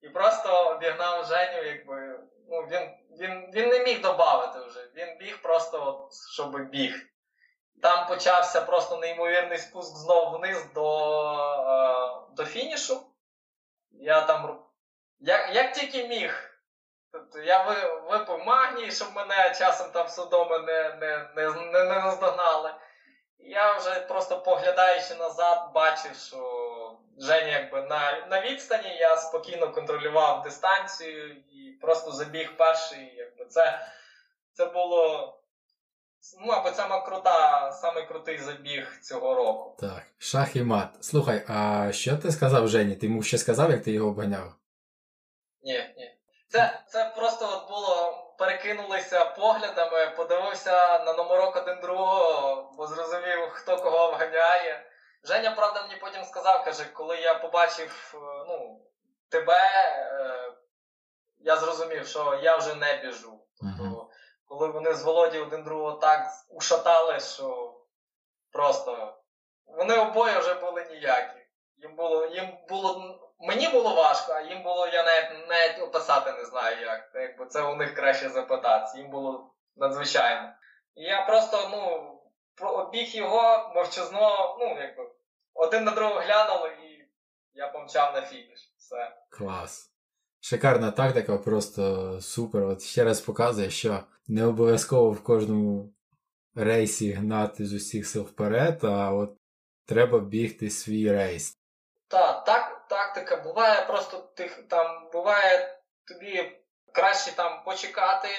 І 0.01 0.09
просто 0.09 0.69
обігнав 0.69 1.25
Женю, 1.25 1.63
якби. 1.63 2.19
Ну, 2.49 2.61
він 2.61 2.89
він, 3.19 3.51
він 3.53 3.69
не 3.69 3.79
міг 3.79 4.01
додати 4.01 4.59
вже. 4.59 4.89
Він 4.95 5.17
біг 5.17 5.41
просто, 5.41 5.85
от, 5.85 6.13
щоб 6.33 6.69
біг. 6.69 6.95
Там 7.81 8.07
почався 8.07 8.61
просто 8.61 8.97
неймовірний 8.97 9.57
спуск 9.57 9.95
знову 9.97 10.37
вниз 10.37 10.65
до 10.75 11.09
е, 11.67 12.35
до 12.35 12.45
фінішу. 12.45 13.01
Я 13.91 14.21
там. 14.21 14.59
Як 15.19 15.55
як 15.55 15.73
тільки 15.73 16.07
міг. 16.07 16.49
Тобто 17.11 17.39
я 17.39 17.63
випив 18.09 18.45
магній, 18.45 18.91
щоб 18.91 19.15
мене 19.15 19.55
часом 19.59 19.91
там 19.91 20.07
судоми 20.07 20.59
не, 20.59 20.95
не, 21.01 21.27
не, 21.35 21.83
не 21.83 21.99
наздогнали. 21.99 22.73
Я 23.45 23.77
вже 23.77 23.99
просто 23.99 24.41
поглядаючи 24.41 25.15
назад, 25.15 25.71
бачив, 25.73 26.15
що 26.15 26.39
Женя 27.17 27.47
якби 27.47 27.81
на 27.81 28.25
на 28.29 28.41
відстані, 28.41 28.97
я 28.99 29.17
спокійно 29.17 29.71
контролював 29.71 30.43
дистанцію 30.43 31.31
і 31.31 31.77
просто 31.81 32.11
забіг 32.11 32.57
перший. 32.57 33.15
Якби 33.15 33.45
Це 33.45 33.87
це 34.53 34.65
було 34.65 35.33
ну, 36.39 36.45
мабуть, 36.45 36.75
сама 36.75 37.01
крута, 37.01 37.71
самий 37.71 38.05
крутий 38.05 38.37
забіг 38.37 38.99
цього 39.01 39.35
року. 39.35 39.77
Так, 39.79 40.03
шах 40.17 40.55
і 40.55 40.63
мат. 40.63 41.03
Слухай, 41.05 41.43
а 41.47 41.89
що 41.91 42.17
ти 42.17 42.31
сказав 42.31 42.67
Жені? 42.67 42.95
Ти 42.95 43.05
йому 43.05 43.23
ще 43.23 43.37
сказав, 43.37 43.71
як 43.71 43.83
ти 43.83 43.91
його 43.91 44.09
обганяв? 44.09 44.53
Ні, 45.63 45.93
ні. 45.97 46.17
Це 46.53 46.79
це 46.87 47.11
просто 47.15 47.45
от 47.45 47.69
було 47.69 48.17
перекинулися 48.37 49.25
поглядами, 49.25 50.13
подивився 50.17 50.99
на 50.99 51.13
номерок 51.13 51.55
один 51.55 51.79
другого, 51.81 52.71
бо 52.77 52.87
зрозумів, 52.87 53.49
хто 53.49 53.77
кого 53.77 54.11
вганяє. 54.11 54.85
Женя, 55.23 55.51
правда, 55.51 55.81
мені 55.81 55.95
потім 55.95 56.23
сказав, 56.23 56.65
каже, 56.65 56.85
коли 56.85 57.17
я 57.17 57.33
побачив 57.33 58.13
е, 58.15 58.17
ну, 58.47 58.81
тебе, 59.29 59.59
е, 59.59 60.53
я 61.39 61.55
зрозумів, 61.57 62.07
що 62.07 62.39
я 62.43 62.57
вже 62.57 62.75
не 62.75 62.97
біжу. 62.97 63.39
Тобто, 63.59 64.09
коли 64.45 64.67
вони 64.67 64.93
з 64.93 65.03
Володі 65.03 65.39
один 65.39 65.63
другого 65.63 65.91
так 65.91 66.27
ушатали, 66.49 67.19
що 67.19 67.75
просто 68.51 69.17
вони 69.65 69.97
обоє 69.97 70.39
вже 70.39 70.53
були 70.53 70.85
ніякі. 70.85 71.39
Їм 71.77 71.95
було, 71.95 72.25
їм 72.25 72.57
було 72.69 73.19
Мені 73.39 73.67
було 73.67 73.95
важко, 73.95 74.33
а 74.33 74.41
їм 74.41 74.63
було, 74.63 74.87
я 74.87 75.03
навіть 75.03 75.49
навіть 75.49 75.79
описати 75.79 76.31
не 76.31 76.45
знаю 76.45 76.81
як. 76.81 77.11
Якби 77.15 77.45
Це 77.45 77.61
у 77.61 77.75
них 77.75 77.93
краще 77.95 78.29
запитати. 78.29 78.97
Їм 78.97 79.09
було 79.09 79.53
надзвичайно. 79.75 80.49
І 80.95 81.01
я 81.01 81.25
просто, 81.25 81.69
ну, 81.71 82.13
обіг 82.67 83.15
його 83.15 83.71
мовчазно, 83.75 84.57
ну, 84.59 84.65
якби, 84.79 85.11
один 85.53 85.83
на 85.83 85.91
другого 85.91 86.19
глянули, 86.19 86.69
і 86.69 87.07
я 87.53 87.67
помчав 87.67 88.13
на 88.13 88.21
фініш. 88.21 88.73
Все. 88.77 89.15
Клас. 89.29 89.89
Шикарна 90.39 90.91
тактика, 90.91 91.37
просто 91.37 92.21
супер. 92.21 92.63
От 92.63 92.81
ще 92.81 93.03
раз 93.03 93.21
показує, 93.21 93.69
що 93.69 94.03
не 94.27 94.45
обов'язково 94.45 95.11
в 95.11 95.23
кожному 95.23 95.93
рейсі 96.55 97.11
гнати 97.11 97.65
з 97.65 97.73
усіх 97.73 98.07
сил 98.07 98.23
вперед, 98.23 98.83
а 98.83 99.11
от 99.11 99.37
треба 99.85 100.19
бігти 100.19 100.69
свій 100.69 101.11
рейс. 101.11 101.57
Так, 102.07 102.43
так, 102.43 102.87
тактика. 102.89 103.35
Буває 103.35 103.81
просто 103.81 104.17
тих 104.17 104.67
там, 104.69 105.09
буває 105.13 105.79
тобі 106.07 106.61
краще 106.93 107.31
там 107.31 107.63
почекати, 107.63 108.29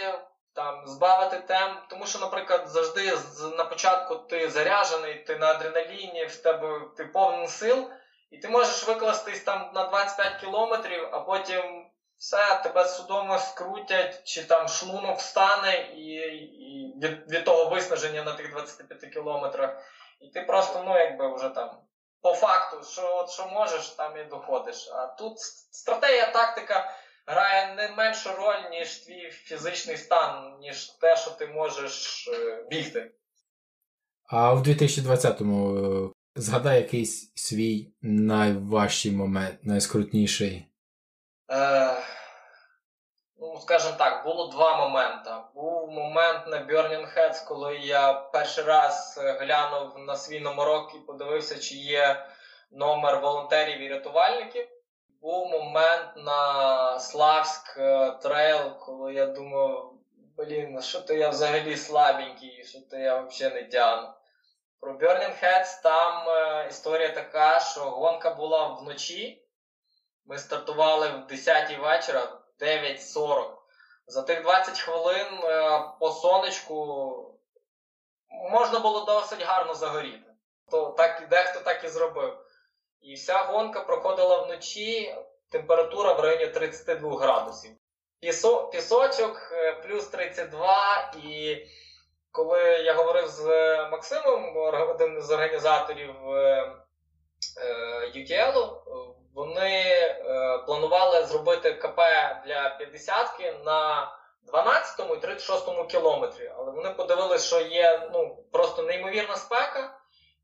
там 0.54 0.86
збавити 0.86 1.38
темп. 1.38 1.78
Тому 1.88 2.06
що, 2.06 2.18
наприклад, 2.18 2.68
завжди 2.68 3.12
на 3.56 3.64
початку 3.64 4.16
ти 4.16 4.50
заряжений, 4.50 5.14
ти 5.14 5.36
на 5.36 5.46
адреналіні, 5.46 6.24
в 6.24 6.36
тебе 6.36 6.80
ти 6.96 7.04
повний 7.04 7.48
сил, 7.48 7.90
і 8.30 8.38
ти 8.38 8.48
можеш 8.48 8.88
викластись 8.88 9.44
там 9.44 9.70
на 9.74 9.86
25 9.86 10.40
кілометрів, 10.40 11.08
а 11.12 11.20
потім 11.20 11.86
все, 12.16 12.60
тебе 12.62 12.84
судомо 12.84 13.38
скрутять, 13.38 14.24
чи 14.24 14.44
там 14.44 14.68
шлунок 14.68 15.18
встане 15.18 15.88
і 15.94 16.04
і 16.04 16.98
від, 17.02 17.30
від 17.32 17.44
того 17.44 17.70
виснаження 17.70 18.22
на 18.22 18.32
тих 18.32 18.50
25 18.50 19.12
кілометрах. 19.12 19.76
І 20.20 20.28
ти 20.28 20.42
просто, 20.42 20.82
ну, 20.86 20.98
якби 20.98 21.34
вже 21.34 21.48
там 21.48 21.70
по 22.24 22.34
факту, 22.34 22.84
що 22.90 23.26
що 23.30 23.46
можеш, 23.46 23.88
там 23.88 24.16
і 24.16 24.24
доходиш. 24.24 24.90
А 24.92 25.06
тут 25.06 25.38
стратегія, 25.70 26.32
тактика 26.32 26.90
грає 27.26 27.74
не 27.74 27.88
меншу 27.88 28.30
роль, 28.36 28.70
ніж 28.70 28.98
твій 28.98 29.30
фізичний 29.30 29.96
стан, 29.96 30.58
ніж 30.60 30.86
те, 30.86 31.16
що 31.16 31.30
ти 31.30 31.46
можеш 31.46 32.28
е, 32.28 32.64
бігти. 32.70 33.10
А 34.26 34.52
в 34.52 34.62
2020-му 34.62 35.76
е, 35.76 36.10
згадай 36.36 36.76
якийсь 36.76 37.32
свій 37.34 37.92
найважчий 38.02 39.12
момент, 39.12 39.58
найскрутніший. 39.62 40.66
Е, 41.50 41.96
ну, 43.40 43.60
скажімо 43.60 43.94
так, 43.98 44.24
було 44.24 44.46
два 44.46 44.76
моменти. 44.76 45.30
Був 45.54 45.90
момент 45.90 46.46
на 46.46 46.56
Burning 46.56 47.18
Heads, 47.18 47.48
коли 47.48 47.76
я 47.76 48.12
перший 48.12 48.64
раз 48.64 49.20
глянув 49.40 49.98
на 49.98 50.16
свій 50.16 50.40
номерок 50.40 50.94
і 50.94 50.98
подивився, 50.98 51.58
чи 51.58 51.74
є 51.74 52.26
номер 52.70 53.20
волонтерів 53.20 53.80
і 53.80 53.88
рятувальників. 53.88 54.68
Був 55.20 55.50
момент 55.50 56.12
на 56.16 57.00
Славськ 57.00 57.78
е, 57.78 58.10
трейл, 58.10 58.78
коли 58.78 59.14
я 59.14 59.26
думав, 59.26 59.92
блін, 60.36 60.82
що 60.82 61.00
то 61.00 61.14
я 61.14 61.28
взагалі 61.28 61.76
слабенький, 61.76 62.64
що 62.64 62.78
то 62.90 62.96
я 62.96 63.20
взагалі 63.20 63.54
не 63.54 63.64
тягну. 63.64 64.08
Про 64.80 64.92
Burning 64.92 65.44
Heads 65.44 65.82
там 65.82 66.28
е, 66.28 66.66
історія 66.68 67.08
така, 67.08 67.60
що 67.60 67.80
гонка 67.80 68.30
була 68.30 68.68
вночі. 68.68 69.44
Ми 70.26 70.38
стартували 70.38 71.08
в 71.08 71.26
10 71.26 71.78
вечора, 71.78 72.40
9.40. 72.60 73.54
За 74.06 74.22
тих 74.22 74.42
20 74.42 74.80
хвилин 74.80 75.26
е, 75.44 75.82
по 76.00 76.10
сонечку 76.10 77.40
можна 78.50 78.78
було 78.78 79.04
досить 79.04 79.42
гарно 79.42 79.74
загоріти. 79.74 80.34
То 80.70 80.90
так, 80.90 81.28
Дехто 81.30 81.60
так 81.60 81.84
і 81.84 81.88
зробив. 81.88 82.38
І 83.00 83.14
вся 83.14 83.38
гонка 83.38 83.80
проходила 83.80 84.42
вночі, 84.42 85.16
температура 85.50 86.12
в 86.12 86.20
районі 86.20 86.46
32 86.46 87.18
градусів. 87.18 87.70
Пісо, 88.20 88.68
пісочок 88.68 89.52
е, 89.52 89.72
плюс 89.72 90.06
32. 90.06 91.12
І 91.24 91.56
коли 92.30 92.60
я 92.62 92.94
говорив 92.94 93.28
з 93.28 93.46
Максимом, 93.90 94.56
один 94.90 95.22
з 95.22 95.30
організаторів 95.30 96.30
е, 96.30 96.76
UTL, 98.16 98.76
вони 99.34 99.80
е, 99.80 100.58
планували 100.66 101.24
зробити 101.24 101.74
КП 101.74 101.96
для 102.46 102.78
50-ки 102.80 103.54
на 103.64 104.08
12 104.46 105.00
і 105.16 105.20
36 105.20 105.86
кілометрі. 105.86 106.52
Але 106.56 106.70
вони 106.70 106.90
подивилися, 106.90 107.46
що 107.46 107.60
є 107.60 108.10
ну, 108.12 108.44
просто 108.52 108.82
неймовірна 108.82 109.36
спека. 109.36 109.98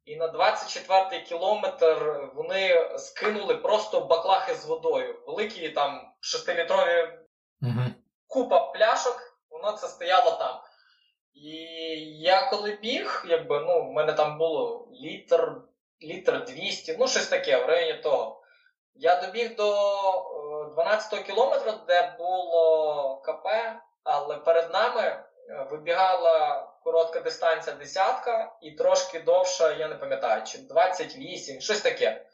І 0.05 0.16
на 0.16 0.26
24-й 0.26 1.20
кілометр 1.20 2.20
вони 2.34 2.91
скинули 2.99 3.57
просто 3.57 4.01
баклахи 4.01 4.55
з 4.55 4.64
водою. 4.64 5.22
Великі 5.26 5.68
там 5.68 6.12
6-літрові 6.22 7.12
угу. 7.62 7.80
купа 8.26 8.61
пляшок, 8.61 9.20
воно 9.51 9.72
це 9.72 9.88
стояло 9.88 10.30
там. 10.30 10.61
І 11.34 11.51
я 12.20 12.51
коли 12.51 12.78
біг, 12.82 13.24
якби 13.28 13.61
ну, 13.61 13.82
в 13.82 13.93
мене 13.93 14.12
там 14.12 14.38
було 14.38 14.88
літр, 14.93 15.57
літр 16.03 16.45
200, 16.45 16.97
ну 17.01 17.09
щось 17.09 17.26
таке 17.26 17.64
в 17.64 17.66
районі 17.66 18.03
того. 18.03 18.39
Я 18.95 19.20
добіг 19.20 19.57
до 19.57 19.70
12 20.74 21.18
го 21.18 21.24
кілометра, 21.24 21.72
де 21.72 22.14
було 22.18 23.22
КП, 23.24 23.47
але 24.05 24.36
перед 24.36 24.72
нами 24.72 25.01
е, 25.03 25.24
вибігала 25.70 26.66
коротка 26.84 27.20
дистанція 27.20 27.76
десятка 27.76 28.53
і 28.62 28.72
трошки 28.72 29.20
довша, 29.20 29.72
я 29.72 29.88
не 29.88 29.95
пам'ятаю, 29.95 30.43
чи 30.47 30.59
28, 30.59 31.61
щось 31.61 31.80
таке. 31.80 32.26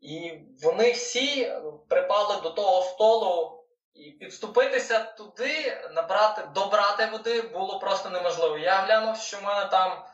І 0.00 0.40
вони 0.62 0.92
всі 0.92 1.52
припали 1.88 2.40
до 2.42 2.50
того 2.50 2.82
столу, 2.82 3.64
і 3.94 4.10
підступитися 4.10 4.98
туди, 4.98 5.82
набрати, 5.90 6.42
добрати 6.54 7.06
води 7.06 7.42
було 7.42 7.78
просто 7.78 8.10
неможливо. 8.10 8.58
Я 8.58 8.76
глянув, 8.76 9.16
що 9.16 9.38
в 9.38 9.42
мене 9.42 9.64
там 9.70 10.04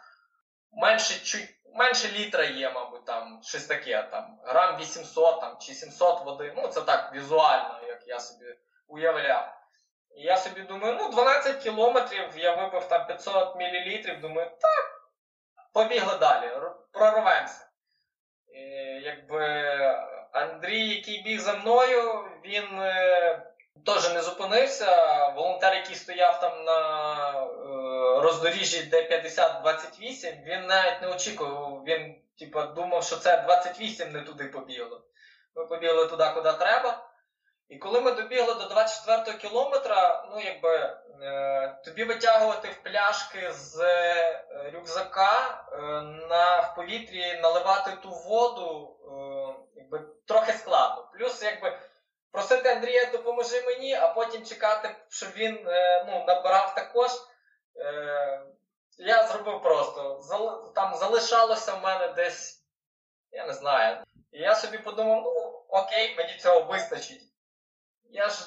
менше 0.73 1.25
чуть 1.25 1.56
менше 1.77 2.09
літра 2.09 2.45
є, 2.45 2.71
мабуть, 2.71 3.05
там 3.05 3.41
щось 3.43 3.67
таке, 3.67 4.03
там 4.03 4.39
грам 4.45 4.77
800 4.81 5.41
там, 5.41 5.57
чи 5.61 5.75
700 5.75 6.25
води. 6.25 6.53
Ну, 6.57 6.69
це 6.69 6.81
так 6.81 7.13
візуально, 7.15 7.81
як 7.89 8.07
я 8.07 8.21
собі 8.21 8.55
уявляв. 8.89 9.57
І 10.17 10.23
я 10.23 10.37
собі 10.37 10.61
думаю, 10.61 10.99
ну, 11.01 11.09
12 11.09 11.63
кілометрів, 11.63 12.39
я 12.39 12.55
випив 12.55 12.89
там 12.89 13.07
500 13.07 13.57
мл, 13.57 14.21
думаю, 14.21 14.51
так, 14.61 15.11
побігли 15.73 16.19
далі, 16.19 16.51
прорвемося. 16.93 17.67
Якби 19.03 19.47
Андрій, 20.33 20.89
який 20.89 21.23
біг 21.23 21.41
за 21.41 21.53
мною, 21.53 22.25
він 22.45 22.79
е, 22.81 23.56
теж 23.87 24.15
не 24.15 24.23
зупинився. 24.23 25.29
Волонтер, 25.37 25.75
який 25.75 25.97
стояв 25.97 26.41
там 26.41 26.65
на 26.65 27.31
е, 27.43 28.21
роздоріжжі, 28.21 28.83
де 28.83 29.03
50-28, 29.03 30.45
він 30.45 30.67
навіть 30.67 31.03
не 31.03 31.09
очікував. 31.09 31.83
Він 31.87 32.15
типу, 32.39 32.63
думав, 32.63 33.05
що 33.05 33.17
це 33.17 33.43
28 33.43 34.13
не 34.13 34.21
туди 34.21 34.45
побігло. 34.45 35.03
Ми 35.55 35.67
побігли 35.67 36.07
туди, 36.07 36.31
куди 36.35 36.53
треба. 36.53 37.07
І 37.69 37.77
коли 37.77 38.01
ми 38.01 38.13
добігли 38.13 38.55
до 38.55 38.69
24 38.69 39.39
кілометра, 39.39 40.29
ну 40.31 40.41
якби 40.41 40.97
е, 41.23 41.79
тобі 41.85 42.05
витягувати 42.05 42.69
в 42.69 42.83
пляшки 42.83 43.53
з 43.53 43.81
е, 43.81 44.45
рюкзака 44.75 45.65
е, 45.73 45.77
на 46.29 46.61
в 46.61 46.75
повітрі 46.77 47.41
наливати 47.43 47.91
ту 48.03 48.11
воду, 48.11 48.97
е, 49.05 49.81
якби 49.81 50.01
трохи 50.27 50.53
складно. 50.53 51.11
Плюс, 51.13 51.43
якби 51.43 51.79
просити 52.37 52.69
Андрія, 52.69 53.05
допоможи 53.05 53.63
мені, 53.63 53.95
а 53.95 54.09
потім 54.09 54.45
чекати, 54.45 54.97
щоб 55.09 55.29
він 55.37 55.69
е, 55.69 56.05
ну, 56.09 56.25
набирав 56.27 56.75
також. 56.75 57.11
Е, 57.77 58.41
я 58.99 59.27
зробив 59.27 59.63
просто. 59.63 60.23
Там 60.75 60.95
залишалося 60.95 61.75
в 61.75 61.83
мене 61.83 62.09
десь, 62.09 62.65
я 63.31 63.47
не 63.47 63.53
знаю. 63.53 63.99
І 64.33 64.39
я 64.39 64.55
собі 64.55 64.79
подумав, 64.79 65.23
ну 65.25 65.63
окей, 65.69 66.17
мені 66.17 66.39
цього 66.39 66.61
вистачить. 66.61 67.23
Я 68.11 68.29
ж 68.29 68.45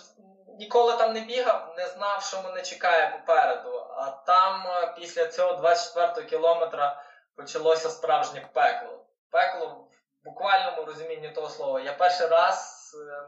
ніколи 0.60 0.98
там 0.98 1.14
не 1.14 1.20
бігав, 1.20 1.74
не 1.78 1.88
знав, 1.88 2.24
що 2.24 2.42
мене 2.42 2.62
чекає 2.62 3.10
попереду. 3.10 3.88
А 3.98 4.12
там 4.12 4.68
е, 4.68 4.94
після 4.98 5.28
цього 5.28 5.54
24 5.54 6.28
кілометра 6.28 7.04
почалося 7.36 7.90
справжнє 7.90 8.50
пекло. 8.54 9.06
Пекло 9.30 9.68
в 9.68 10.26
буквальному 10.26 10.86
розумінні 10.86 11.30
того 11.30 11.50
слова. 11.50 11.80
Я 11.80 11.94
перший 11.94 12.28
раз 12.28 12.79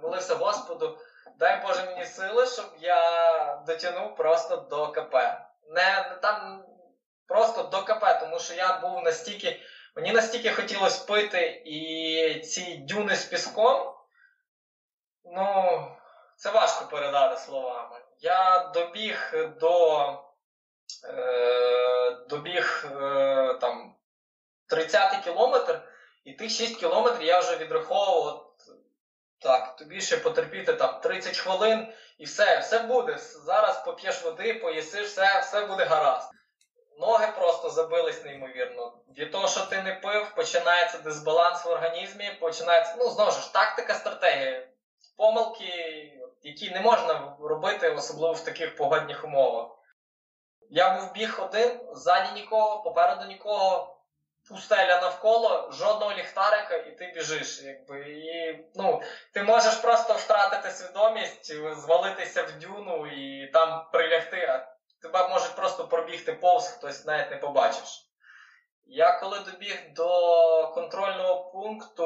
молився 0.01 0.35
Господу, 0.35 0.97
дай 1.39 1.61
Боже 1.61 1.85
мені 1.85 2.05
сили, 2.05 2.47
щоб 2.47 2.65
я 2.79 3.63
дотягнув 3.67 4.15
просто 4.15 4.55
до 4.57 4.87
КП. 4.87 5.13
Не, 5.69 6.09
не 6.09 6.15
там 6.21 6.65
просто 7.27 7.63
до 7.63 7.83
КП, 7.83 8.19
тому 8.19 8.39
що 8.39 8.53
я 8.53 8.79
був 8.79 9.03
настільки. 9.03 9.61
Мені 9.95 10.11
настільки 10.11 10.51
хотілося 10.51 11.05
пити 11.05 11.63
і 11.65 12.39
ці 12.39 12.75
дюни 12.75 13.15
з 13.15 13.25
піском. 13.25 13.93
Ну, 15.23 15.81
це 16.35 16.51
важко 16.51 16.85
передати 16.85 17.41
словами. 17.41 18.01
Я 18.19 18.71
добіг 18.73 19.33
до 19.59 20.05
е, 21.03 22.11
добіг 22.29 22.85
е, 23.01 23.53
там 23.61 23.95
30 24.67 25.23
кілометр, 25.23 25.81
і 26.23 26.33
тих 26.33 26.51
6 26.51 26.79
кілометрів 26.79 27.27
я 27.27 27.39
вже 27.39 27.57
відраховував 27.57 28.50
так, 29.41 29.75
тобі 29.75 30.01
ще 30.01 30.17
потерпіти 30.17 30.73
там 30.73 30.99
30 30.99 31.37
хвилин 31.37 31.93
і 32.17 32.25
все, 32.25 32.59
все 32.59 32.79
буде. 32.79 33.17
Зараз 33.17 33.83
поп'єш 33.85 34.23
води, 34.23 34.53
поїсиш, 34.53 35.07
все 35.07 35.39
все 35.39 35.65
буде 35.65 35.85
гаразд. 35.85 36.29
Ноги 36.99 37.27
просто 37.37 37.69
забились 37.69 38.23
неймовірно. 38.25 38.93
Від 39.17 39.31
того, 39.31 39.47
що 39.47 39.65
ти 39.65 39.81
не 39.81 39.93
пив, 39.93 40.35
починається 40.35 40.97
дисбаланс 40.97 41.65
в 41.65 41.69
організмі, 41.69 42.37
починається, 42.39 42.95
ну, 42.99 43.09
знову 43.09 43.31
ж, 43.31 43.53
тактика, 43.53 43.93
стратегія. 43.93 44.67
Помилки, 45.17 45.73
які 46.41 46.69
не 46.69 46.81
можна 46.81 47.35
робити, 47.39 47.89
особливо 47.89 48.33
в 48.33 48.45
таких 48.45 48.75
погодних 48.75 49.23
умовах. 49.23 49.67
Я 50.69 50.99
був 50.99 51.13
біг 51.13 51.39
один, 51.43 51.79
ззаді 51.93 52.31
нікого, 52.33 52.83
попереду 52.83 53.25
нікого 53.25 54.00
пустеля 54.51 55.01
навколо, 55.01 55.69
жодного 55.71 56.13
ліхтарика, 56.13 56.75
і 56.75 56.97
ти 56.97 57.11
біжиш. 57.15 57.61
Якби. 57.63 57.99
І, 57.99 58.65
ну, 58.75 59.01
Ти 59.33 59.43
можеш 59.43 59.75
просто 59.75 60.13
втратити 60.13 60.71
свідомість, 60.71 61.53
звалитися 61.75 62.43
в 62.43 62.59
дюну 62.59 63.07
і 63.07 63.47
там 63.47 63.85
прилягти, 63.91 64.45
а 64.45 64.67
тебе 65.01 65.27
можуть 65.27 65.55
просто 65.55 65.87
пробігти 65.87 66.33
повз, 66.33 66.67
хтось 66.67 67.05
навіть 67.05 67.31
не 67.31 67.37
побачиш. 67.37 68.07
Я 68.85 69.19
коли 69.19 69.39
добіг 69.39 69.93
до 69.95 70.71
контрольного 70.73 71.51
пункту 71.51 72.05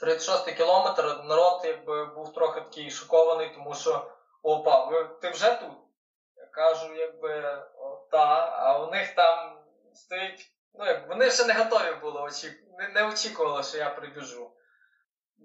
36 0.00 0.56
кілометр, 0.56 1.20
народ 1.24 1.60
якби, 1.64 2.04
був 2.04 2.32
трохи 2.32 2.60
такий 2.60 2.90
шокований, 2.90 3.50
тому 3.54 3.74
що 3.74 4.10
опа, 4.42 5.04
ти 5.22 5.30
вже 5.30 5.54
тут? 5.54 5.72
Я 6.36 6.46
кажу, 6.46 6.94
якби, 6.94 7.62
та, 8.10 8.50
а 8.52 8.78
у 8.78 8.90
них 8.90 9.14
там 9.14 9.58
стоїть 9.94 10.55
Ну, 10.78 10.86
як 10.86 11.08
вони 11.08 11.30
ще 11.30 11.44
не 11.44 11.54
готові 11.54 11.94
були, 12.00 12.20
очі... 12.20 12.52
не, 12.78 12.88
не 12.88 13.08
очікували, 13.08 13.62
що 13.62 13.78
я 13.78 13.90
прибіжу. 13.90 14.50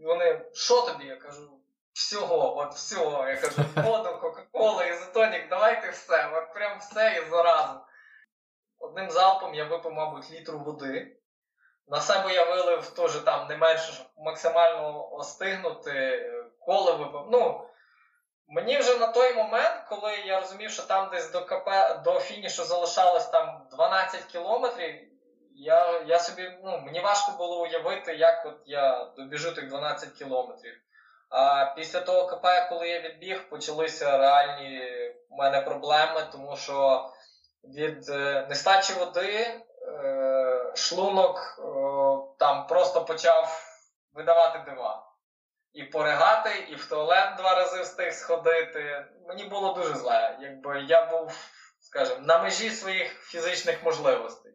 Вони, 0.05 0.41
що 0.53 0.82
тобі? 0.82 1.05
Я 1.05 1.15
кажу, 1.15 1.59
всього, 1.93 2.57
от 2.57 2.73
всього. 2.73 3.27
Я 3.27 3.38
кажу, 3.38 3.61
воду, 3.75 4.17
Кока-Кола, 4.21 4.86
ізотонік, 4.86 5.49
давайте 5.49 5.89
все, 5.89 6.29
от 6.34 6.53
прям 6.53 6.79
все 6.79 7.23
і 7.25 7.29
заразу. 7.29 7.79
Одним 8.79 9.11
залпом 9.11 9.53
я 9.53 9.63
випив, 9.65 9.91
мабуть, 9.91 10.32
літру 10.32 10.59
води. 10.59 11.17
На 11.88 12.01
себе 12.01 12.34
я 12.34 12.43
вилив 12.43 12.89
теж 12.89 13.15
там 13.15 13.47
не 13.47 13.57
менше, 13.57 13.93
щоб 13.93 14.07
максимально 14.17 15.11
остигнути, 15.11 16.25
коли 16.59 16.93
випив. 16.93 17.27
Ну, 17.32 17.67
Мені 18.53 18.77
вже 18.77 18.97
на 18.97 19.07
той 19.07 19.34
момент, 19.34 19.84
коли 19.89 20.15
я 20.25 20.39
розумів, 20.39 20.71
що 20.71 20.84
там 20.84 21.09
десь 21.11 21.32
до 21.32 21.45
КП 21.45 21.69
до 22.03 22.19
фінішу 22.19 22.63
залишалось 22.63 23.25
там 23.25 23.67
12 23.71 24.23
кілометрів, 24.23 25.11
я 25.62 26.03
я 26.07 26.20
собі, 26.20 26.59
ну, 26.64 26.82
мені 26.86 26.99
важко 26.99 27.32
було 27.38 27.62
уявити, 27.62 28.16
як 28.16 28.45
от 28.45 28.62
я 28.66 29.05
добіжу 29.18 29.55
тих 29.55 29.70
12 29.70 30.12
кілометрів. 30.12 30.74
А 31.30 31.66
після 31.76 32.01
того 32.01 32.28
КП, 32.28 32.45
коли 32.70 32.89
я 32.89 33.01
відбіг, 33.01 33.49
почалися 33.49 34.18
реальні 34.18 34.82
у 35.30 35.36
мене 35.36 35.62
проблеми, 35.62 36.28
тому 36.32 36.55
що 36.57 37.09
від 37.64 38.09
е, 38.09 38.45
нестачі 38.49 38.93
води 38.93 39.62
е, 39.88 40.72
шлунок 40.76 41.59
е, 41.59 41.64
там 42.39 42.68
просто 42.68 43.05
почав 43.05 43.64
видавати 44.14 44.59
дива. 44.66 45.07
І 45.74 45.84
поригати, 45.84 46.49
і 46.70 46.76
в 46.76 46.86
туалет 46.86 47.36
два 47.38 47.55
рази 47.55 47.82
встиг 47.82 48.14
сходити. 48.14 49.05
Мені 49.28 49.43
було 49.43 49.74
дуже 49.74 49.93
зле. 49.95 50.38
Якби 50.41 50.82
я 50.82 51.05
був, 51.05 51.34
скажімо, 51.80 52.20
на 52.22 52.43
межі 52.43 52.70
своїх 52.70 53.22
фізичних 53.24 53.84
можливостей. 53.84 54.53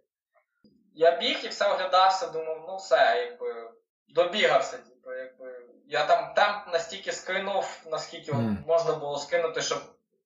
Я 0.97 1.17
біг 1.17 1.41
і 1.45 1.49
все 1.49 1.73
оглядався, 1.73 2.27
думав, 2.27 2.65
ну 2.69 2.77
все, 2.77 3.27
якби 3.31 3.71
добігався. 4.09 4.79
Типу, 4.79 5.13
якби. 5.13 5.63
Я 5.89 6.07
там 6.07 6.35
темп 6.35 6.73
настільки 6.73 7.13
скинув, 7.13 7.83
наскільки 7.91 8.33
mm. 8.33 8.67
можна 8.67 8.93
було 8.93 9.19
скинути, 9.19 9.63
щоб 9.63 9.79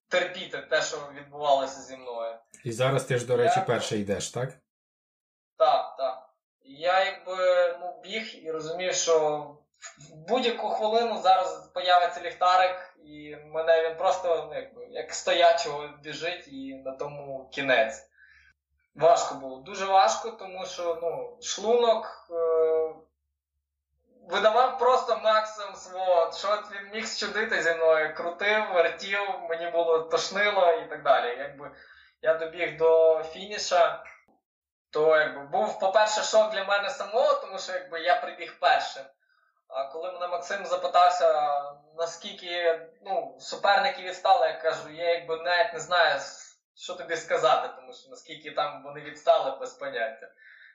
терпіти 0.09 0.59
те, 0.59 0.83
що 0.83 0.97
відбувалося 1.15 1.81
зі 1.81 1.97
мною. 1.97 2.35
І 2.65 2.73
зараз 2.73 3.05
ти 3.05 3.19
ж, 3.19 3.27
до 3.27 3.37
речі, 3.37 3.59
я... 3.59 3.65
перший 3.65 4.01
йдеш, 4.01 4.31
так? 4.31 4.51
Так, 5.59 5.97
так. 5.99 6.31
Я 6.65 7.05
якби 7.05 7.37
ну, 7.81 8.01
біг 8.03 8.45
і 8.45 8.51
розумів, 8.51 8.95
що 8.95 9.39
в 10.11 10.29
будь-яку 10.29 10.69
хвилину 10.69 11.21
зараз 11.23 11.71
появиться 11.75 12.21
ліхтарик, 12.21 12.95
і 13.05 13.37
мене 13.37 13.89
він 13.89 13.97
просто 13.97 14.49
ну, 14.51 14.61
якби, 14.61 14.87
як 14.91 15.15
стоячого 15.15 15.89
біжить, 16.03 16.49
і 16.49 16.75
на 16.75 16.93
тому 16.93 17.51
кінець. 17.53 18.10
Важко 18.95 19.35
було, 19.35 19.59
дуже 19.59 19.87
важко, 19.87 20.31
тому 20.31 20.67
що 20.67 20.99
ну, 21.03 21.39
шлунок 21.43 22.29
е- 22.31 22.95
видавав 24.29 24.79
просто 24.79 25.21
максимум 25.25 25.75
свого, 25.75 26.33
що 26.33 26.63
він 26.73 26.91
міг 26.93 27.07
щудити 27.07 27.63
зі 27.63 27.75
мною, 27.75 28.15
крутив, 28.15 28.73
вертів, 28.73 29.41
мені 29.49 29.71
було 29.71 29.99
тошнило 29.99 30.73
і 30.73 30.89
так 30.89 31.03
далі. 31.03 31.39
Якби 31.39 31.71
я 32.23 32.35
добіг 32.35 32.77
до 32.77 33.23
фініша, 33.25 34.05
то 34.91 35.17
якби 35.17 35.41
був, 35.41 35.79
по-перше, 35.79 36.23
шок 36.23 36.51
для 36.51 36.65
мене 36.65 36.91
самого, 36.91 37.35
тому 37.35 37.59
що 37.59 37.73
якби 37.73 38.01
я 38.01 38.15
прибіг 38.15 38.59
першим. 38.61 39.05
А 39.69 39.85
коли 39.85 40.13
мене 40.13 40.27
Максим 40.27 40.67
запитався, 40.67 41.53
наскільки 41.97 42.81
ну, 43.03 43.37
суперники 43.41 44.03
відстали, 44.03 44.47
я 44.47 44.53
кажу, 44.53 44.91
я 44.91 45.15
якби 45.15 45.37
навіть 45.37 45.73
не 45.73 45.81
знаю, 45.81 46.21
що 46.75 46.95
тобі 46.95 47.17
сказати, 47.17 47.69
тому 47.77 47.93
що 47.93 48.11
наскільки 48.11 48.51
там 48.51 48.83
вони 48.85 49.01
відстали 49.01 49.59
без 49.61 49.73
поняття. 49.73 50.29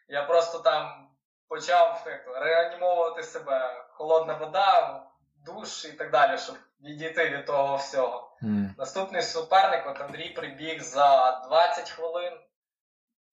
Я 0.08 0.24
просто 0.24 0.60
там 0.60 1.10
почав 1.48 2.04
як, 2.06 2.28
реанімовувати 2.28 3.24
себе, 3.24 3.86
холодна 3.89 4.34
вода, 4.34 5.02
душ 5.46 5.86
і 5.86 5.91
так 5.91 6.12
далі, 6.12 6.38
щоб 6.38 6.56
відійти 6.82 7.30
від 7.30 7.46
того 7.46 7.76
всього. 7.76 8.38
Mm. 8.41 8.70
Наступний 8.78 9.22
суперник, 9.22 9.88
от 9.88 10.02
Андрій 10.02 10.30
прибіг 10.30 10.82
за 10.82 11.41
20 11.48 11.89
хвилин. 11.89 12.34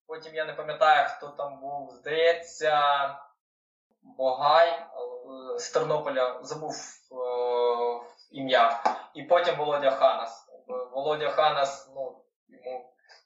Потім 0.07 0.35
я 0.35 0.45
не 0.45 0.53
пам'ятаю, 0.53 1.09
хто 1.17 1.29
там 1.29 1.61
був. 1.61 1.91
Здається, 1.95 2.81
Богай 4.03 4.87
з 5.59 5.71
Тернополя 5.71 6.39
забув 6.43 6.75
е, 7.13 7.17
ім'я. 8.31 8.83
І 9.15 9.23
потім 9.23 9.57
Володя 9.57 9.91
Ханас. 9.91 10.49
Володя 10.93 11.31
Ханас, 11.31 11.92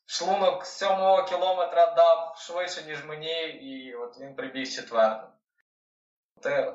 шлунок 0.07 0.67
з 0.67 0.79
сьомого 0.79 1.23
кілометра 1.23 1.87
дав 1.87 2.37
швидше, 2.39 2.83
ніж 2.83 3.05
мені, 3.05 3.43
і 3.43 3.95
от 3.95 4.21
він 4.21 4.35
прибіг 4.35 4.71
четвертим. 4.71 5.29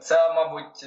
Це, 0.01 0.33
мабуть, 0.33 0.83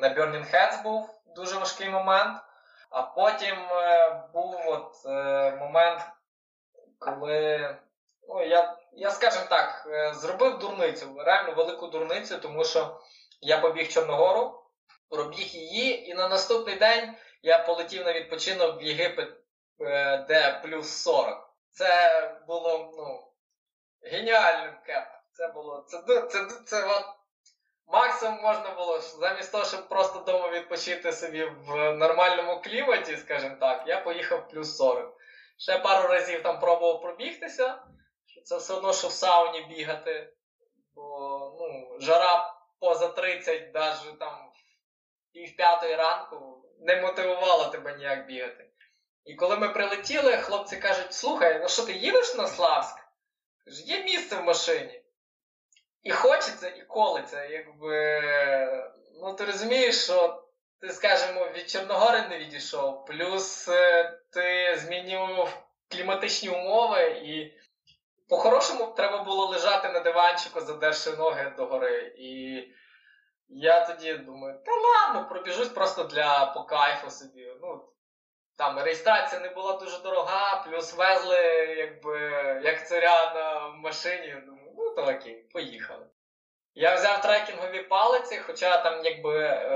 на 0.00 0.08
Burning 0.08 0.54
Heads 0.54 0.82
був 0.82 1.20
дуже 1.36 1.58
важкий 1.58 1.90
момент. 1.90 2.42
А 2.90 3.02
потім 3.02 3.56
е, 3.72 4.22
був 4.32 4.60
от 4.66 4.92
е, 5.06 5.56
момент, 5.56 6.00
коли 6.98 7.76
ну, 8.28 8.44
я, 8.44 8.76
я 8.92 9.10
скажімо 9.10 9.44
так, 9.48 9.88
е, 9.90 10.14
зробив 10.14 10.58
дурницю, 10.58 11.14
реально 11.18 11.52
велику 11.52 11.86
дурницю, 11.86 12.38
тому 12.38 12.64
що 12.64 13.00
я 13.40 13.58
побіг 13.58 13.88
Чорногору, 13.88 14.62
пробіг 15.08 15.46
її, 15.46 16.08
і 16.10 16.14
на 16.14 16.28
наступний 16.28 16.76
день 16.76 17.14
я 17.42 17.58
полетів 17.58 18.04
на 18.04 18.12
відпочинок 18.12 18.80
в 18.80 18.82
Єгипет, 18.82 19.28
де 20.28 20.60
плюс 20.64 21.02
40. 21.02 21.50
Це 21.70 22.40
було 22.46 22.92
ну, 22.96 23.32
геніальним 24.10 24.74
кеп. 24.86 25.04
Це 25.32 25.48
було. 25.48 25.84
Це, 25.88 26.02
це, 26.08 26.26
це, 26.26 26.46
це 26.64 26.84
от 26.84 27.04
Максимум 27.92 28.42
можна 28.42 28.70
було 28.70 29.00
замість 29.00 29.52
того, 29.52 29.64
щоб 29.64 29.88
просто 29.88 30.18
вдома 30.18 30.48
відпочити 30.50 31.12
собі 31.12 31.44
в 31.44 31.92
нормальному 31.92 32.60
кліматі, 32.60 33.16
скажімо 33.16 33.56
так, 33.60 33.84
я 33.86 34.00
поїхав 34.00 34.48
плюс 34.48 34.76
40. 34.76 35.16
Ще 35.58 35.78
пару 35.78 36.08
разів 36.08 36.42
там 36.42 36.60
пробував 36.60 37.02
пробігтися. 37.02 37.82
Це 38.44 38.56
все 38.56 38.74
одно, 38.74 38.92
що 38.92 39.08
в 39.08 39.12
сауні 39.12 39.62
бігати. 39.62 40.32
Бо 40.94 41.02
ну, 41.58 42.00
жара 42.00 42.54
поза 42.80 43.08
30, 43.08 43.74
навіть 43.74 44.18
там 44.18 44.52
пів 45.32 45.56
п'ятої 45.56 45.96
ранку, 45.96 46.64
не 46.80 47.00
мотивувала 47.00 47.68
тебе 47.68 47.96
ніяк 47.96 48.26
бігати. 48.26 48.69
І 49.24 49.34
коли 49.34 49.56
ми 49.56 49.68
прилетіли, 49.68 50.36
хлопці 50.36 50.76
кажуть: 50.76 51.12
слухай, 51.14 51.58
ну 51.62 51.68
що 51.68 51.82
ти 51.82 51.92
їдеш 51.92 52.34
на 52.34 52.46
Славськ? 52.46 52.96
Кажу, 53.64 53.82
є 53.82 54.04
місце 54.04 54.36
в 54.36 54.44
машині. 54.44 55.02
І 56.02 56.10
хочеться, 56.10 56.68
і 56.68 56.82
колиться. 56.82 57.44
Якби, 57.44 58.20
ну 59.22 59.34
ти 59.34 59.44
розумієш, 59.44 60.04
що 60.04 60.44
ти, 60.80 60.92
скажімо, 60.92 61.48
від 61.48 61.70
Чорногори 61.70 62.28
не 62.28 62.38
відійшов, 62.38 63.04
плюс 63.04 63.68
е, 63.68 64.18
ти 64.32 64.76
змінював 64.76 65.66
кліматичні 65.88 66.48
умови, 66.48 67.02
і 67.24 67.52
по-хорошому 68.28 68.86
треба 68.86 69.22
було 69.22 69.46
лежати 69.46 69.88
на 69.88 70.00
диванчику, 70.00 70.60
задерши 70.60 71.10
ноги 71.10 71.52
догори. 71.56 72.14
І 72.18 72.62
я 73.48 73.86
тоді 73.86 74.14
думаю, 74.14 74.60
та 74.66 74.72
ладно, 74.72 75.28
пробіжусь 75.28 75.68
просто 75.68 76.04
для 76.04 76.46
по 76.46 76.64
кайфу 76.64 77.10
собі. 77.10 77.52
Ну, 77.62 77.84
там 78.60 78.78
реєстрація 78.78 79.40
не 79.40 79.48
була 79.48 79.72
дуже 79.72 79.98
дорога, 79.98 80.64
плюс 80.64 80.94
везли, 80.94 81.36
якби, 81.78 82.18
як 82.64 82.88
царя 82.88 83.34
на 83.34 83.68
машині. 83.68 84.36
Думаю, 84.46 84.72
ну 84.76 84.90
то 84.90 85.02
окей, 85.02 85.44
поїхали. 85.52 86.06
Я 86.74 86.94
взяв 86.94 87.20
трекінгові 87.20 87.82
палиці, 87.82 88.38
хоча 88.38 88.82
там 88.82 89.04
якби 89.04 89.38
е, 89.38 89.68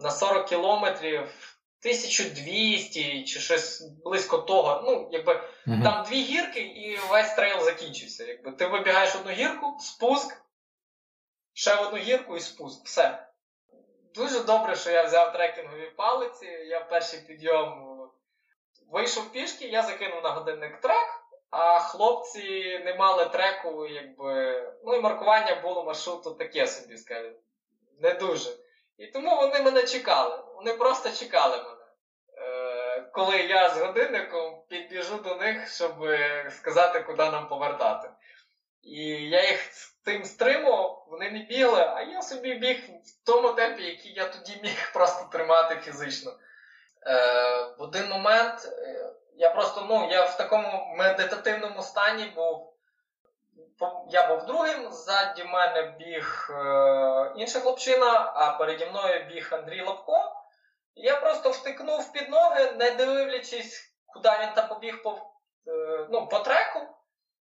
на 0.00 0.10
40 0.10 0.48
кілометрів 0.48 1.20
1200 1.20 3.24
чи 3.24 3.40
щось 3.40 3.82
близько 4.04 4.38
того. 4.38 4.82
Ну, 4.86 5.08
якби 5.12 5.40
mm 5.66 5.82
там 5.82 6.04
дві 6.04 6.22
гірки 6.22 6.60
і 6.60 6.96
весь 6.96 7.34
трейл 7.34 7.60
закінчився. 7.60 8.24
Якби 8.24 8.52
Ти 8.52 8.66
вибігаєш 8.66 9.14
одну 9.14 9.32
гірку, 9.32 9.76
спуск, 9.80 10.42
ще 11.52 11.74
в 11.74 11.82
одну 11.82 11.98
гірку 11.98 12.36
і 12.36 12.40
спуск. 12.40 12.84
Все. 12.84 13.26
Дуже 14.14 14.40
добре, 14.40 14.76
що 14.76 14.90
я 14.90 15.02
взяв 15.02 15.32
трекінгові 15.32 15.90
палиці. 15.96 16.46
Я 16.46 16.80
перший 16.80 17.20
підйом 17.20 17.95
вийшов 18.90 19.32
пішки, 19.32 19.68
я 19.68 19.82
закинув 19.82 20.22
на 20.22 20.30
годинник 20.30 20.80
трек, 20.80 21.22
а 21.50 21.78
хлопці 21.78 22.78
не 22.84 22.94
мали 22.94 23.24
треку, 23.24 23.86
якби. 23.86 24.62
Ну 24.84 24.94
і 24.94 25.00
маркування 25.00 25.60
було 25.62 25.84
маршруту 25.84 26.30
таке 26.34 26.66
собі, 26.66 26.96
скажімо. 26.96 27.36
Не 28.00 28.14
дуже. 28.14 28.50
І 28.98 29.06
тому 29.06 29.36
вони 29.36 29.62
мене 29.62 29.82
чекали. 29.82 30.38
Вони 30.56 30.72
просто 30.72 31.10
чекали 31.10 31.56
мене. 31.56 31.86
Е, 32.38 33.10
Коли 33.12 33.36
я 33.36 33.70
з 33.70 33.80
годинником 33.80 34.62
підбіжу 34.68 35.16
до 35.16 35.34
них, 35.34 35.68
щоб 35.74 35.94
сказати, 36.50 37.00
куди 37.00 37.30
нам 37.30 37.48
повертати. 37.48 38.10
І 38.82 39.02
я 39.28 39.50
їх 39.50 39.60
тим 40.04 40.24
стримував, 40.24 41.06
вони 41.10 41.30
не 41.30 41.38
бігли, 41.38 41.80
а 41.80 42.02
я 42.02 42.22
собі 42.22 42.54
біг 42.54 42.78
в 42.88 43.26
тому 43.26 43.52
темпі, 43.52 43.82
який 43.82 44.12
я 44.12 44.28
тоді 44.28 44.60
міг 44.62 44.92
просто 44.92 45.28
тримати 45.32 45.76
фізично. 45.76 46.32
Е, 47.06 47.74
В 47.78 47.82
один 47.82 48.08
момент 48.08 48.64
е, 48.64 49.12
я 49.36 49.50
просто 49.50 49.86
ну, 49.88 50.08
я 50.10 50.24
в 50.24 50.36
такому 50.36 50.94
медитативному 50.96 51.82
стані 51.82 52.24
був. 52.24 52.72
Я 54.08 54.28
був 54.28 54.46
другим, 54.46 54.92
ззаді 54.92 55.44
мене 55.44 55.82
біг 55.82 56.48
е, 56.50 57.32
інша 57.36 57.60
хлопчина, 57.60 58.32
а 58.34 58.58
переді 58.58 58.86
мною 58.86 59.24
біг 59.24 59.48
Андрій 59.52 59.82
Лобко. 59.82 60.32
я 60.94 61.16
просто 61.16 61.50
втикнув 61.50 62.12
під 62.12 62.28
ноги, 62.28 62.72
не 62.72 62.90
дивлячись, 62.90 63.94
куди 64.06 64.30
він 64.40 64.48
там 64.54 64.68
побіг 64.68 65.02
по 65.02 65.10
е, 65.66 66.06
ну, 66.10 66.28
по 66.28 66.38
треку. 66.38 66.80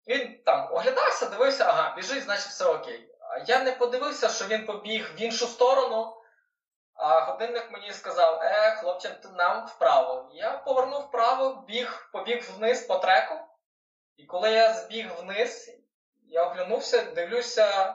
Він 0.07 0.43
там 0.47 0.69
оглядався, 0.73 1.27
дивився, 1.27 1.65
ага, 1.65 1.95
біжить, 1.97 2.23
значить 2.25 2.47
все 2.47 2.65
окей. 2.65 3.09
А 3.21 3.39
я 3.47 3.65
не 3.65 3.73
подивився, 3.73 4.29
що 4.29 4.45
він 4.45 4.67
побіг 4.67 5.11
в 5.15 5.21
іншу 5.21 5.47
сторону. 5.47 6.17
А 6.95 7.21
годинник 7.21 7.71
мені 7.71 7.93
сказав: 7.93 8.43
е, 8.43 8.71
хлопче, 8.71 9.17
нам 9.33 9.67
вправо. 9.67 10.31
Я 10.33 10.51
повернув 10.51 11.03
вправо, 11.03 11.65
біг, 11.69 12.09
побіг 12.13 12.51
вниз 12.57 12.87
по 12.87 12.97
треку. 12.97 13.35
І 14.17 14.25
коли 14.25 14.51
я 14.51 14.75
збіг 14.75 15.15
вниз, 15.19 15.71
я 16.27 16.45
оглянувся, 16.47 17.03
дивлюся 17.03 17.95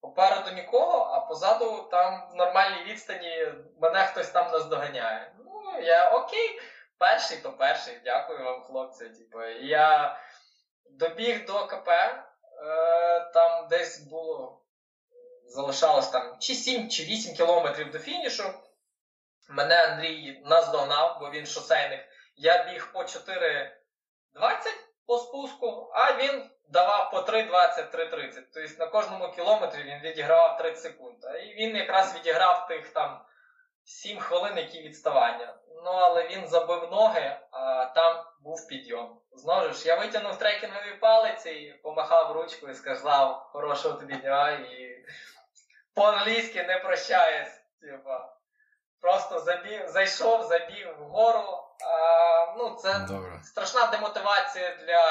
попереду 0.00 0.50
нікого, 0.50 0.98
а 0.98 1.20
позаду 1.20 1.88
там 1.90 2.28
в 2.32 2.34
нормальній 2.34 2.84
відстані 2.84 3.52
мене 3.80 4.04
хтось 4.04 4.30
там 4.30 4.52
наздоганяє. 4.52 5.32
Ну, 5.38 5.80
я 5.80 6.10
окей, 6.10 6.60
перший 6.98 7.38
то 7.38 7.52
перший, 7.52 8.00
дякую 8.04 8.44
вам, 8.44 8.62
хлопці. 8.62 9.08
Типу, 9.08 9.42
я 9.44 10.16
добіг 10.90 11.46
до 11.46 11.66
КП, 11.66 11.88
е, 11.88 12.24
там 13.34 13.68
десь 13.68 14.00
було 14.00 14.57
залишалось 15.48 16.08
там 16.08 16.36
чи 16.40 16.54
7, 16.54 16.88
чи 16.88 17.04
8 17.04 17.34
кілометрів 17.34 17.90
до 17.90 17.98
фінішу. 17.98 18.54
Мене 19.50 19.84
Андрій 19.84 20.42
наздогнав, 20.44 21.16
бо 21.20 21.30
він 21.30 21.46
шосейник. 21.46 22.00
Я 22.36 22.64
біг 22.64 22.92
по 22.92 22.98
4.20 23.02 23.68
по 25.06 25.18
спуску, 25.18 25.90
а 25.94 26.16
він 26.16 26.50
давав 26.68 27.10
по 27.10 27.16
3.20-3.30. 27.18 28.42
Тобто 28.54 28.78
на 28.78 28.86
кожному 28.86 29.32
кілометрі 29.32 29.82
він 29.82 30.00
відігравав 30.00 30.58
30 30.58 30.82
секунд. 30.82 31.16
І 31.44 31.54
він 31.54 31.76
якраз 31.76 32.14
відіграв 32.14 32.66
тих 32.68 32.88
там 32.88 33.20
7 33.84 34.18
хвилин, 34.18 34.56
які 34.56 34.82
відставання. 34.82 35.54
Ну, 35.84 35.90
але 35.90 36.28
він 36.28 36.48
забив 36.48 36.90
ноги, 36.90 37.40
а 37.50 37.84
там 37.84 38.24
був 38.40 38.68
підйом. 38.68 39.20
Знову 39.32 39.72
ж, 39.72 39.88
я 39.88 39.96
витягнув 39.96 40.38
трекінгові 40.38 40.94
палиці, 41.00 41.74
помахав 41.82 42.32
ручкою 42.32 42.72
і 42.72 42.74
сказав 42.74 43.48
хорошого 43.52 44.00
тобі 44.00 44.14
дня 44.14 44.50
і 44.50 45.04
по-англійськи 45.98 46.62
не 46.62 46.78
прощаюсь. 46.78 47.48
Типа. 47.80 48.34
Просто 49.00 49.40
забіг, 49.40 49.88
зайшов, 49.88 50.42
забіг 50.42 50.94
вгору. 51.00 51.44
А, 51.86 52.54
ну, 52.58 52.76
Це 52.82 52.98
Добре. 53.08 53.40
страшна 53.44 53.86
демотивація 53.86 54.76
для 54.76 55.02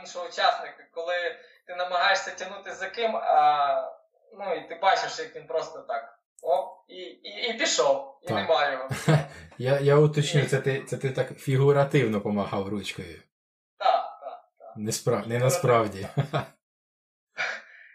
іншого 0.00 0.24
учасника, 0.24 0.84
коли 0.94 1.36
ти 1.66 1.74
намагаєшся 1.74 2.30
тягнути 2.30 2.74
за 2.74 2.86
ким, 2.86 3.16
а, 3.16 3.92
ну, 4.38 4.54
і 4.54 4.68
ти 4.68 4.74
бачиш, 4.74 5.18
як 5.18 5.36
він 5.36 5.46
просто 5.46 5.78
так. 5.78 6.16
Оп, 6.42 6.84
і 6.88 6.94
і, 6.94 7.50
і 7.50 7.58
пішов, 7.58 8.18
і 8.22 8.28
Так. 8.28 8.36
немає 8.36 8.72
його. 8.72 8.88
Я, 9.58 9.80
я 9.80 9.96
уточню, 9.96 10.44
це 10.44 10.60
ти, 10.60 10.84
це 10.84 10.96
ти 10.96 11.10
так 11.10 11.38
фігуративно 11.38 12.20
помахав 12.20 12.68
ручкою. 12.68 13.22
Так, 13.78 14.18
так. 14.20 14.40
Не, 14.76 14.92
спра... 14.92 15.22
не 15.26 15.38
насправді. 15.38 16.08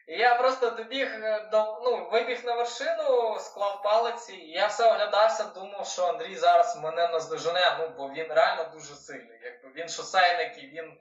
І 0.08 0.18
я 0.18 0.36
просто 0.36 0.70
добіг 0.70 1.24
е, 1.24 1.48
до 1.52 1.82
ну, 1.84 2.10
вибіг 2.12 2.46
на 2.46 2.56
вершину, 2.56 3.40
склав 3.40 3.84
палиці, 3.84 4.34
і 4.34 4.52
я 4.52 4.68
все 4.68 4.92
оглядався, 4.92 5.44
думав, 5.44 5.88
що 5.88 6.06
Андрій 6.06 6.36
зараз 6.36 6.78
мене 6.84 7.08
наздожене, 7.08 7.78
ну 7.80 7.90
бо 7.98 8.10
він 8.10 8.34
реально 8.34 8.70
дуже 8.74 8.96
сильний. 8.96 9.40
Якби 9.44 9.82
він 9.82 9.90
шосейник 9.90 10.64
і 10.64 10.68
він 10.68 10.98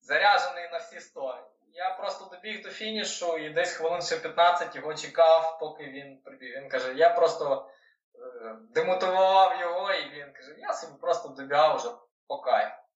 заряджений 0.00 0.68
на 0.72 0.78
всі 0.78 1.00
сто. 1.00 1.38
Я 1.72 1.90
просто 1.90 2.24
добіг 2.24 2.62
до 2.62 2.70
фінішу 2.70 3.38
і 3.38 3.50
десь 3.50 3.72
хвилин 3.72 4.02
ще 4.02 4.16
15 4.16 4.76
його 4.76 4.94
чекав, 4.94 5.58
поки 5.60 5.84
він 5.84 6.22
прибіг. 6.24 6.56
Він 6.56 6.68
каже, 6.68 6.94
я 6.94 7.10
просто 7.10 7.70
е, 8.14 8.56
демотивував 8.70 9.60
його, 9.60 9.92
і 9.92 10.10
він 10.10 10.32
каже, 10.32 10.54
я 10.58 10.72
собі 10.72 11.00
просто 11.00 11.28
добігав 11.28 11.76
вже 11.76 11.88
по 12.26 12.38
кайфу. 12.38 12.87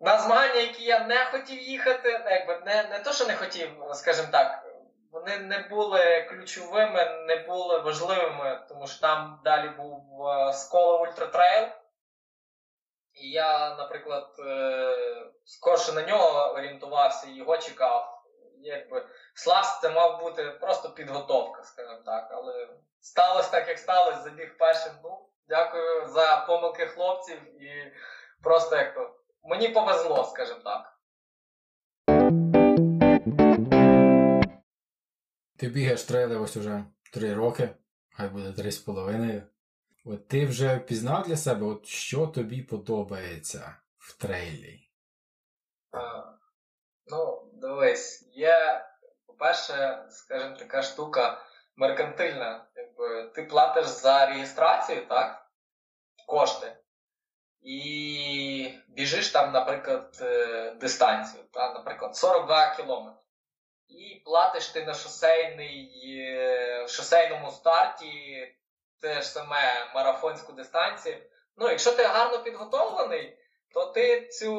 На 0.00 0.18
змагання, 0.18 0.60
які 0.60 0.84
я 0.84 1.04
не 1.04 1.24
хотів 1.24 1.62
їхати, 1.62 2.20
ну, 2.24 2.30
якби 2.30 2.60
не, 2.66 2.82
не 2.82 2.98
то, 2.98 3.12
що 3.12 3.26
не 3.26 3.34
хотів, 3.34 3.68
скажімо 3.92 4.28
так, 4.32 4.64
вони 5.12 5.38
не 5.38 5.58
були 5.58 6.22
ключовими, 6.22 7.24
не 7.26 7.36
були 7.36 7.78
важливими, 7.78 8.66
тому 8.68 8.86
що 8.86 9.00
там 9.00 9.40
далі 9.44 9.68
був 9.68 10.26
е, 10.28 10.52
Skole 10.52 10.98
Ultra 10.98 11.26
Trail. 11.26 11.68
І 13.12 13.30
я, 13.30 13.76
наприклад, 13.76 14.34
е, 14.38 14.96
скорше 15.44 15.92
на 15.92 16.02
нього 16.02 16.52
орієнтувався 16.52 17.26
і 17.26 17.34
його 17.34 17.58
чекав. 17.58 18.14
Якби 18.60 19.06
Славс 19.34 19.80
це 19.80 19.90
мав 19.90 20.20
бути 20.20 20.44
просто 20.44 20.90
підготовка, 20.90 21.62
скажімо 21.62 22.02
так. 22.06 22.28
Але 22.30 22.68
сталося 23.00 23.50
так, 23.50 23.68
як 23.68 23.78
сталося, 23.78 24.18
забіг 24.18 24.56
першим. 24.58 24.92
Ну, 25.04 25.28
дякую 25.48 26.06
за 26.06 26.44
помилки 26.46 26.86
хлопців 26.86 27.62
і 27.62 27.92
просто 28.42 28.76
як 28.76 28.94
то. 28.94 29.17
Мені 29.48 29.68
повезло, 29.68 30.24
скажімо 30.24 30.60
так. 30.64 30.98
Ти 35.56 35.68
бігаєш 35.68 36.02
трейли 36.04 36.36
ось 36.36 36.56
уже 36.56 36.84
три 37.12 37.34
роки, 37.34 37.68
хай 38.16 38.28
буде 38.28 38.52
три 38.52 38.72
з 38.72 38.78
половиною. 38.78 39.42
От 40.04 40.28
ти 40.28 40.46
вже 40.46 40.78
пізнав 40.78 41.22
для 41.22 41.36
себе, 41.36 41.66
от 41.66 41.86
що 41.86 42.26
тобі 42.26 42.62
подобається 42.62 43.76
в 43.98 44.16
трейлі? 44.16 44.90
А, 45.92 46.22
ну, 47.06 47.50
дивись, 47.52 48.28
є, 48.32 48.86
по-перше, 49.26 50.06
скажімо, 50.10 50.56
така 50.56 50.82
штука 50.82 51.42
меркантильна. 51.76 52.66
Якби 52.74 53.24
ти 53.34 53.42
платиш 53.42 53.86
за 53.86 54.26
реєстрацію, 54.26 55.06
так? 55.06 55.50
Кошти. 56.26 56.77
І 57.62 58.74
біжиш 58.88 59.30
там, 59.30 59.52
наприклад, 59.52 60.18
е, 60.20 60.70
дистанцію, 60.70 61.44
та, 61.52 61.72
наприклад, 61.72 62.16
42 62.16 62.74
кілометри. 62.76 63.20
І 63.88 64.22
платиш 64.24 64.68
ти 64.68 64.84
на 64.84 64.94
шосейний, 64.94 65.90
е, 66.20 66.88
шосейному 66.88 67.50
старті 67.50 68.12
те 69.00 69.22
ж 69.22 69.28
саме 69.28 69.90
марафонську 69.94 70.52
дистанцію. 70.52 71.16
Ну, 71.56 71.68
якщо 71.68 71.92
ти 71.92 72.02
гарно 72.02 72.42
підготовлений, 72.42 73.38
то 73.74 73.86
ти 73.86 74.26
цю 74.28 74.54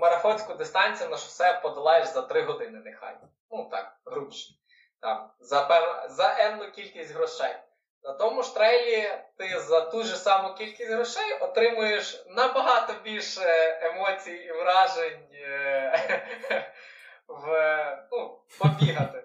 марафонську 0.00 0.54
дистанцію 0.54 1.10
на 1.10 1.16
шосе 1.16 1.60
подолаєш 1.62 2.08
за 2.08 2.22
3 2.22 2.42
години, 2.42 2.82
нехай. 2.84 3.16
Ну 3.50 3.68
так, 3.70 3.96
грубше. 4.04 4.54
Там, 5.00 5.30
за, 5.40 5.68
за 6.10 6.36
енну 6.38 6.70
кількість 6.70 7.14
грошей. 7.14 7.56
На 8.04 8.12
тому 8.12 8.42
ж 8.42 8.54
трейлі 8.54 9.10
ти 9.38 9.60
за 9.60 9.80
ту 9.80 10.02
ж 10.02 10.16
саму 10.16 10.54
кількість 10.54 10.90
грошей 10.90 11.32
отримуєш 11.40 12.24
набагато 12.28 12.92
більше 13.04 13.78
емоцій 13.82 14.32
і 14.32 14.52
вражень 14.52 15.28
е, 15.34 16.22
в, 17.28 18.06
ну, 18.12 18.40
побігати. 18.58 19.24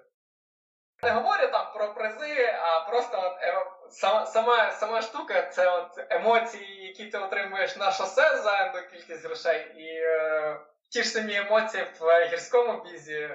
Не 1.04 1.10
говорю 1.10 1.48
там 1.52 1.74
про 1.74 1.94
призи, 1.94 2.46
а 2.62 2.80
просто 2.90 3.18
от, 3.18 3.42
е, 3.42 3.66
сама, 3.90 4.26
сама, 4.26 4.72
сама 4.72 5.02
штука 5.02 5.42
це 5.42 5.70
от 5.72 6.06
емоції, 6.10 6.88
які 6.88 7.06
ти 7.06 7.18
отримуєш 7.18 7.78
на 7.78 7.92
шосе 7.92 8.38
за 8.38 8.84
кількість 8.92 9.26
грошей, 9.26 9.72
і 9.78 10.02
е, 10.02 10.60
ті 10.90 11.04
ж 11.04 11.10
самі 11.10 11.36
емоції 11.36 11.86
в 12.00 12.28
гірському 12.28 12.84
бізі 12.84 13.30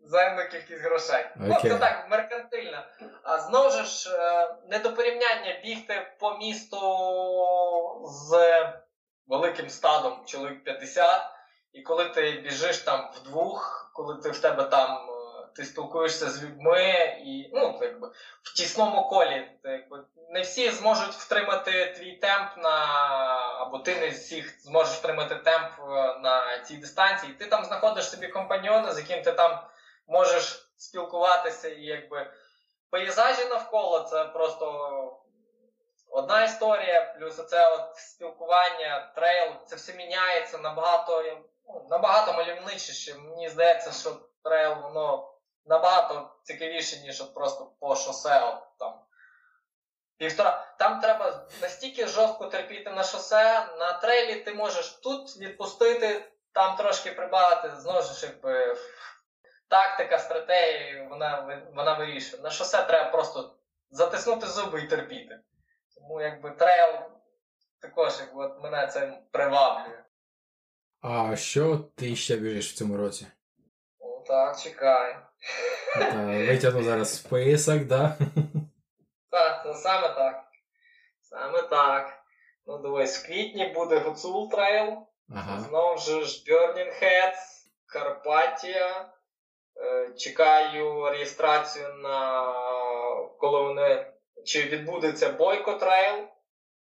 за 0.00 0.26
енну 0.26 0.42
кількість 0.50 0.82
грошей. 0.82 1.26
Ну, 1.36 1.56
це 1.62 1.78
так, 1.78 2.06
меркантильно. 2.10 2.82
А 3.22 3.38
знову 3.38 3.70
ж 3.70 4.16
е, 4.16 4.54
не 4.68 4.78
до 4.78 4.94
порівняння 4.94 5.60
бігти 5.64 6.06
по 6.18 6.38
місту 6.38 6.78
з 8.04 8.62
великим 9.26 9.70
стадом 9.70 10.22
чоловік 10.26 10.64
50, 10.64 11.22
і 11.72 11.82
коли 11.82 12.04
ти 12.08 12.30
біжиш 12.30 12.78
там 12.78 13.10
вдвох, 13.14 13.90
коли 13.94 14.16
ти 14.16 14.30
в 14.30 14.38
тебе 14.38 14.64
там 14.64 14.90
е, 14.90 15.46
ти 15.54 15.64
спілкуєшся 15.64 16.30
з 16.30 16.42
людьми, 16.42 17.16
і 17.24 17.50
ну, 17.54 17.78
якби, 17.82 18.10
в 18.42 18.54
тісному 18.56 19.08
колі, 19.08 19.50
якби, 19.64 20.04
не 20.30 20.40
всі 20.40 20.70
зможуть 20.70 21.14
втримати 21.14 21.94
твій 21.98 22.12
темп 22.12 22.56
на 22.56 22.76
або 23.60 23.78
ти 23.78 24.00
не 24.00 24.08
всіх 24.08 24.60
зможеш 24.60 24.94
втримати 24.94 25.34
темп 25.34 25.72
е, 25.80 25.84
на 26.22 26.58
цій 26.58 26.76
дистанції. 26.76 27.32
Ти 27.32 27.46
там 27.46 27.64
знаходиш 27.64 28.10
собі 28.10 28.28
компаньйона, 28.28 28.92
з 28.92 28.98
яким 28.98 29.22
ти 29.22 29.32
там 29.32 29.60
можеш 30.06 30.72
спілкуватися, 30.76 31.68
і 31.68 31.82
якби 31.82 32.30
пейзажі 32.90 33.44
навколо 33.44 34.00
це 34.00 34.24
просто 34.24 35.22
одна 36.10 36.44
історія, 36.44 37.14
плюс 37.18 37.38
оце 37.38 37.74
от 37.74 37.96
спілкування, 37.96 39.12
трейл, 39.16 39.52
це 39.66 39.76
все 39.76 39.92
міняється 39.92 40.58
набагато, 40.58 41.22
ну, 41.68 41.86
набагато 41.90 42.32
мальовничіше. 42.32 43.14
Мені 43.14 43.48
здається, 43.48 43.92
що 43.92 44.20
трейл 44.44 44.74
воно 44.82 45.32
набагато 45.66 46.30
цікавіше, 46.42 46.96
ніж 46.96 47.20
от 47.20 47.34
просто 47.34 47.72
по 47.80 47.96
шосе. 47.96 48.44
От, 48.44 48.78
там. 48.78 49.00
Півтора. 50.18 50.74
Там 50.78 51.00
треба 51.00 51.46
настільки 51.62 52.06
жорстко 52.06 52.46
терпіти 52.46 52.90
на 52.90 53.04
шосе, 53.04 53.66
на 53.78 53.92
трейлі 53.92 54.40
ти 54.40 54.54
можеш 54.54 54.88
тут 54.88 55.36
відпустити, 55.36 56.32
там 56.52 56.76
трошки 56.76 57.12
прибавити, 57.12 57.76
знову 57.76 58.02
ж 58.02 58.26
якби 58.26 58.76
тактика, 59.68 60.18
стратегія, 60.18 61.06
вона, 61.10 61.62
вона 61.74 61.94
вирішує. 61.94 62.42
На 62.42 62.50
шосе 62.50 62.82
треба 62.84 63.10
просто 63.10 63.56
затиснути 63.90 64.46
зуби 64.46 64.80
і 64.80 64.88
терпіти. 64.88 65.40
Тому 65.94 66.20
якби 66.20 66.50
трейл 66.50 66.94
також 67.80 68.12
якби, 68.20 68.44
от 68.44 68.62
мене 68.62 68.86
це 68.86 69.18
приваблює. 69.30 70.02
А 71.00 71.36
що 71.36 71.76
ти 71.76 72.16
ще 72.16 72.36
біжиш 72.36 72.72
в 72.72 72.76
цьому 72.76 72.96
році? 72.96 73.26
Ну 74.00 74.24
так, 74.26 74.58
чекай. 74.60 75.16
Витягну 76.46 76.82
зараз 76.82 77.16
список, 77.16 77.84
да? 77.84 78.16
Так, 79.30 79.62
це 79.64 79.74
саме 79.74 80.08
так. 80.08 80.44
Саме 81.20 81.62
так. 81.62 82.22
Ну, 82.66 82.78
дивись, 82.78 83.18
в 83.18 83.26
квітні 83.26 83.68
буде 83.68 83.98
Гуцул 83.98 84.50
Trail. 84.50 85.06
Ага. 85.30 85.60
Знову 85.60 85.98
ж 85.98 86.24
ж 86.24 86.44
Burning 86.50 87.02
Heads, 87.02 87.66
Карпатія. 87.86 89.12
Е, 89.78 90.10
Чекаю 90.16 91.10
реєстрацію 91.10 91.94
на 91.94 92.44
коли 93.38 93.62
вони 93.62 94.06
чи 94.44 94.62
відбудеться 94.62 95.30
Бойко 95.30 95.72
Trail. 95.72 96.24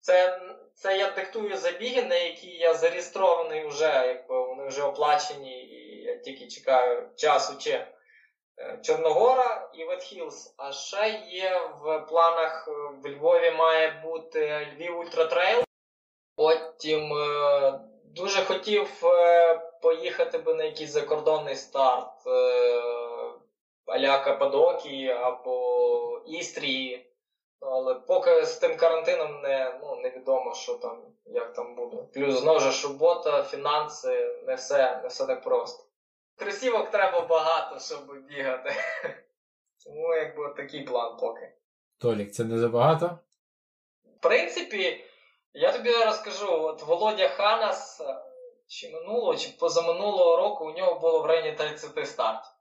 Це, 0.01 0.41
це 0.75 0.99
я 0.99 1.11
диктую 1.11 1.57
забіги, 1.57 2.03
на 2.03 2.15
які 2.15 2.49
я 2.49 2.75
зареєстрований 2.75 3.67
вже, 3.67 4.07
якби 4.07 4.47
вони 4.47 4.69
вже 4.69 4.83
оплачені, 4.83 5.63
і 5.65 6.03
я 6.03 6.17
тільки 6.17 6.47
чекаю 6.47 7.09
часу 7.17 7.59
чи 7.59 7.71
е, 7.71 8.79
Чорногора 8.83 9.71
і 9.75 9.85
Wet 9.85 10.08
Hills. 10.08 10.55
А 10.57 10.73
ще 10.73 11.25
є 11.29 11.61
в 11.83 12.01
планах 12.01 12.69
е, 12.69 12.73
в 13.03 13.09
Львові 13.09 13.51
має 13.51 14.01
бути 14.05 14.69
Львів 14.77 14.99
Ultra 14.99 15.25
Trail. 15.25 15.63
Потім 16.37 17.13
дуже 18.15 18.45
хотів 18.45 19.07
е, 19.07 19.59
поїхати 19.83 20.39
би 20.39 20.55
на 20.55 20.65
якийсь 20.65 20.91
закордонний 20.91 21.57
старт 21.57 22.27
е, 22.27 22.31
аля 23.87 24.19
Каппадокії 24.19 25.09
або 25.11 26.23
Істрії. 26.27 27.05
Але 27.61 27.95
поки 27.95 28.47
з 28.47 28.57
тим 28.57 28.77
карантином 28.77 29.41
не, 29.43 29.79
ну, 29.83 29.97
невідомо, 29.97 30.55
що 30.55 30.75
там, 30.75 31.03
як 31.25 31.53
там 31.53 31.75
буде. 31.75 31.97
Плюс 32.15 32.35
знову 32.41 32.61
ж 32.61 32.89
робота, 32.89 33.43
фінанси, 33.43 34.35
не 34.47 34.55
все, 34.55 35.01
не 35.03 35.09
все 35.09 35.27
так 35.27 35.43
просто. 35.43 35.85
Кросівок 36.37 36.91
треба 36.91 37.21
багато, 37.21 37.81
щоб 37.81 38.27
бігати. 38.29 38.73
Тому 39.85 40.15
якби 40.15 40.49
такий 40.57 40.83
план 40.83 41.17
поки. 41.21 41.53
Толік, 41.99 42.33
це 42.33 42.45
не 42.45 42.59
забагато? 42.59 43.19
В 44.05 44.21
принципі, 44.21 45.05
я 45.55 45.73
тобі 45.73 45.93
розкажу, 45.93 46.63
от 46.63 46.83
Володя 46.83 47.29
Ханас 47.29 48.01
е, 48.01 48.17
чи 48.69 48.91
минулого, 48.91 49.37
чи 49.37 49.49
позаминулого 49.49 50.37
року 50.37 50.65
у 50.65 50.71
нього 50.71 51.01
було 51.01 51.23
в 51.23 51.27
районі 51.27 51.53
30 51.53 52.09
стартів. 52.09 52.53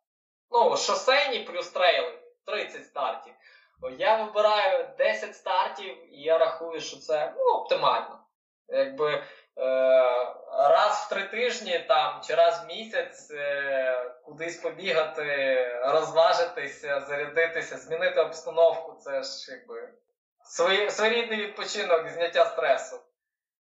Ну, 0.52 0.78
шосейні 0.78 1.40
плюс 1.40 1.70
трейли, 1.70 2.20
30 2.46 2.86
стартів. 2.86 3.34
Я 3.98 4.24
вибираю 4.24 4.90
10 4.98 5.36
стартів, 5.36 6.14
і 6.14 6.22
я 6.22 6.38
рахую, 6.38 6.82
що 6.82 6.98
це 6.98 7.34
ну, 7.38 7.44
оптимально. 7.54 8.20
Якби 8.68 9.14
е, 9.14 9.24
раз 10.52 11.06
в 11.06 11.10
три 11.10 11.24
тижні 11.24 11.80
там, 11.80 12.22
чи 12.28 12.36
раз 12.36 12.64
в 12.64 12.68
місяць 12.68 13.32
е, 13.32 14.16
кудись 14.26 14.58
побігати, 14.58 15.68
розважитися, 15.84 17.00
зарядитися, 17.00 17.78
змінити 17.78 18.22
обстановку, 18.22 18.94
це 18.94 19.24
ж 19.24 19.52
якби 19.52 19.90
свої, 20.48 20.92
своєрідний 20.92 21.42
відпочинок, 21.42 22.10
зняття 22.10 22.46
стресу. 22.46 23.00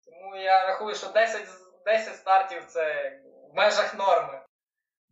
Тому 0.05 0.35
я 0.35 0.67
рахую, 0.67 0.95
що 0.95 1.07
10, 1.07 1.47
10 1.85 2.15
стартів 2.15 2.65
це 2.67 3.13
в 3.51 3.55
межах 3.55 3.97
норми. 3.97 4.41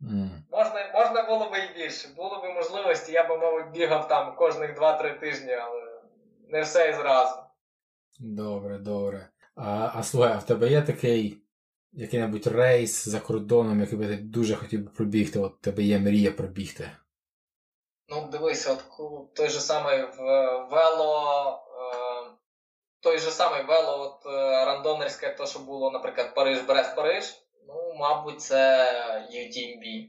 М. 0.02 0.30
Можна, 0.50 0.90
можна 0.94 1.22
було 1.22 1.50
би 1.50 1.58
і 1.58 1.82
більше. 1.82 2.08
Було 2.16 2.42
б 2.42 2.54
можливості, 2.54 3.12
я 3.12 3.28
би, 3.28 3.38
мабуть, 3.38 3.70
бігав 3.70 4.08
там 4.08 4.36
кожних 4.36 4.78
2-3 4.78 5.20
тижні, 5.20 5.52
але 5.52 6.00
не 6.48 6.62
все 6.62 6.90
і 6.90 6.92
зразу. 6.92 7.36
Добре, 8.18 8.78
добре. 8.78 9.28
А, 9.56 9.90
а 9.94 10.02
слухай, 10.02 10.32
а 10.32 10.38
в 10.38 10.46
тебе 10.46 10.68
є 10.68 10.82
такий 10.82 11.42
який-небудь 11.92 12.46
рейс 12.46 13.08
за 13.08 13.20
кордоном, 13.20 13.80
який 13.80 13.98
би 13.98 14.06
ти 14.06 14.16
дуже 14.16 14.56
хотів 14.56 14.84
би 14.84 14.90
пробігти, 14.90 15.38
от 15.38 15.60
тебе 15.60 15.82
є 15.82 15.98
мрія 15.98 16.32
пробігти. 16.32 16.90
Ну, 18.10 18.28
дивись, 18.28 18.66
от 18.66 18.84
той 19.34 19.48
же 19.48 19.60
самий 19.60 20.04
вело. 20.70 21.62
Е, 21.66 22.30
той 23.00 23.18
же 23.18 23.30
самий 23.30 23.62
вело, 23.62 24.00
от 24.00 24.26
е, 24.26 24.64
рандонерське, 24.64 25.30
то, 25.30 25.46
що 25.46 25.58
було, 25.58 25.90
наприклад, 25.90 26.34
Париж, 26.34 26.60
Брест, 26.60 26.96
Париж. 26.96 27.34
Ну, 27.68 27.94
мабуть, 27.98 28.40
це 28.40 28.92
UTMB. 29.32 30.08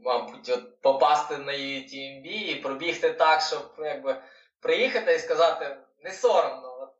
Мабуть, 0.00 0.48
от 0.48 0.80
попасти 0.80 1.36
на 1.36 1.52
UTMB 1.52 2.26
і 2.26 2.54
пробігти 2.54 3.12
так, 3.12 3.40
щоб 3.40 3.72
якби 3.78 4.22
приїхати 4.60 5.14
і 5.14 5.18
сказати, 5.18 5.76
не 6.04 6.12
соромно. 6.12 6.78
От, 6.80 6.90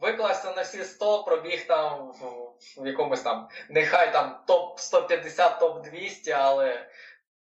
Викласти 0.00 0.48
на 0.56 0.62
всі 0.62 0.84
100, 0.84 1.22
пробіг 1.22 1.66
там 1.66 2.12
в, 2.12 2.82
в 2.82 2.86
якомусь 2.86 3.22
там, 3.22 3.48
нехай 3.70 4.12
там 4.12 4.44
топ 4.46 4.78
150, 4.78 5.60
топ 5.60 5.82
200, 5.82 6.30
але 6.30 6.90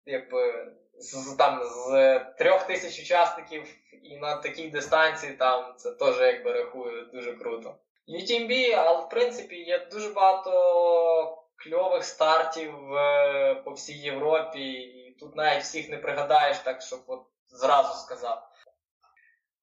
якби 0.06 0.72
з, 1.00 1.10
з- 1.14 1.34
там 1.36 1.60
з 1.64 2.18
трьох 2.38 2.62
тисяч 2.62 3.00
учасників 3.00 3.64
і 4.02 4.16
на 4.16 4.36
такій 4.36 4.68
дистанції 4.68 5.32
там 5.32 5.74
це 5.76 5.92
теж 5.92 6.18
якби 6.20 6.52
рахую 6.52 7.06
дуже 7.12 7.32
круто. 7.32 7.74
UTMB, 8.08 8.74
але 8.74 9.06
в 9.06 9.08
принципі 9.08 9.56
є 9.56 9.86
дуже 9.92 10.08
багато 10.10 11.36
кльових 11.56 12.04
стартів 12.04 12.94
е, 12.94 13.54
по 13.54 13.70
всій 13.70 13.98
Європі, 13.98 14.60
і 14.70 15.16
тут 15.20 15.36
навіть 15.36 15.62
всіх 15.62 15.88
не 15.90 15.96
пригадаєш, 15.96 16.58
так 16.58 16.82
щоб 16.82 17.00
от 17.06 17.20
зразу 17.48 17.94
сказав. 17.98 18.46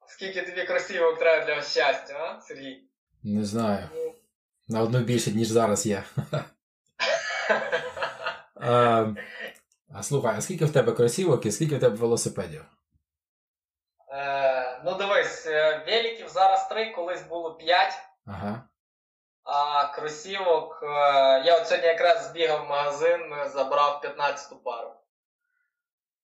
Скільки 0.08 0.42
тобі 0.42 0.64
кросівок 0.64 1.20
треба 1.20 1.46
для 1.46 1.62
щастя, 1.62 2.14
а, 2.38 2.42
Сергій? 2.42 2.82
Не 3.24 3.46
знаю. 3.46 3.90
Ну, 3.96 4.14
На 4.68 4.82
одну 4.82 5.00
більше, 5.00 5.32
ніж 5.32 5.48
зараз. 5.48 5.88
А, 8.56 9.06
а 9.94 10.04
слухай, 10.04 10.36
а 10.38 10.42
скільки 10.42 10.66
в 10.66 10.74
тебе 10.74 10.92
кросівок 10.92 11.46
і 11.46 11.52
скільки 11.52 11.76
в 11.78 11.80
тебе 11.80 11.96
велосипедів? 11.96 12.66
Е, 14.14 14.82
ну 14.86 14.94
дивись, 14.96 15.48
е, 15.48 15.84
великів 15.88 16.30
зараз 16.30 16.68
три, 16.70 16.92
колись 16.92 17.22
було 17.24 17.54
п'ять. 17.56 17.94
Ага. 18.26 18.64
А 19.44 19.88
кросівок. 19.96 20.80
е, 20.84 20.88
Я 21.46 21.58
от 21.62 21.68
сьогодні 21.68 21.88
якраз 21.88 22.26
збігав 22.30 22.66
в 22.66 22.70
магазин, 22.70 23.34
е, 23.34 23.50
забрав 23.50 24.02
15 24.02 24.64
пару. 24.64 24.94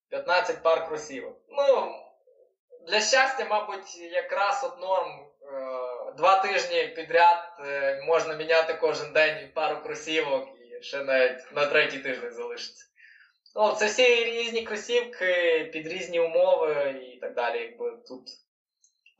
15 0.08 0.62
пар 0.62 0.88
кросівок. 0.88 1.36
Ну, 1.48 1.92
для 2.88 3.00
щастя, 3.00 3.44
мабуть, 3.50 3.96
якраз 3.96 4.64
от 4.64 4.80
норм. 4.80 5.26
Два 6.16 6.42
тижні 6.42 6.86
підряд 6.86 7.38
можна 8.06 8.34
міняти 8.34 8.74
кожен 8.74 9.12
день 9.12 9.52
пару 9.54 9.82
кросівок 9.82 10.48
і 10.60 10.82
ще 10.82 11.04
навіть 11.04 11.52
на 11.52 11.66
третій 11.66 11.98
тиждень 11.98 12.32
залишиться. 12.32 12.84
Ну, 13.54 13.72
це 13.72 13.86
всі 13.86 14.24
різні 14.24 14.62
кросівки 14.62 15.64
під 15.72 15.86
різні 15.86 16.20
умови 16.20 17.02
і 17.14 17.18
так 17.20 17.34
далі. 17.34 17.60
Якби 17.60 17.96
тут 18.08 18.28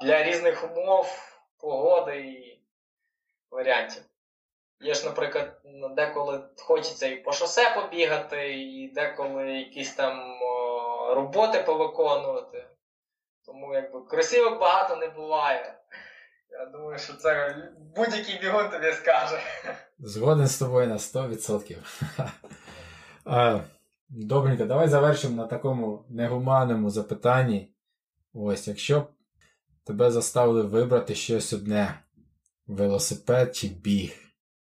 для 0.05 0.23
різних 0.25 0.65
умов, 0.65 1.37
погоди 1.61 2.19
і 2.19 2.63
варіантів. 3.51 4.03
Є 4.81 4.95
ж, 4.95 5.05
наприклад, 5.05 5.61
ну, 5.65 5.89
деколи 5.89 6.41
хочеться 6.57 7.07
і 7.07 7.17
по 7.17 7.33
шосе 7.33 7.75
побігати, 7.75 8.53
і 8.55 8.89
деколи 8.89 9.53
якісь 9.53 9.95
там 9.95 10.43
о, 10.43 11.15
роботи 11.15 11.63
повиконувати. 11.63 12.67
Тому 13.47 13.75
якби 13.75 14.01
кросівок 14.03 14.61
багато 14.61 14.97
не 14.97 15.09
буває. 15.09 15.79
Я 16.51 16.67
думаю, 16.67 16.99
що 16.99 17.15
це 17.15 17.57
будь-який 17.97 18.39
бігун 18.39 18.71
тобі 18.71 18.93
скаже. 18.93 19.41
Згоден 19.99 20.47
з 20.47 20.59
тобою 20.59 20.87
на 20.87 20.97
100%. 20.97 21.77
Добренько, 24.17 24.65
давай 24.65 24.89
завершимо 24.89 25.43
на 25.43 25.49
такому 25.49 26.05
негуманному 26.09 26.91
запитанні. 26.91 27.75
Ось, 28.35 28.69
якщо 28.69 29.01
б 29.01 29.07
тебе 29.85 30.11
заставили 30.11 30.63
вибрати 30.63 31.15
щось 31.15 31.53
одне: 31.53 32.01
велосипед 32.67 33.57
чи 33.57 33.69
біг, 33.69 34.13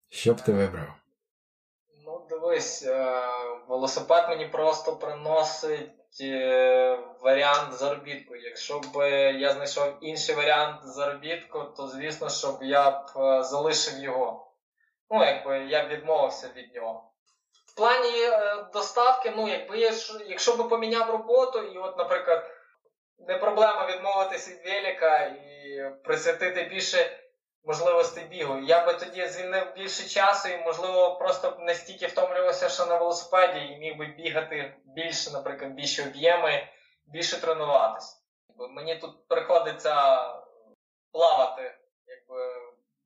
що 0.08 0.34
б 0.34 0.40
ти 0.40 0.52
вибрав? 0.52 0.88
Ну, 2.06 2.26
дивись, 2.30 2.86
е, 2.86 3.22
велосипед 3.68 4.28
мені 4.28 4.46
просто 4.46 4.96
приносить 4.96 6.20
е, 6.20 6.98
варіант 7.22 7.74
заробітку. 7.74 8.36
Якщо 8.36 8.80
б 8.80 8.96
я 9.40 9.52
знайшов 9.52 9.98
інший 10.00 10.34
варіант 10.34 10.80
заробітку, 10.84 11.64
то 11.76 11.88
звісно, 11.88 12.28
щоб 12.28 12.62
я 12.62 12.90
б 12.90 13.04
е, 13.16 13.42
залишив 13.42 13.98
його. 13.98 14.52
Ну, 15.10 15.24
якби 15.24 15.58
я 15.58 15.86
б 15.86 15.88
відмовився 15.88 16.48
від 16.56 16.74
нього. 16.74 17.13
В 17.74 17.76
плані 17.76 18.22
е, 18.22 18.66
доставки, 18.72 19.32
ну, 19.36 19.48
якби 19.48 19.78
я 19.78 19.92
якщо 20.26 20.56
б 20.56 20.68
поміняв 20.68 21.10
роботу, 21.10 21.62
і 21.62 21.78
от, 21.78 21.98
наприклад, 21.98 22.50
не 23.18 23.38
проблема 23.38 23.86
відмовитись 23.86 24.48
від 24.48 24.64
велика 24.64 25.18
і 25.18 25.84
присвятити 26.04 26.62
більше 26.62 27.18
можливостей 27.64 28.24
бігу. 28.24 28.58
Я 28.58 28.86
би 28.86 28.94
тоді 28.94 29.26
звільнив 29.26 29.74
більше 29.76 30.08
часу 30.08 30.48
і, 30.48 30.58
можливо, 30.58 31.16
просто 31.16 31.50
б 31.50 31.58
не 31.58 31.74
стільки 31.74 32.06
втомлювався, 32.06 32.68
що 32.68 32.86
на 32.86 32.98
велосипеді, 32.98 33.66
і 33.66 33.78
міг 33.78 33.96
би 33.96 34.06
бігати 34.06 34.74
більше, 34.84 35.30
наприклад, 35.30 35.70
більше 35.72 36.02
об'єми, 36.02 36.68
більше 37.06 37.40
тренуватися. 37.40 38.16
Мені 38.70 38.96
тут 38.96 39.28
приходиться 39.28 39.94
плавати, 41.12 41.74
якби 42.06 42.52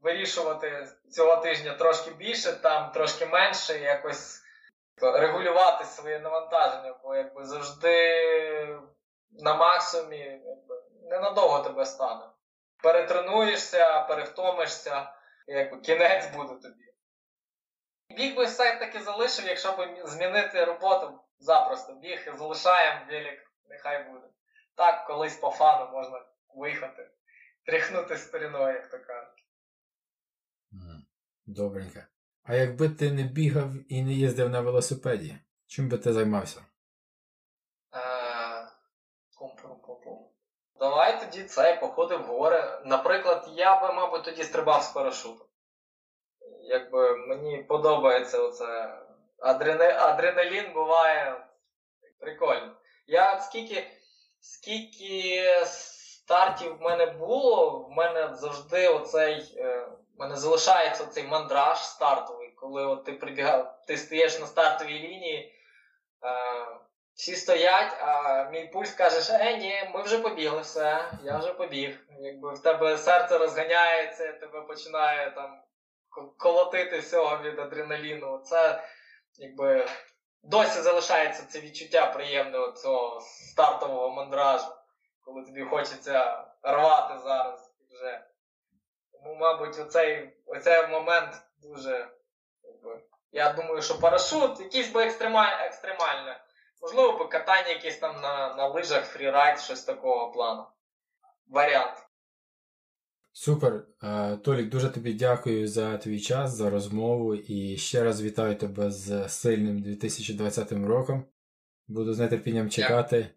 вирішувати 0.00 0.88
цього 1.10 1.36
тижня 1.36 1.74
трошки 1.74 2.10
більше, 2.10 2.52
там 2.52 2.92
трошки 2.92 3.26
менше, 3.26 3.78
якось 3.78 4.47
регулювати 5.02 5.84
своє 5.84 6.18
навантаження, 6.18 6.94
бо 7.02 7.16
якби 7.16 7.44
завжди 7.44 8.24
на 9.30 9.54
максимумі 9.54 10.40
ненадовго 11.02 11.58
тебе 11.58 11.86
стане. 11.86 12.24
перетренуєшся, 12.82 14.00
перевтомишся, 14.00 15.12
якби 15.46 15.80
кінець 15.80 16.36
буде 16.36 16.54
тобі. 16.54 16.94
Біг 18.08 18.36
би 18.36 18.44
все-таки 18.44 19.00
залишив, 19.00 19.46
якщо 19.46 19.72
б 19.72 20.02
змінити 20.04 20.64
роботу 20.64 21.20
запросто. 21.38 21.94
Біг 21.94 22.34
залишаємо 22.38 23.06
велик, 23.10 23.52
нехай 23.68 24.04
буде. 24.04 24.26
Так, 24.74 25.06
колись 25.06 25.36
по 25.36 25.50
фану 25.50 25.92
можна 25.92 26.24
виїхати, 26.54 27.10
тряхнути 27.66 28.16
старіною, 28.16 28.74
як 28.74 28.90
то 28.90 28.98
кажуть. 28.98 29.44
Добренько. 31.46 32.00
А 32.48 32.54
якби 32.54 32.88
ти 32.88 33.12
не 33.12 33.22
бігав 33.22 33.70
і 33.88 34.02
не 34.02 34.12
їздив 34.12 34.48
на 34.48 34.60
велосипеді, 34.60 35.38
чим 35.66 35.88
би 35.88 35.98
ти 35.98 36.12
займався? 36.12 36.60
Е, 37.94 38.68
Давай 40.80 41.20
тоді 41.20 41.44
цей 41.44 41.80
походив 41.80 42.20
в 42.20 42.26
гори. 42.26 42.80
Наприклад, 42.84 43.48
я 43.54 43.80
би, 43.80 43.94
мабуть, 43.94 44.24
тоді 44.24 44.44
стрибав 44.44 44.82
з 44.82 44.88
парашутом. 44.88 45.46
Якби 46.62 47.16
мені 47.16 47.62
подобається 47.62 48.38
оце. 48.38 48.98
Адрене... 49.38 49.98
Адреналін 49.98 50.72
буває 50.72 51.46
прикольно. 52.18 52.76
Я 53.06 53.40
скільки, 53.40 53.90
скільки 54.40 55.44
стартів 55.66 56.76
в 56.78 56.80
мене 56.80 57.06
було, 57.06 57.80
в 57.80 57.90
мене 57.90 58.34
завжди 58.34 58.88
оцей. 58.88 59.58
В 60.18 60.20
мене 60.20 60.36
залишається 60.36 61.06
цей 61.06 61.24
мандраж 61.24 61.78
стартовий, 61.78 62.50
коли 62.50 62.86
от 62.86 63.04
ти 63.04 63.12
прибігав, 63.12 63.78
ти 63.86 63.96
стоїш 63.96 64.40
на 64.40 64.46
стартовій 64.46 64.98
лінії. 64.98 65.54
Е, 66.24 66.78
всі 67.14 67.36
стоять, 67.36 67.92
а 68.00 68.44
мій 68.44 68.66
пульс 68.66 68.90
каже, 68.90 69.32
е, 69.32 69.56
ні, 69.56 69.90
ми 69.94 70.02
вже 70.02 70.18
побігли, 70.18 70.60
все, 70.60 71.04
я 71.24 71.38
вже 71.38 71.52
побіг. 71.52 71.98
Якби 72.20 72.54
в 72.54 72.62
тебе 72.62 72.98
серце 72.98 73.38
розганяється, 73.38 74.32
тебе 74.32 74.60
починає 74.60 75.30
там 75.30 75.62
колотити 76.38 76.98
всього 76.98 77.42
від 77.42 77.58
адреналіну. 77.58 78.38
Це 78.38 78.82
якби 79.36 79.86
досі 80.42 80.80
залишається 80.80 81.46
це 81.48 81.60
відчуття 81.60 82.06
приємного 82.06 82.72
цього 82.72 83.20
стартового 83.20 84.10
мандражу, 84.10 84.68
коли 85.24 85.44
тобі 85.44 85.64
хочеться 85.64 86.44
рвати 86.62 87.18
зараз 87.18 87.74
вже. 87.90 88.24
Тому, 89.22 89.34
мабуть, 89.34 89.78
оцей, 89.78 90.30
оцей 90.46 90.86
момент 90.86 91.42
дуже. 91.62 92.08
Я 93.32 93.52
думаю, 93.52 93.82
що 93.82 93.98
парашут, 93.98 94.60
якийсь 94.60 94.92
би 94.92 95.02
екстремаль, 95.02 95.66
екстремальне. 95.66 96.40
Можливо, 96.82 97.18
би 97.18 97.24
катання 97.24 97.68
якесь 97.68 97.98
там 97.98 98.20
на, 98.20 98.54
на 98.54 98.68
лижах, 98.68 99.04
фрірайд, 99.04 99.60
щось 99.60 99.82
такого 99.84 100.32
плану. 100.32 100.66
Варіант. 101.48 102.08
Супер. 103.32 103.86
Е, 104.02 104.36
Толік, 104.36 104.68
дуже 104.68 104.88
тобі 104.88 105.12
дякую 105.12 105.68
за 105.68 105.98
твій 105.98 106.20
час, 106.20 106.54
за 106.54 106.70
розмову 106.70 107.34
і 107.34 107.76
ще 107.76 108.04
раз 108.04 108.22
вітаю 108.22 108.56
тебе 108.56 108.90
з 108.90 109.28
сильним 109.28 109.82
2020 109.82 110.72
роком. 110.72 111.24
Буду 111.88 112.14
з 112.14 112.28
нетерпінням 112.28 112.70
чекати, 112.70 113.28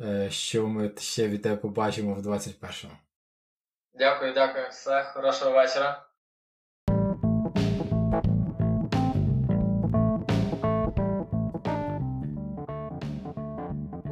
е, 0.00 0.30
що 0.30 0.66
ми 0.66 0.92
ще 0.98 1.28
від 1.28 1.42
тебе 1.42 1.56
побачимо 1.56 2.14
в 2.14 2.26
21-му. 2.26 2.92
Дякую, 3.94 4.34
дякую. 4.34 4.68
Все, 4.70 5.04
хорошого 5.14 5.50
вечора. 5.50 6.06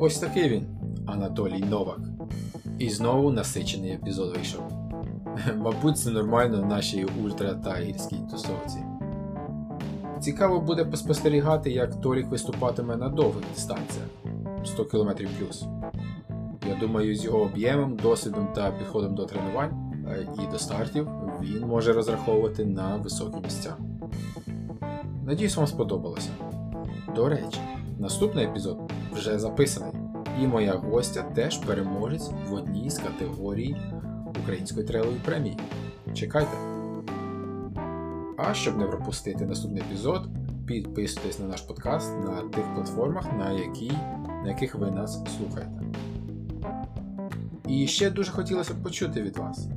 Ось 0.01 0.19
такий 0.19 0.49
він, 0.49 0.67
Анатолій 1.07 1.61
Новак. 1.61 1.99
І 2.79 2.91
знову 2.91 3.31
насичений 3.31 3.93
епізод 3.93 4.37
вийшов. 4.37 4.63
Мабуть, 5.57 5.99
це 5.99 6.11
нормально 6.11 6.63
в 6.63 6.67
нашій 6.67 7.07
ультра 7.25 7.55
тусовці. 8.31 8.79
Цікаво 10.21 10.61
буде 10.61 10.85
поспостерігати, 10.85 11.71
як 11.71 12.01
Толік 12.01 12.27
виступатиме 12.27 12.97
на 12.97 13.09
довгих 13.09 13.45
дистанціях 13.55 14.09
100 14.65 14.85
км. 14.85 15.11
Я 16.69 16.75
думаю, 16.75 17.17
з 17.17 17.25
його 17.25 17.41
об'ємом, 17.41 17.97
досвідом 17.97 18.49
та 18.55 18.71
підходом 18.71 19.15
до 19.15 19.25
тренувань 19.25 19.93
е, 20.09 20.27
і 20.43 20.53
до 20.53 20.59
стартів 20.59 21.09
він 21.43 21.67
може 21.67 21.93
розраховувати 21.93 22.65
на 22.65 22.97
високі 22.97 23.41
місця. 23.45 23.77
Надіюсь, 25.27 25.57
вам 25.57 25.67
сподобалося. 25.67 26.31
До 27.15 27.29
речі, 27.29 27.61
наступний 27.99 28.45
епізод 28.45 28.79
вже 29.13 29.39
записаний, 29.39 29.93
і 30.43 30.47
моя 30.47 30.75
гостя 30.75 31.23
теж 31.23 31.59
переможець 31.59 32.31
в 32.49 32.55
одній 32.55 32.91
з 32.91 32.99
категорій 32.99 33.77
Української 34.43 34.87
трейлової 34.87 35.21
премії. 35.25 35.57
Чекайте! 36.15 36.57
А 38.37 38.55
щоб 38.55 38.77
не 38.77 38.85
пропустити 38.85 39.47
наступний 39.47 39.83
епізод, 39.83 40.29
підписуйтесь 40.67 41.39
на 41.39 41.47
наш 41.47 41.61
подкаст 41.61 42.13
на 42.25 42.43
тих 42.43 42.75
платформах, 42.75 43.33
на, 43.39 43.53
які, 43.53 43.93
на 44.43 44.49
яких 44.49 44.75
ви 44.75 44.91
нас 44.91 45.23
слухаєте. 45.39 45.78
І 47.69 47.87
ще 47.87 48.11
дуже 48.11 48.33
хотілося 48.33 48.75
б 48.75 48.83
почути 48.83 49.23
від 49.23 49.37
вас. 49.37 49.69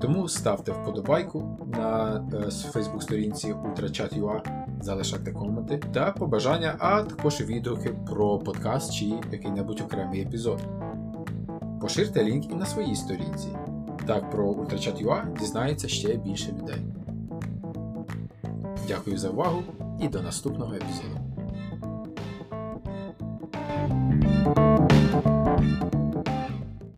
Тому 0.00 0.28
ставте 0.28 0.72
вподобайку 0.72 1.58
на 1.66 2.22
фейсбук-сторінці 2.72 3.54
ultrachat.ua, 3.54 4.40
залишайте 4.80 5.32
коменти 5.32 5.80
та 5.92 6.12
побажання, 6.12 6.76
а 6.78 7.02
також 7.02 7.40
відгуки 7.40 7.90
про 8.06 8.38
подкаст 8.38 8.94
чи 8.94 9.12
який-небудь 9.32 9.80
окремий 9.80 10.20
епізод. 10.20 10.60
Поширте 11.80 12.24
лінк 12.24 12.52
і 12.52 12.54
на 12.54 12.66
своїй 12.66 12.96
сторінці. 12.96 13.48
Так 14.06 14.30
про 14.30 14.52
UltraChat.ua 14.52 15.38
дізнається 15.38 15.88
ще 15.88 16.16
більше 16.16 16.52
людей. 16.52 16.82
Дякую 18.88 19.18
за 19.18 19.28
увагу 19.28 19.62
і 20.00 20.08
до 20.08 20.22
наступного 20.22 20.74
епізоду. 20.74 21.18